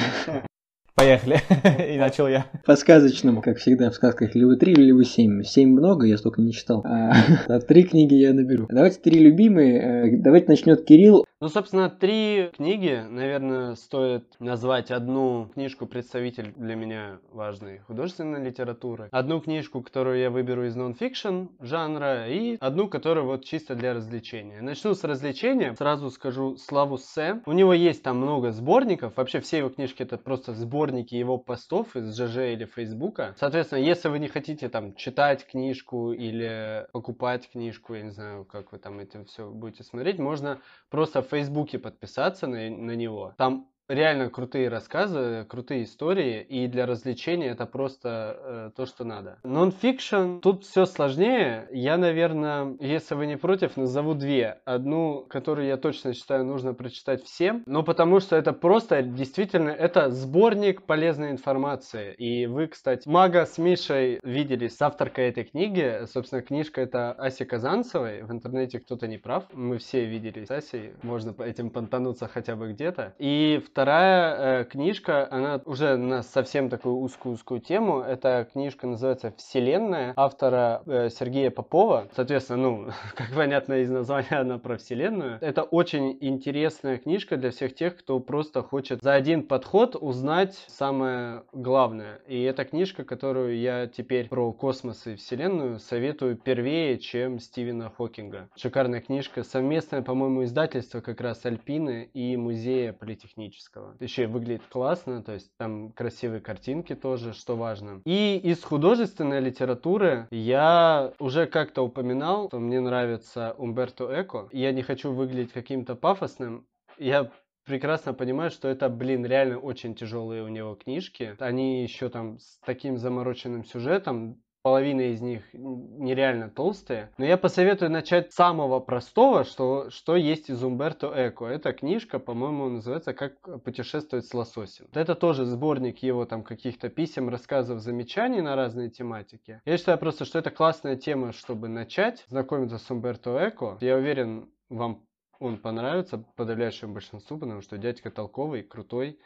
Поехали. 0.94 1.40
И 1.94 1.98
начал 1.98 2.28
я. 2.28 2.46
По 2.64 2.76
сказочному, 2.76 3.40
как 3.42 3.58
всегда 3.58 3.90
в 3.90 3.94
сказках, 3.94 4.34
либо 4.34 4.56
три, 4.56 4.74
либо 4.74 5.04
семь. 5.04 5.42
Семь 5.42 5.70
много, 5.70 6.06
я 6.06 6.18
столько 6.18 6.42
не 6.42 6.52
читал. 6.52 6.82
А, 6.84 7.12
а 7.48 7.60
три 7.60 7.84
книги 7.84 8.14
я 8.14 8.32
наберу. 8.32 8.66
Давайте 8.68 9.00
три 9.00 9.18
любимые. 9.18 9.80
Э, 9.80 10.16
давайте 10.18 10.48
начнет 10.48 10.84
Кирилл. 10.84 11.24
Ну, 11.40 11.48
собственно, 11.48 11.90
три 11.90 12.50
книги, 12.56 13.02
наверное, 13.10 13.74
стоит 13.74 14.24
назвать 14.38 14.92
одну 14.92 15.50
книжку 15.52 15.86
представитель 15.86 16.52
для 16.56 16.76
меня 16.76 17.18
важной 17.32 17.80
художественной 17.80 18.44
литературы, 18.44 19.08
одну 19.10 19.40
книжку, 19.40 19.82
которую 19.82 20.20
я 20.20 20.30
выберу 20.30 20.64
из 20.66 20.76
нон-фикшн 20.76 21.46
жанра, 21.58 22.28
и 22.28 22.58
одну, 22.60 22.86
которую 22.86 23.26
вот 23.26 23.44
чисто 23.44 23.74
для 23.74 23.92
развлечения. 23.92 24.60
Начну 24.60 24.94
с 24.94 25.02
развлечения, 25.02 25.74
сразу 25.76 26.10
скажу 26.10 26.56
Славу 26.58 26.96
Сэм. 26.96 27.42
У 27.44 27.52
него 27.52 27.72
есть 27.72 28.04
там 28.04 28.18
много 28.18 28.52
сборников, 28.52 29.14
вообще 29.16 29.40
все 29.40 29.58
его 29.58 29.68
книжки 29.68 30.04
это 30.04 30.18
просто 30.18 30.54
сборники 30.54 30.81
его 30.90 31.38
постов 31.38 31.96
из 31.96 32.16
ЖЖ 32.16 32.52
или 32.52 32.64
Фейсбука. 32.64 33.34
Соответственно, 33.38 33.80
если 33.80 34.08
вы 34.08 34.18
не 34.18 34.28
хотите 34.28 34.68
там 34.68 34.94
читать 34.94 35.46
книжку 35.46 36.12
или 36.12 36.86
покупать 36.92 37.48
книжку, 37.50 37.94
я 37.94 38.02
не 38.02 38.10
знаю, 38.10 38.44
как 38.44 38.72
вы 38.72 38.78
там 38.78 38.98
это 39.00 39.24
все 39.24 39.48
будете 39.50 39.84
смотреть, 39.84 40.18
можно 40.18 40.60
просто 40.90 41.22
Фейсбуке 41.22 41.78
подписаться 41.78 42.46
на, 42.46 42.70
на 42.70 42.92
него. 42.92 43.34
Там 43.36 43.68
реально 43.92 44.30
крутые 44.30 44.68
рассказы, 44.68 45.44
крутые 45.48 45.84
истории, 45.84 46.40
и 46.42 46.66
для 46.66 46.86
развлечения 46.86 47.48
это 47.48 47.66
просто 47.66 48.36
э, 48.38 48.70
то, 48.76 48.86
что 48.86 49.04
надо. 49.04 49.38
Нон-фикшн, 49.44 50.38
тут 50.40 50.64
все 50.64 50.86
сложнее. 50.86 51.68
Я, 51.70 51.96
наверное, 51.98 52.76
если 52.80 53.14
вы 53.14 53.26
не 53.26 53.36
против, 53.36 53.76
назову 53.76 54.14
две. 54.14 54.60
Одну, 54.64 55.26
которую 55.28 55.66
я 55.66 55.76
точно 55.76 56.14
считаю 56.14 56.44
нужно 56.44 56.74
прочитать 56.74 57.22
всем, 57.24 57.62
но 57.66 57.82
потому 57.82 58.20
что 58.20 58.36
это 58.36 58.52
просто 58.52 59.02
действительно, 59.02 59.70
это 59.70 60.10
сборник 60.10 60.82
полезной 60.82 61.30
информации. 61.30 62.14
И 62.14 62.46
вы, 62.46 62.68
кстати, 62.68 63.08
Мага 63.08 63.44
с 63.44 63.58
Мишей 63.58 64.20
виделись 64.22 64.76
с 64.76 64.82
авторкой 64.82 65.28
этой 65.28 65.44
книги. 65.44 66.06
Собственно, 66.06 66.42
книжка 66.42 66.80
это 66.80 67.12
Аси 67.12 67.44
Казанцевой. 67.44 68.22
В 68.22 68.32
интернете 68.32 68.80
кто-то 68.80 69.06
не 69.06 69.18
прав. 69.18 69.44
Мы 69.52 69.78
все 69.78 70.04
виделись 70.06 70.48
с 70.48 70.50
Асей. 70.50 70.92
Можно 71.02 71.34
этим 71.42 71.70
понтануться 71.70 72.28
хотя 72.28 72.56
бы 72.56 72.72
где-то. 72.72 73.14
И 73.18 73.62
вторая 73.66 73.81
вторая 73.82 74.60
э, 74.60 74.64
книжка, 74.64 75.26
она 75.28 75.60
уже 75.64 75.96
на 75.96 76.22
совсем 76.22 76.70
такую 76.70 76.98
узкую-узкую 76.98 77.60
тему. 77.60 77.98
Эта 77.98 78.46
книжка 78.52 78.86
называется 78.86 79.34
«Вселенная» 79.36 80.12
автора 80.14 80.82
э, 80.86 81.08
Сергея 81.10 81.50
Попова. 81.50 82.06
Соответственно, 82.14 82.62
ну, 82.62 82.90
как 83.16 83.34
понятно 83.34 83.80
из 83.80 83.90
названия, 83.90 84.38
она 84.38 84.58
про 84.58 84.76
Вселенную. 84.76 85.38
Это 85.40 85.64
очень 85.64 86.16
интересная 86.20 86.96
книжка 86.98 87.36
для 87.36 87.50
всех 87.50 87.74
тех, 87.74 87.96
кто 87.96 88.20
просто 88.20 88.62
хочет 88.62 89.02
за 89.02 89.14
один 89.14 89.42
подход 89.42 89.96
узнать 90.00 90.64
самое 90.68 91.42
главное. 91.52 92.20
И 92.28 92.40
это 92.40 92.64
книжка, 92.64 93.02
которую 93.02 93.58
я 93.58 93.88
теперь 93.88 94.28
про 94.28 94.52
космос 94.52 95.08
и 95.08 95.16
Вселенную 95.16 95.80
советую 95.80 96.36
первее, 96.36 96.98
чем 96.98 97.40
Стивена 97.40 97.90
Хокинга. 97.90 98.48
Шикарная 98.54 99.00
книжка, 99.00 99.42
совместное, 99.42 100.02
по-моему, 100.02 100.44
издательство 100.44 101.00
как 101.00 101.20
раз 101.20 101.44
Альпины 101.44 102.08
и 102.14 102.36
Музея 102.36 102.92
Политехнического. 102.92 103.61
Еще 104.00 104.24
и 104.24 104.26
выглядит 104.26 104.62
классно, 104.68 105.22
то 105.22 105.32
есть 105.32 105.50
там 105.56 105.92
красивые 105.92 106.40
картинки 106.40 106.94
тоже, 106.94 107.32
что 107.32 107.56
важно. 107.56 108.02
И 108.04 108.38
из 108.42 108.62
художественной 108.62 109.40
литературы 109.40 110.26
я 110.30 111.12
уже 111.18 111.46
как-то 111.46 111.82
упоминал, 111.82 112.48
что 112.48 112.58
мне 112.58 112.80
нравится 112.80 113.54
Умберто 113.58 114.08
Эко. 114.20 114.48
Я 114.52 114.72
не 114.72 114.82
хочу 114.82 115.12
выглядеть 115.12 115.52
каким-то 115.52 115.94
пафосным. 115.94 116.66
Я 116.98 117.30
прекрасно 117.64 118.14
понимаю, 118.14 118.50
что 118.50 118.68
это, 118.68 118.88
блин, 118.88 119.24
реально 119.24 119.58
очень 119.58 119.94
тяжелые 119.94 120.42
у 120.42 120.48
него 120.48 120.74
книжки. 120.74 121.36
Они 121.38 121.82
еще 121.82 122.08
там 122.08 122.38
с 122.38 122.58
таким 122.64 122.98
замороченным 122.98 123.64
сюжетом, 123.64 124.42
половина 124.62 125.02
из 125.12 125.20
них 125.20 125.42
нереально 125.52 126.48
толстые. 126.48 127.10
Но 127.18 127.24
я 127.24 127.36
посоветую 127.36 127.90
начать 127.90 128.32
с 128.32 128.36
самого 128.36 128.80
простого, 128.80 129.44
что, 129.44 129.90
что 129.90 130.16
есть 130.16 130.50
из 130.50 130.62
Умберто 130.62 131.12
Эко. 131.14 131.46
Эта 131.46 131.72
книжка, 131.72 132.18
по-моему, 132.18 132.68
называется 132.68 133.12
«Как 133.12 133.62
путешествовать 133.62 134.26
с 134.26 134.34
лососем». 134.34 134.86
Это 134.92 135.14
тоже 135.14 135.44
сборник 135.44 135.98
его 135.98 136.24
там 136.24 136.42
каких-то 136.42 136.88
писем, 136.88 137.28
рассказов, 137.28 137.80
замечаний 137.80 138.40
на 138.40 138.56
разные 138.56 138.88
тематики. 138.88 139.60
Я 139.64 139.76
считаю 139.76 139.98
просто, 139.98 140.24
что 140.24 140.38
это 140.38 140.50
классная 140.50 140.96
тема, 140.96 141.32
чтобы 141.32 141.68
начать 141.68 142.24
знакомиться 142.28 142.78
с 142.78 142.90
Умберто 142.90 143.48
Эко. 143.48 143.78
Я 143.80 143.96
уверен, 143.96 144.48
вам 144.68 145.04
он 145.42 145.58
понравится 145.58 146.24
подавляющему 146.36 146.92
большинству, 146.92 147.36
потому 147.36 147.62
что 147.62 147.76
дядька 147.76 148.12
толковый, 148.12 148.62
крутой, 148.62 149.18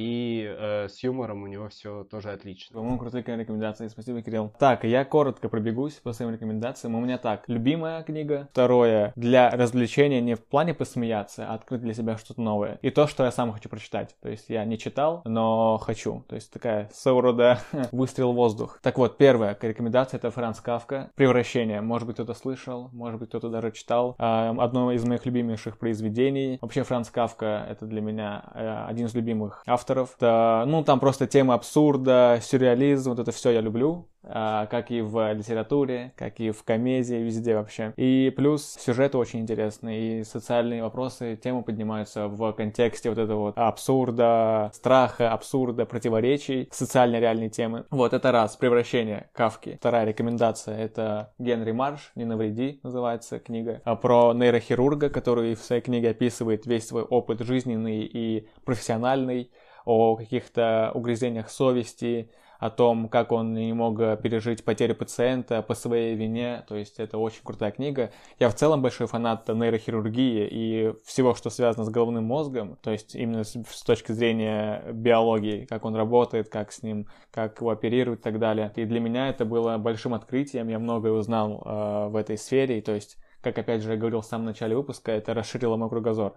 и 0.00 0.56
э, 0.58 0.88
с 0.88 1.02
юмором 1.02 1.42
у 1.42 1.46
него 1.46 1.68
все 1.68 2.04
тоже 2.04 2.30
отлично. 2.30 2.74
По-моему, 2.74 2.98
крутые 2.98 3.22
рекомендации. 3.22 3.88
Спасибо, 3.88 4.22
Кирилл. 4.22 4.50
Так, 4.58 4.84
я 4.84 5.04
коротко 5.04 5.50
пробегусь 5.50 5.94
по 5.94 6.14
своим 6.14 6.32
рекомендациям. 6.32 6.94
У 6.94 7.00
меня 7.00 7.18
так, 7.18 7.44
любимая 7.48 8.02
книга. 8.02 8.48
Второе, 8.52 9.12
для 9.14 9.50
развлечения 9.50 10.22
не 10.22 10.36
в 10.36 10.44
плане 10.44 10.72
посмеяться, 10.72 11.46
а 11.46 11.54
открыть 11.54 11.82
для 11.82 11.92
себя 11.92 12.16
что-то 12.16 12.40
новое. 12.40 12.78
И 12.80 12.90
то, 12.90 13.06
что 13.06 13.24
я 13.24 13.30
сам 13.30 13.52
хочу 13.52 13.68
прочитать. 13.68 14.16
То 14.22 14.30
есть 14.30 14.48
я 14.48 14.64
не 14.64 14.78
читал, 14.78 15.20
но 15.26 15.76
хочу. 15.76 16.24
То 16.28 16.34
есть 16.34 16.50
такая 16.50 16.88
своего 16.94 17.20
рода 17.20 17.58
выстрел 17.92 18.32
в 18.32 18.36
воздух. 18.36 18.78
Так 18.82 18.96
вот, 18.96 19.18
первая 19.18 19.56
рекомендация 19.60 20.16
это 20.16 20.30
Франц 20.30 20.60
Кавка. 20.60 21.10
Превращение. 21.14 21.82
Может 21.82 22.06
быть, 22.06 22.16
кто-то 22.16 22.32
слышал, 22.32 22.88
может 22.92 23.20
быть, 23.20 23.28
кто-то 23.28 23.50
даже 23.50 23.70
читал. 23.72 24.14
А, 24.18 24.54
одно 24.58 24.92
из 24.92 25.04
моих 25.04 25.26
любимейших 25.26 25.76
произведений. 25.76 26.58
Вообще, 26.62 26.84
Франц 26.84 27.10
Кавка 27.10 27.66
это 27.68 27.84
для 27.84 28.00
меня 28.00 28.44
э, 28.54 28.84
один 28.88 29.06
из 29.06 29.14
любимых 29.14 29.62
авторов 29.66 29.89
авторов. 29.90 30.16
Да, 30.18 30.64
ну, 30.66 30.84
там 30.84 31.00
просто 31.00 31.26
тема 31.26 31.54
абсурда, 31.54 32.38
сюрреализм, 32.42 33.10
вот 33.10 33.18
это 33.18 33.32
все 33.32 33.50
я 33.50 33.60
люблю. 33.60 34.06
А, 34.22 34.66
как 34.66 34.90
и 34.90 35.00
в 35.00 35.32
литературе, 35.32 36.12
как 36.16 36.40
и 36.40 36.50
в 36.50 36.62
комедии, 36.62 37.14
везде 37.14 37.56
вообще. 37.56 37.92
И 37.96 38.32
плюс 38.36 38.76
сюжет 38.78 39.14
очень 39.14 39.40
интересный, 39.40 40.20
и 40.20 40.24
социальные 40.24 40.82
вопросы, 40.82 41.38
темы 41.42 41.62
поднимаются 41.62 42.28
в 42.28 42.52
контексте 42.52 43.08
вот 43.08 43.18
этого 43.18 43.40
вот 43.40 43.58
абсурда, 43.58 44.70
страха, 44.74 45.32
абсурда, 45.32 45.86
противоречий, 45.86 46.68
социально 46.70 47.18
реальной 47.18 47.48
темы. 47.48 47.86
Вот, 47.90 48.12
это 48.12 48.30
раз, 48.30 48.56
превращение 48.56 49.30
Кавки. 49.32 49.76
Вторая 49.80 50.04
рекомендация, 50.04 50.76
это 50.76 51.32
Генри 51.38 51.72
Марш, 51.72 52.12
«Не 52.14 52.24
навреди» 52.24 52.80
называется 52.82 53.38
книга, 53.38 53.80
а 53.84 53.96
про 53.96 54.34
нейрохирурга, 54.34 55.08
который 55.08 55.54
в 55.54 55.60
своей 55.60 55.80
книге 55.80 56.10
описывает 56.10 56.66
весь 56.66 56.86
свой 56.86 57.02
опыт 57.02 57.40
жизненный 57.40 58.02
и 58.02 58.48
профессиональный, 58.64 59.50
о 59.86 60.14
каких-то 60.16 60.92
угрызениях 60.94 61.50
совести, 61.50 62.30
о 62.60 62.68
том, 62.68 63.08
как 63.08 63.32
он 63.32 63.54
не 63.54 63.72
мог 63.72 63.96
пережить 64.20 64.64
потерю 64.64 64.94
пациента 64.94 65.62
по 65.62 65.74
своей 65.74 66.14
вине. 66.14 66.62
То 66.68 66.76
есть 66.76 67.00
это 67.00 67.16
очень 67.16 67.40
крутая 67.42 67.70
книга. 67.70 68.10
Я 68.38 68.50
в 68.50 68.54
целом 68.54 68.82
большой 68.82 69.06
фанат 69.06 69.48
нейрохирургии 69.48 70.46
и 70.50 70.92
всего, 71.04 71.34
что 71.34 71.48
связано 71.48 71.86
с 71.86 71.88
головным 71.88 72.24
мозгом. 72.24 72.76
То 72.82 72.90
есть 72.90 73.14
именно 73.14 73.44
с, 73.44 73.52
с 73.54 73.82
точки 73.82 74.12
зрения 74.12 74.84
биологии, 74.92 75.64
как 75.64 75.86
он 75.86 75.96
работает, 75.96 76.50
как 76.50 76.70
с 76.70 76.82
ним, 76.82 77.08
как 77.30 77.60
его 77.60 77.70
оперируют 77.70 78.20
и 78.20 78.22
так 78.22 78.38
далее. 78.38 78.70
И 78.76 78.84
для 78.84 79.00
меня 79.00 79.30
это 79.30 79.46
было 79.46 79.78
большим 79.78 80.12
открытием. 80.12 80.68
Я 80.68 80.78
многое 80.78 81.12
узнал 81.12 81.62
э, 81.64 82.08
в 82.08 82.16
этой 82.16 82.36
сфере. 82.36 82.78
И, 82.78 82.82
то 82.82 82.92
есть, 82.92 83.16
как 83.40 83.56
опять 83.56 83.82
же 83.82 83.92
я 83.92 83.96
говорил 83.96 84.20
в 84.20 84.26
самом 84.26 84.44
начале 84.44 84.76
выпуска, 84.76 85.12
это 85.12 85.32
расширило 85.32 85.76
мой 85.76 85.88
кругозор. 85.88 86.36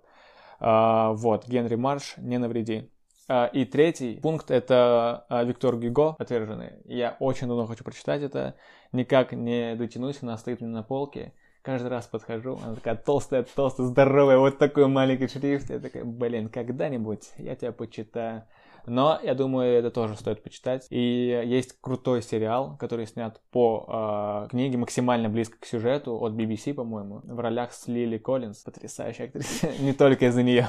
Uh, 0.59 1.13
вот, 1.15 1.45
Генри 1.45 1.75
Марш, 1.75 2.13
«Не 2.17 2.37
навреди». 2.37 2.89
А, 3.29 3.45
и 3.45 3.63
третий 3.63 4.19
пункт 4.21 4.51
это 4.51 5.25
а, 5.29 5.43
Виктор 5.43 5.77
Гюго 5.77 6.15
«Отверженный». 6.19 6.73
Я 6.83 7.15
очень 7.19 7.47
давно 7.47 7.65
хочу 7.65 7.83
прочитать 7.83 8.21
это, 8.21 8.55
никак 8.91 9.31
не 9.31 9.75
дотянусь, 9.75 10.19
она 10.21 10.37
стоит 10.37 10.59
меня 10.59 10.73
на 10.73 10.83
полке. 10.83 11.33
Каждый 11.61 11.87
раз 11.87 12.07
подхожу, 12.07 12.59
она 12.61 12.75
такая 12.75 12.95
толстая, 12.95 13.45
толстая, 13.55 13.87
здоровая, 13.87 14.37
вот 14.37 14.57
такой 14.57 14.87
маленький 14.87 15.27
шрифт. 15.27 15.69
Я 15.69 15.79
такая, 15.79 16.03
блин, 16.03 16.49
когда-нибудь 16.49 17.31
я 17.37 17.55
тебя 17.55 17.71
почитаю. 17.71 18.43
Но 18.87 19.19
я 19.23 19.33
думаю, 19.33 19.73
это 19.73 19.91
тоже 19.91 20.15
стоит 20.15 20.43
почитать. 20.43 20.87
И 20.89 21.43
есть 21.45 21.75
крутой 21.81 22.21
сериал, 22.21 22.75
который 22.79 23.07
снят 23.07 23.39
по 23.51 24.45
э, 24.45 24.49
книге 24.49 24.77
максимально 24.77 25.29
близко 25.29 25.57
к 25.59 25.65
сюжету 25.65 26.15
от 26.15 26.33
BBC, 26.33 26.73
по-моему, 26.73 27.21
в 27.23 27.39
ролях 27.39 27.71
с 27.71 27.87
Лили 27.87 28.17
Коллинз. 28.17 28.59
Потрясающая 28.59 29.25
актриса. 29.25 29.69
Не 29.81 29.93
только 29.93 30.27
из-за 30.27 30.43
нее. 30.43 30.67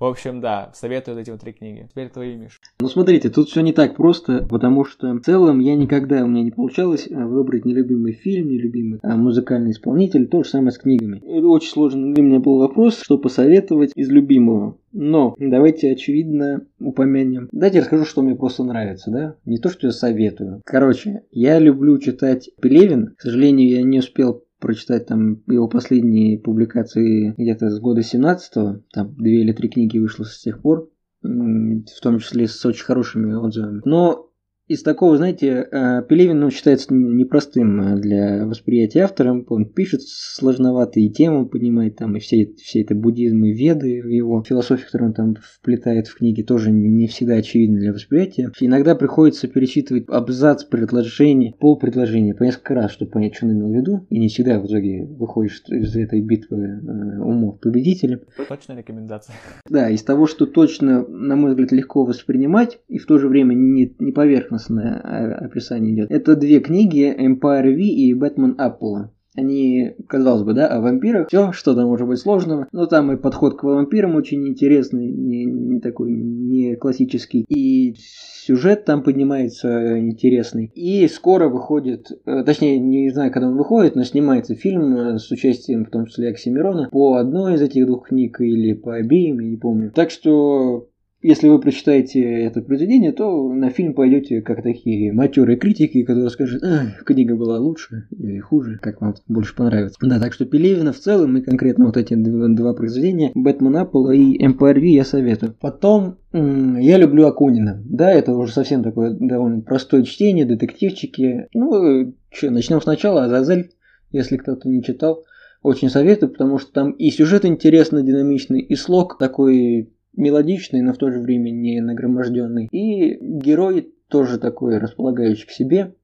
В 0.00 0.04
общем, 0.04 0.40
да, 0.40 0.70
советую 0.74 1.18
эти 1.18 1.30
вот 1.30 1.40
три 1.40 1.52
книги. 1.52 1.86
Теперь 1.90 2.08
твои, 2.08 2.36
Миш. 2.36 2.60
Ну, 2.80 2.88
смотрите, 2.88 3.30
тут 3.30 3.48
все 3.48 3.60
не 3.60 3.72
так 3.72 3.96
просто, 3.96 4.46
потому 4.48 4.84
что 4.84 5.12
в 5.12 5.20
целом 5.20 5.60
я 5.60 5.76
никогда, 5.76 6.24
у 6.24 6.26
меня 6.26 6.42
не 6.42 6.50
получалось 6.50 7.06
э, 7.08 7.14
выбрать 7.24 7.64
нелюбимый 7.64 8.12
фильм, 8.12 8.48
нелюбимый 8.48 8.98
а, 9.02 9.16
музыкальный 9.16 9.70
исполнитель. 9.70 10.26
То 10.28 10.42
же 10.42 10.50
самое 10.50 10.72
с 10.72 10.78
книгами. 10.78 11.20
Очень 11.44 11.70
сложный 11.70 12.12
для 12.12 12.22
меня 12.22 12.40
был 12.40 12.58
вопрос, 12.58 13.00
что 13.00 13.18
посоветовать 13.18 13.92
из 13.94 14.10
любимого. 14.10 14.76
Но 14.92 15.34
давайте, 15.38 15.90
очевидно, 15.90 16.66
упомянем. 16.78 17.48
Дайте 17.52 17.80
расскажу, 17.80 18.04
что 18.04 18.22
мне 18.22 18.34
просто 18.34 18.64
нравится, 18.64 19.10
да? 19.10 19.36
Не 19.44 19.58
то, 19.58 19.68
что 19.70 19.86
я 19.86 19.92
советую. 19.92 20.62
Короче, 20.64 21.24
я 21.30 21.58
люблю 21.58 21.98
читать 21.98 22.50
Пелевин. 22.60 23.14
К 23.16 23.22
сожалению, 23.22 23.68
я 23.70 23.82
не 23.82 23.98
успел 23.98 24.44
прочитать 24.58 25.06
там 25.06 25.42
его 25.46 25.68
последние 25.68 26.38
публикации 26.38 27.34
где-то 27.36 27.70
с 27.70 27.80
года 27.80 28.00
17-го. 28.00 28.82
Там 28.92 29.14
две 29.16 29.42
или 29.42 29.52
три 29.52 29.68
книги 29.68 29.98
вышло 29.98 30.24
с 30.24 30.40
тех 30.40 30.60
пор. 30.60 30.88
В 31.22 32.00
том 32.02 32.18
числе 32.18 32.48
с 32.48 32.64
очень 32.66 32.84
хорошими 32.84 33.32
отзывами. 33.32 33.80
Но 33.84 34.31
из 34.68 34.82
такого, 34.82 35.16
знаете, 35.16 35.68
э, 35.70 36.02
Пелевин 36.08 36.38
ну, 36.38 36.50
считается 36.50 36.94
непростым 36.94 37.80
э, 37.80 38.00
для 38.00 38.46
восприятия 38.46 39.00
автором. 39.00 39.44
Он 39.48 39.66
пишет 39.66 40.02
сложноватые 40.02 41.10
темы, 41.10 41.48
поднимает 41.48 41.96
там 41.96 42.16
и 42.16 42.20
все, 42.20 42.54
все 42.56 42.82
это 42.82 42.94
буддизм 42.94 43.44
и 43.44 43.52
веды, 43.52 43.88
его 43.88 44.42
философия, 44.42 44.84
которую 44.86 45.08
он 45.10 45.14
там 45.14 45.34
вплетает 45.42 46.06
в 46.06 46.14
книги, 46.14 46.42
тоже 46.42 46.70
не 46.70 47.08
всегда 47.08 47.34
очевидна 47.34 47.80
для 47.80 47.92
восприятия. 47.92 48.52
Иногда 48.60 48.94
приходится 48.94 49.48
перечитывать 49.48 50.04
абзац 50.08 50.62
предложения, 50.62 51.54
пол 51.58 51.76
предложения 51.76 52.34
по 52.34 52.44
несколько 52.44 52.74
раз, 52.74 52.92
чтобы 52.92 53.10
понять, 53.10 53.34
что 53.34 53.46
он 53.46 53.52
имел 53.52 53.68
в 53.68 53.74
виду. 53.74 54.06
И 54.10 54.18
не 54.18 54.28
всегда 54.28 54.60
в 54.60 54.66
итоге 54.66 55.04
выходишь 55.04 55.62
из 55.68 55.96
этой 55.96 56.22
битвы 56.22 56.58
э, 56.58 57.18
умов 57.20 57.58
победителем. 57.58 58.20
Точная 58.48 58.78
рекомендация. 58.78 59.34
Да, 59.68 59.90
из 59.90 60.04
того, 60.04 60.28
что 60.28 60.46
точно, 60.46 61.04
на 61.04 61.34
мой 61.34 61.50
взгляд, 61.50 61.72
легко 61.72 62.04
воспринимать 62.04 62.78
и 62.86 62.98
в 62.98 63.06
то 63.06 63.18
же 63.18 63.26
время 63.26 63.54
не, 63.54 63.92
не 63.98 64.12
поверхностно 64.12 64.51
поверхностное 64.52 65.36
описание 65.36 65.94
идет. 65.94 66.10
Это 66.10 66.36
две 66.36 66.60
книги 66.60 67.14
Empire 67.14 67.72
V 67.72 67.80
и 67.80 68.14
Batman 68.14 68.56
Apple. 68.56 69.08
Они, 69.34 69.92
казалось 70.08 70.42
бы, 70.42 70.52
да, 70.52 70.66
о 70.66 70.82
вампирах. 70.82 71.28
Все, 71.28 71.52
что 71.52 71.74
там 71.74 71.86
может 71.86 72.06
быть 72.06 72.18
сложного. 72.18 72.68
Но 72.70 72.84
там 72.84 73.12
и 73.12 73.16
подход 73.16 73.56
к 73.56 73.62
вампирам 73.62 74.14
очень 74.14 74.46
интересный, 74.46 75.10
не, 75.10 75.46
не 75.46 75.80
такой, 75.80 76.12
не 76.12 76.76
классический. 76.76 77.46
И 77.48 77.94
сюжет 77.96 78.84
там 78.84 79.02
поднимается 79.02 79.98
интересный. 79.98 80.70
И 80.74 81.08
скоро 81.08 81.48
выходит, 81.48 82.08
э, 82.26 82.44
точнее, 82.44 82.78
не 82.78 83.08
знаю, 83.08 83.32
когда 83.32 83.48
он 83.48 83.56
выходит, 83.56 83.96
но 83.96 84.04
снимается 84.04 84.54
фильм 84.54 84.94
э, 84.94 85.18
с 85.18 85.30
участием, 85.30 85.86
в 85.86 85.90
том 85.90 86.04
числе, 86.04 86.28
Оксимирона, 86.28 86.90
по 86.92 87.14
одной 87.14 87.54
из 87.54 87.62
этих 87.62 87.86
двух 87.86 88.08
книг 88.08 88.38
или 88.42 88.74
по 88.74 88.96
обеим, 88.96 89.40
я 89.40 89.48
не 89.48 89.56
помню. 89.56 89.92
Так 89.92 90.10
что 90.10 90.88
если 91.22 91.48
вы 91.48 91.60
прочитаете 91.60 92.22
это 92.42 92.60
произведение, 92.62 93.12
то 93.12 93.48
на 93.52 93.70
фильм 93.70 93.94
пойдете 93.94 94.42
как 94.42 94.62
такие 94.62 95.12
матерые 95.12 95.56
критики, 95.56 96.02
которые 96.02 96.30
скажут, 96.30 96.62
а, 96.64 96.86
книга 97.04 97.36
была 97.36 97.58
лучше 97.58 98.08
или 98.10 98.40
хуже, 98.40 98.78
как 98.82 99.00
вам 99.00 99.14
больше 99.28 99.54
понравится. 99.54 99.98
Да, 100.02 100.18
так 100.18 100.32
что 100.32 100.44
Пелевина 100.44 100.92
в 100.92 100.98
целом 100.98 101.36
и 101.36 101.42
конкретно 101.42 101.86
вот 101.86 101.96
эти 101.96 102.14
два 102.14 102.74
произведения, 102.74 103.30
Бэтмен 103.34 103.76
Аппл 103.76 104.10
и 104.10 104.36
V 104.46 104.80
я 104.88 105.04
советую. 105.04 105.54
Потом 105.60 106.18
я 106.32 106.98
люблю 106.98 107.26
Акунина. 107.26 107.80
Да, 107.84 108.10
это 108.10 108.32
уже 108.32 108.52
совсем 108.52 108.82
такое 108.82 109.10
довольно 109.10 109.60
простое 109.60 110.02
чтение, 110.02 110.44
детективчики. 110.44 111.48
Ну, 111.54 112.14
что, 112.32 112.50
начнем 112.50 112.80
сначала. 112.80 113.24
Азазель, 113.24 113.70
если 114.10 114.36
кто-то 114.36 114.68
не 114.68 114.82
читал, 114.82 115.24
очень 115.62 115.90
советую, 115.90 116.32
потому 116.32 116.58
что 116.58 116.72
там 116.72 116.90
и 116.90 117.10
сюжет 117.10 117.44
интересный, 117.44 118.02
динамичный, 118.02 118.60
и 118.60 118.74
слог 118.74 119.18
такой 119.18 119.92
мелодичный, 120.14 120.82
но 120.82 120.92
в 120.92 120.98
то 120.98 121.10
же 121.10 121.20
время 121.20 121.50
не 121.50 121.80
нагроможденный. 121.80 122.68
И 122.70 123.16
герой 123.20 123.94
тоже 124.08 124.38
такой 124.38 124.78
располагающий 124.78 125.46
к 125.46 125.50
себе. 125.50 125.94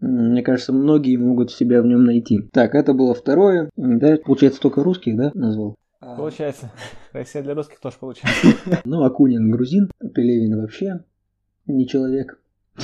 Мне 0.00 0.42
кажется, 0.42 0.72
многие 0.72 1.16
могут 1.16 1.50
себя 1.50 1.82
в 1.82 1.86
нем 1.86 2.04
найти. 2.04 2.48
Так, 2.52 2.74
это 2.74 2.94
было 2.94 3.14
второе. 3.14 3.68
Да, 3.76 4.16
получается, 4.24 4.60
только 4.60 4.82
русских, 4.82 5.16
да, 5.16 5.30
назвал? 5.34 5.76
Получается. 6.00 6.72
Россия 7.12 7.42
для 7.42 7.54
русских 7.54 7.80
тоже 7.80 7.96
получается. 8.00 8.48
Ну, 8.84 9.02
Акунин 9.04 9.50
грузин, 9.50 9.90
Пелевин 10.14 10.58
вообще 10.60 11.04
не 11.66 11.86
человек. 11.86 12.40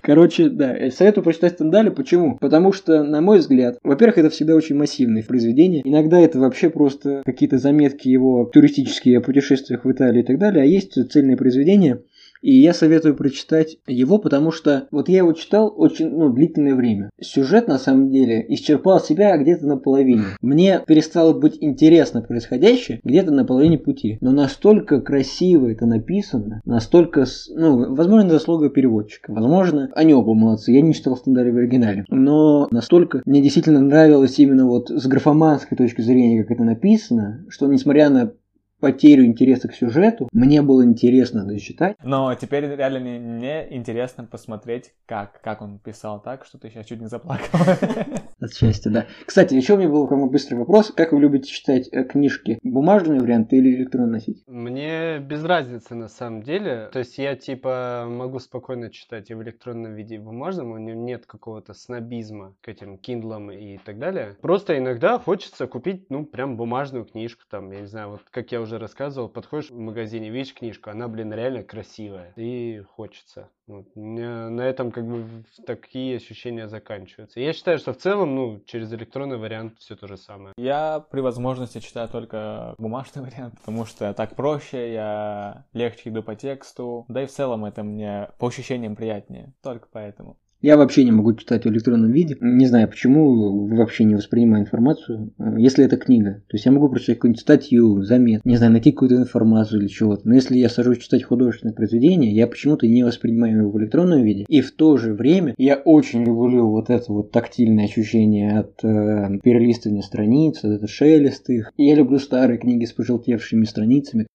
Короче, 0.00 0.48
да, 0.48 0.76
советую 0.90 1.24
прочитать 1.24 1.54
Стендали. 1.54 1.88
Почему? 1.88 2.38
Потому 2.38 2.72
что, 2.72 3.02
на 3.02 3.20
мой 3.20 3.38
взгляд, 3.38 3.78
во-первых, 3.82 4.18
это 4.18 4.30
всегда 4.30 4.54
очень 4.54 4.76
массивные 4.76 5.24
произведения. 5.24 5.82
Иногда 5.84 6.18
это 6.18 6.38
вообще 6.38 6.70
просто 6.70 7.22
какие-то 7.24 7.58
заметки 7.58 8.08
его 8.08 8.44
туристические 8.44 9.18
о 9.18 9.20
путешествиях 9.20 9.84
в 9.84 9.92
Италии 9.92 10.20
и 10.20 10.24
так 10.24 10.38
далее. 10.38 10.62
А 10.62 10.66
есть 10.66 10.94
цельные 11.10 11.36
произведения, 11.36 12.00
и 12.44 12.60
я 12.60 12.74
советую 12.74 13.16
прочитать 13.16 13.78
его, 13.86 14.18
потому 14.18 14.52
что 14.52 14.86
вот 14.90 15.08
я 15.08 15.18
его 15.18 15.32
читал 15.32 15.72
очень 15.74 16.10
ну, 16.10 16.30
длительное 16.30 16.74
время. 16.74 17.08
Сюжет 17.18 17.68
на 17.68 17.78
самом 17.78 18.10
деле 18.10 18.44
исчерпал 18.48 19.00
себя 19.00 19.34
где-то 19.38 19.66
наполовине. 19.66 20.24
Мне 20.42 20.82
перестало 20.86 21.32
быть 21.32 21.56
интересно 21.62 22.20
происходящее 22.20 23.00
где-то 23.02 23.30
на 23.30 23.46
половине 23.46 23.78
пути. 23.78 24.18
Но 24.20 24.30
настолько 24.30 25.00
красиво 25.00 25.68
это 25.68 25.86
написано, 25.86 26.60
настолько, 26.66 27.24
ну, 27.48 27.94
возможно, 27.94 28.28
заслуга 28.28 28.68
переводчика. 28.68 29.32
Возможно, 29.32 29.90
они 29.94 30.12
оба 30.12 30.34
молодцы. 30.34 30.72
Я 30.72 30.82
не 30.82 30.92
читал 30.92 31.16
стандарт 31.16 31.50
в 31.50 31.56
оригинале. 31.56 32.04
Но 32.10 32.68
настолько 32.70 33.22
мне 33.24 33.40
действительно 33.40 33.80
нравилось 33.80 34.38
именно 34.38 34.66
вот 34.66 34.90
с 34.90 35.06
графоманской 35.06 35.78
точки 35.78 36.02
зрения, 36.02 36.42
как 36.42 36.50
это 36.50 36.64
написано, 36.64 37.46
что 37.48 37.66
несмотря 37.68 38.10
на 38.10 38.32
потерю 38.80 39.24
интереса 39.24 39.68
к 39.68 39.74
сюжету. 39.74 40.28
Мне 40.32 40.62
было 40.62 40.84
интересно 40.84 41.44
дочитать. 41.44 41.96
Но 42.02 42.34
теперь 42.34 42.66
реально 42.66 43.00
мне, 43.00 43.18
мне 43.18 43.76
интересно 43.76 44.24
посмотреть, 44.24 44.92
как, 45.06 45.40
как 45.40 45.62
он 45.62 45.78
писал 45.78 46.20
так, 46.20 46.44
что 46.44 46.58
ты 46.58 46.70
сейчас 46.70 46.86
чуть 46.86 47.00
не 47.00 47.08
заплакал. 47.08 47.58
От 48.40 48.52
счастья, 48.52 48.90
да. 48.90 49.06
Кстати, 49.24 49.54
еще 49.54 49.74
у 49.74 49.76
меня 49.78 49.88
был 49.88 50.06
к 50.06 50.10
вам 50.10 50.28
быстрый 50.28 50.56
вопрос. 50.56 50.92
Как 50.94 51.12
вы 51.12 51.20
любите 51.20 51.48
читать 51.50 51.88
э, 51.92 52.04
книжки? 52.04 52.58
Бумажные 52.62 53.20
варианты 53.20 53.56
или 53.56 53.74
электронно 53.74 54.12
носить? 54.12 54.42
Мне 54.46 55.18
без 55.18 55.42
разницы 55.44 55.94
на 55.94 56.08
самом 56.08 56.42
деле. 56.42 56.90
То 56.92 56.98
есть 56.98 57.16
я 57.16 57.36
типа 57.36 58.06
могу 58.08 58.38
спокойно 58.38 58.90
читать 58.90 59.30
и 59.30 59.34
в 59.34 59.42
электронном 59.42 59.94
виде, 59.94 60.16
и 60.16 60.18
в 60.18 60.24
бумажном. 60.24 60.72
У 60.72 60.78
меня 60.78 60.94
нет 60.94 61.26
какого-то 61.26 61.72
снобизма 61.74 62.54
к 62.60 62.68
этим 62.68 62.98
киндлам 62.98 63.50
и 63.50 63.78
так 63.78 63.98
далее. 63.98 64.36
Просто 64.42 64.76
иногда 64.76 65.18
хочется 65.18 65.66
купить, 65.66 66.10
ну, 66.10 66.26
прям 66.26 66.56
бумажную 66.56 67.04
книжку 67.04 67.44
там, 67.48 67.70
я 67.70 67.80
не 67.80 67.86
знаю, 67.86 68.10
вот 68.10 68.20
как 68.30 68.52
я 68.52 68.60
уже 68.64 68.78
рассказывал, 68.78 69.28
подходишь 69.28 69.70
в 69.70 69.78
магазине, 69.78 70.30
видишь 70.30 70.54
книжку, 70.54 70.90
она, 70.90 71.08
блин, 71.08 71.32
реально 71.32 71.62
красивая. 71.62 72.32
И 72.36 72.82
хочется. 72.96 73.48
Вот. 73.66 73.86
На 73.94 74.62
этом 74.62 74.90
как 74.90 75.06
бы 75.06 75.44
такие 75.66 76.16
ощущения 76.16 76.68
заканчиваются. 76.68 77.40
Я 77.40 77.52
считаю, 77.52 77.78
что 77.78 77.94
в 77.94 77.96
целом, 77.96 78.34
ну, 78.34 78.60
через 78.66 78.92
электронный 78.92 79.38
вариант 79.38 79.78
все 79.78 79.96
то 79.96 80.06
же 80.06 80.16
самое. 80.16 80.52
Я 80.58 81.00
при 81.10 81.20
возможности 81.20 81.78
читаю 81.78 82.08
только 82.08 82.74
бумажный 82.78 83.22
вариант, 83.28 83.54
потому 83.60 83.86
что 83.86 84.12
так 84.12 84.36
проще, 84.36 84.92
я 84.92 85.64
легче 85.72 86.10
иду 86.10 86.22
по 86.22 86.34
тексту, 86.34 87.06
да 87.08 87.22
и 87.22 87.26
в 87.26 87.30
целом 87.30 87.64
это 87.64 87.82
мне 87.82 88.28
по 88.38 88.48
ощущениям 88.48 88.96
приятнее. 88.96 89.54
Только 89.62 89.88
поэтому. 89.90 90.38
Я 90.64 90.78
вообще 90.78 91.04
не 91.04 91.12
могу 91.12 91.34
читать 91.34 91.66
в 91.66 91.68
электронном 91.68 92.10
виде. 92.10 92.38
Не 92.40 92.64
знаю, 92.64 92.88
почему 92.88 93.66
вообще 93.66 94.04
не 94.04 94.14
воспринимаю 94.14 94.62
информацию, 94.62 95.30
э, 95.38 95.56
если 95.58 95.84
это 95.84 95.98
книга. 95.98 96.42
То 96.48 96.54
есть 96.54 96.64
я 96.64 96.72
могу 96.72 96.88
прочитать 96.88 97.16
какую-нибудь 97.16 97.42
статью, 97.42 98.02
замет, 98.02 98.40
не 98.46 98.56
знаю, 98.56 98.72
найти 98.72 98.90
какую-то 98.90 99.16
информацию 99.16 99.82
или 99.82 99.88
чего-то. 99.88 100.26
Но 100.26 100.34
если 100.34 100.56
я 100.56 100.70
сажусь 100.70 101.00
читать 101.00 101.22
художественное 101.22 101.74
произведение, 101.74 102.34
я 102.34 102.46
почему-то 102.46 102.86
не 102.86 103.02
воспринимаю 103.02 103.58
его 103.58 103.72
в 103.72 103.78
электронном 103.78 104.22
виде. 104.22 104.46
И 104.48 104.62
в 104.62 104.72
то 104.72 104.96
же 104.96 105.12
время 105.12 105.54
я 105.58 105.76
очень 105.76 106.24
люблю 106.24 106.66
вот 106.70 106.88
это 106.88 107.12
вот 107.12 107.30
тактильное 107.30 107.84
ощущение 107.84 108.58
от 108.60 108.82
э, 108.82 109.38
перелистывания 109.42 110.00
страниц, 110.00 110.64
от 110.64 110.78
это 110.78 110.86
шелест 110.86 111.50
их. 111.50 111.72
И 111.76 111.84
я 111.84 111.94
люблю 111.94 112.18
старые 112.18 112.56
книги 112.56 112.86
с 112.86 112.92
пожелтевшими 112.92 113.66
страницами. 113.66 114.26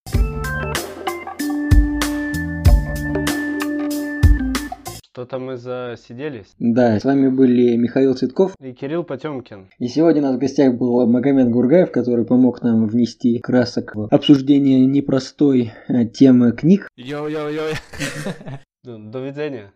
Что-то 5.11 5.39
мы 5.39 5.57
засиделись. 5.57 6.53
Да, 6.59 6.99
с 6.99 7.03
вами 7.03 7.29
были 7.29 7.75
Михаил 7.75 8.13
Цветков 8.13 8.53
и 8.61 8.73
Кирилл 8.73 9.03
Потемкин. 9.03 9.67
И 9.79 9.87
сегодня 9.87 10.21
у 10.21 10.25
нас 10.25 10.35
в 10.35 10.39
гостях 10.39 10.75
был 10.75 11.07
Магомед 11.07 11.49
Гургаев, 11.49 11.91
который 11.91 12.25
помог 12.25 12.61
нам 12.61 12.87
внести 12.87 13.39
красок 13.39 13.95
в 13.95 14.07
обсуждение 14.11 14.85
непростой 14.85 15.71
э, 15.87 16.05
темы 16.05 16.51
книг. 16.51 16.87
Йо-йо-йо. 16.95 17.73
До 18.83 19.19
видения. 19.19 19.73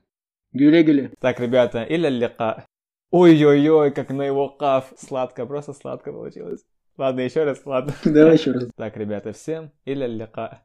Гюлегеле. 0.51 1.11
Так, 1.19 1.39
ребята, 1.39 1.81
или 1.81 2.09
лика. 2.09 2.67
Ой-ой-ой, 3.09 3.89
как 3.89 4.11
на 4.11 4.21
его 4.21 4.49
каф. 4.49 4.93
Сладко, 4.97 5.47
просто 5.47 5.73
сладко 5.73 6.11
получилось. 6.11 6.63
Ладно, 6.95 7.21
еще 7.21 7.43
раз, 7.43 7.59
ладно. 7.65 7.93
Давай 8.05 8.33
еще 8.33 8.51
раз. 8.51 8.67
Так, 8.75 8.95
ребята, 8.97 9.33
всем 9.33 9.71
или 9.83 10.05
лика. 10.05 10.61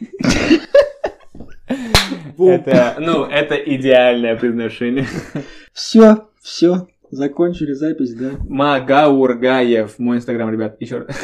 Это, 2.48 2.96
ну, 2.98 3.24
это 3.24 3.54
идеальное 3.54 4.36
произношение. 4.36 5.06
Все, 5.72 6.28
все, 6.40 6.88
закончили 7.10 7.72
запись, 7.72 8.14
да? 8.14 8.30
Магаургаев, 8.48 9.98
мой 9.98 10.16
инстаграм, 10.18 10.50
ребят, 10.50 10.76
еще 10.80 10.98
раз. 10.98 11.16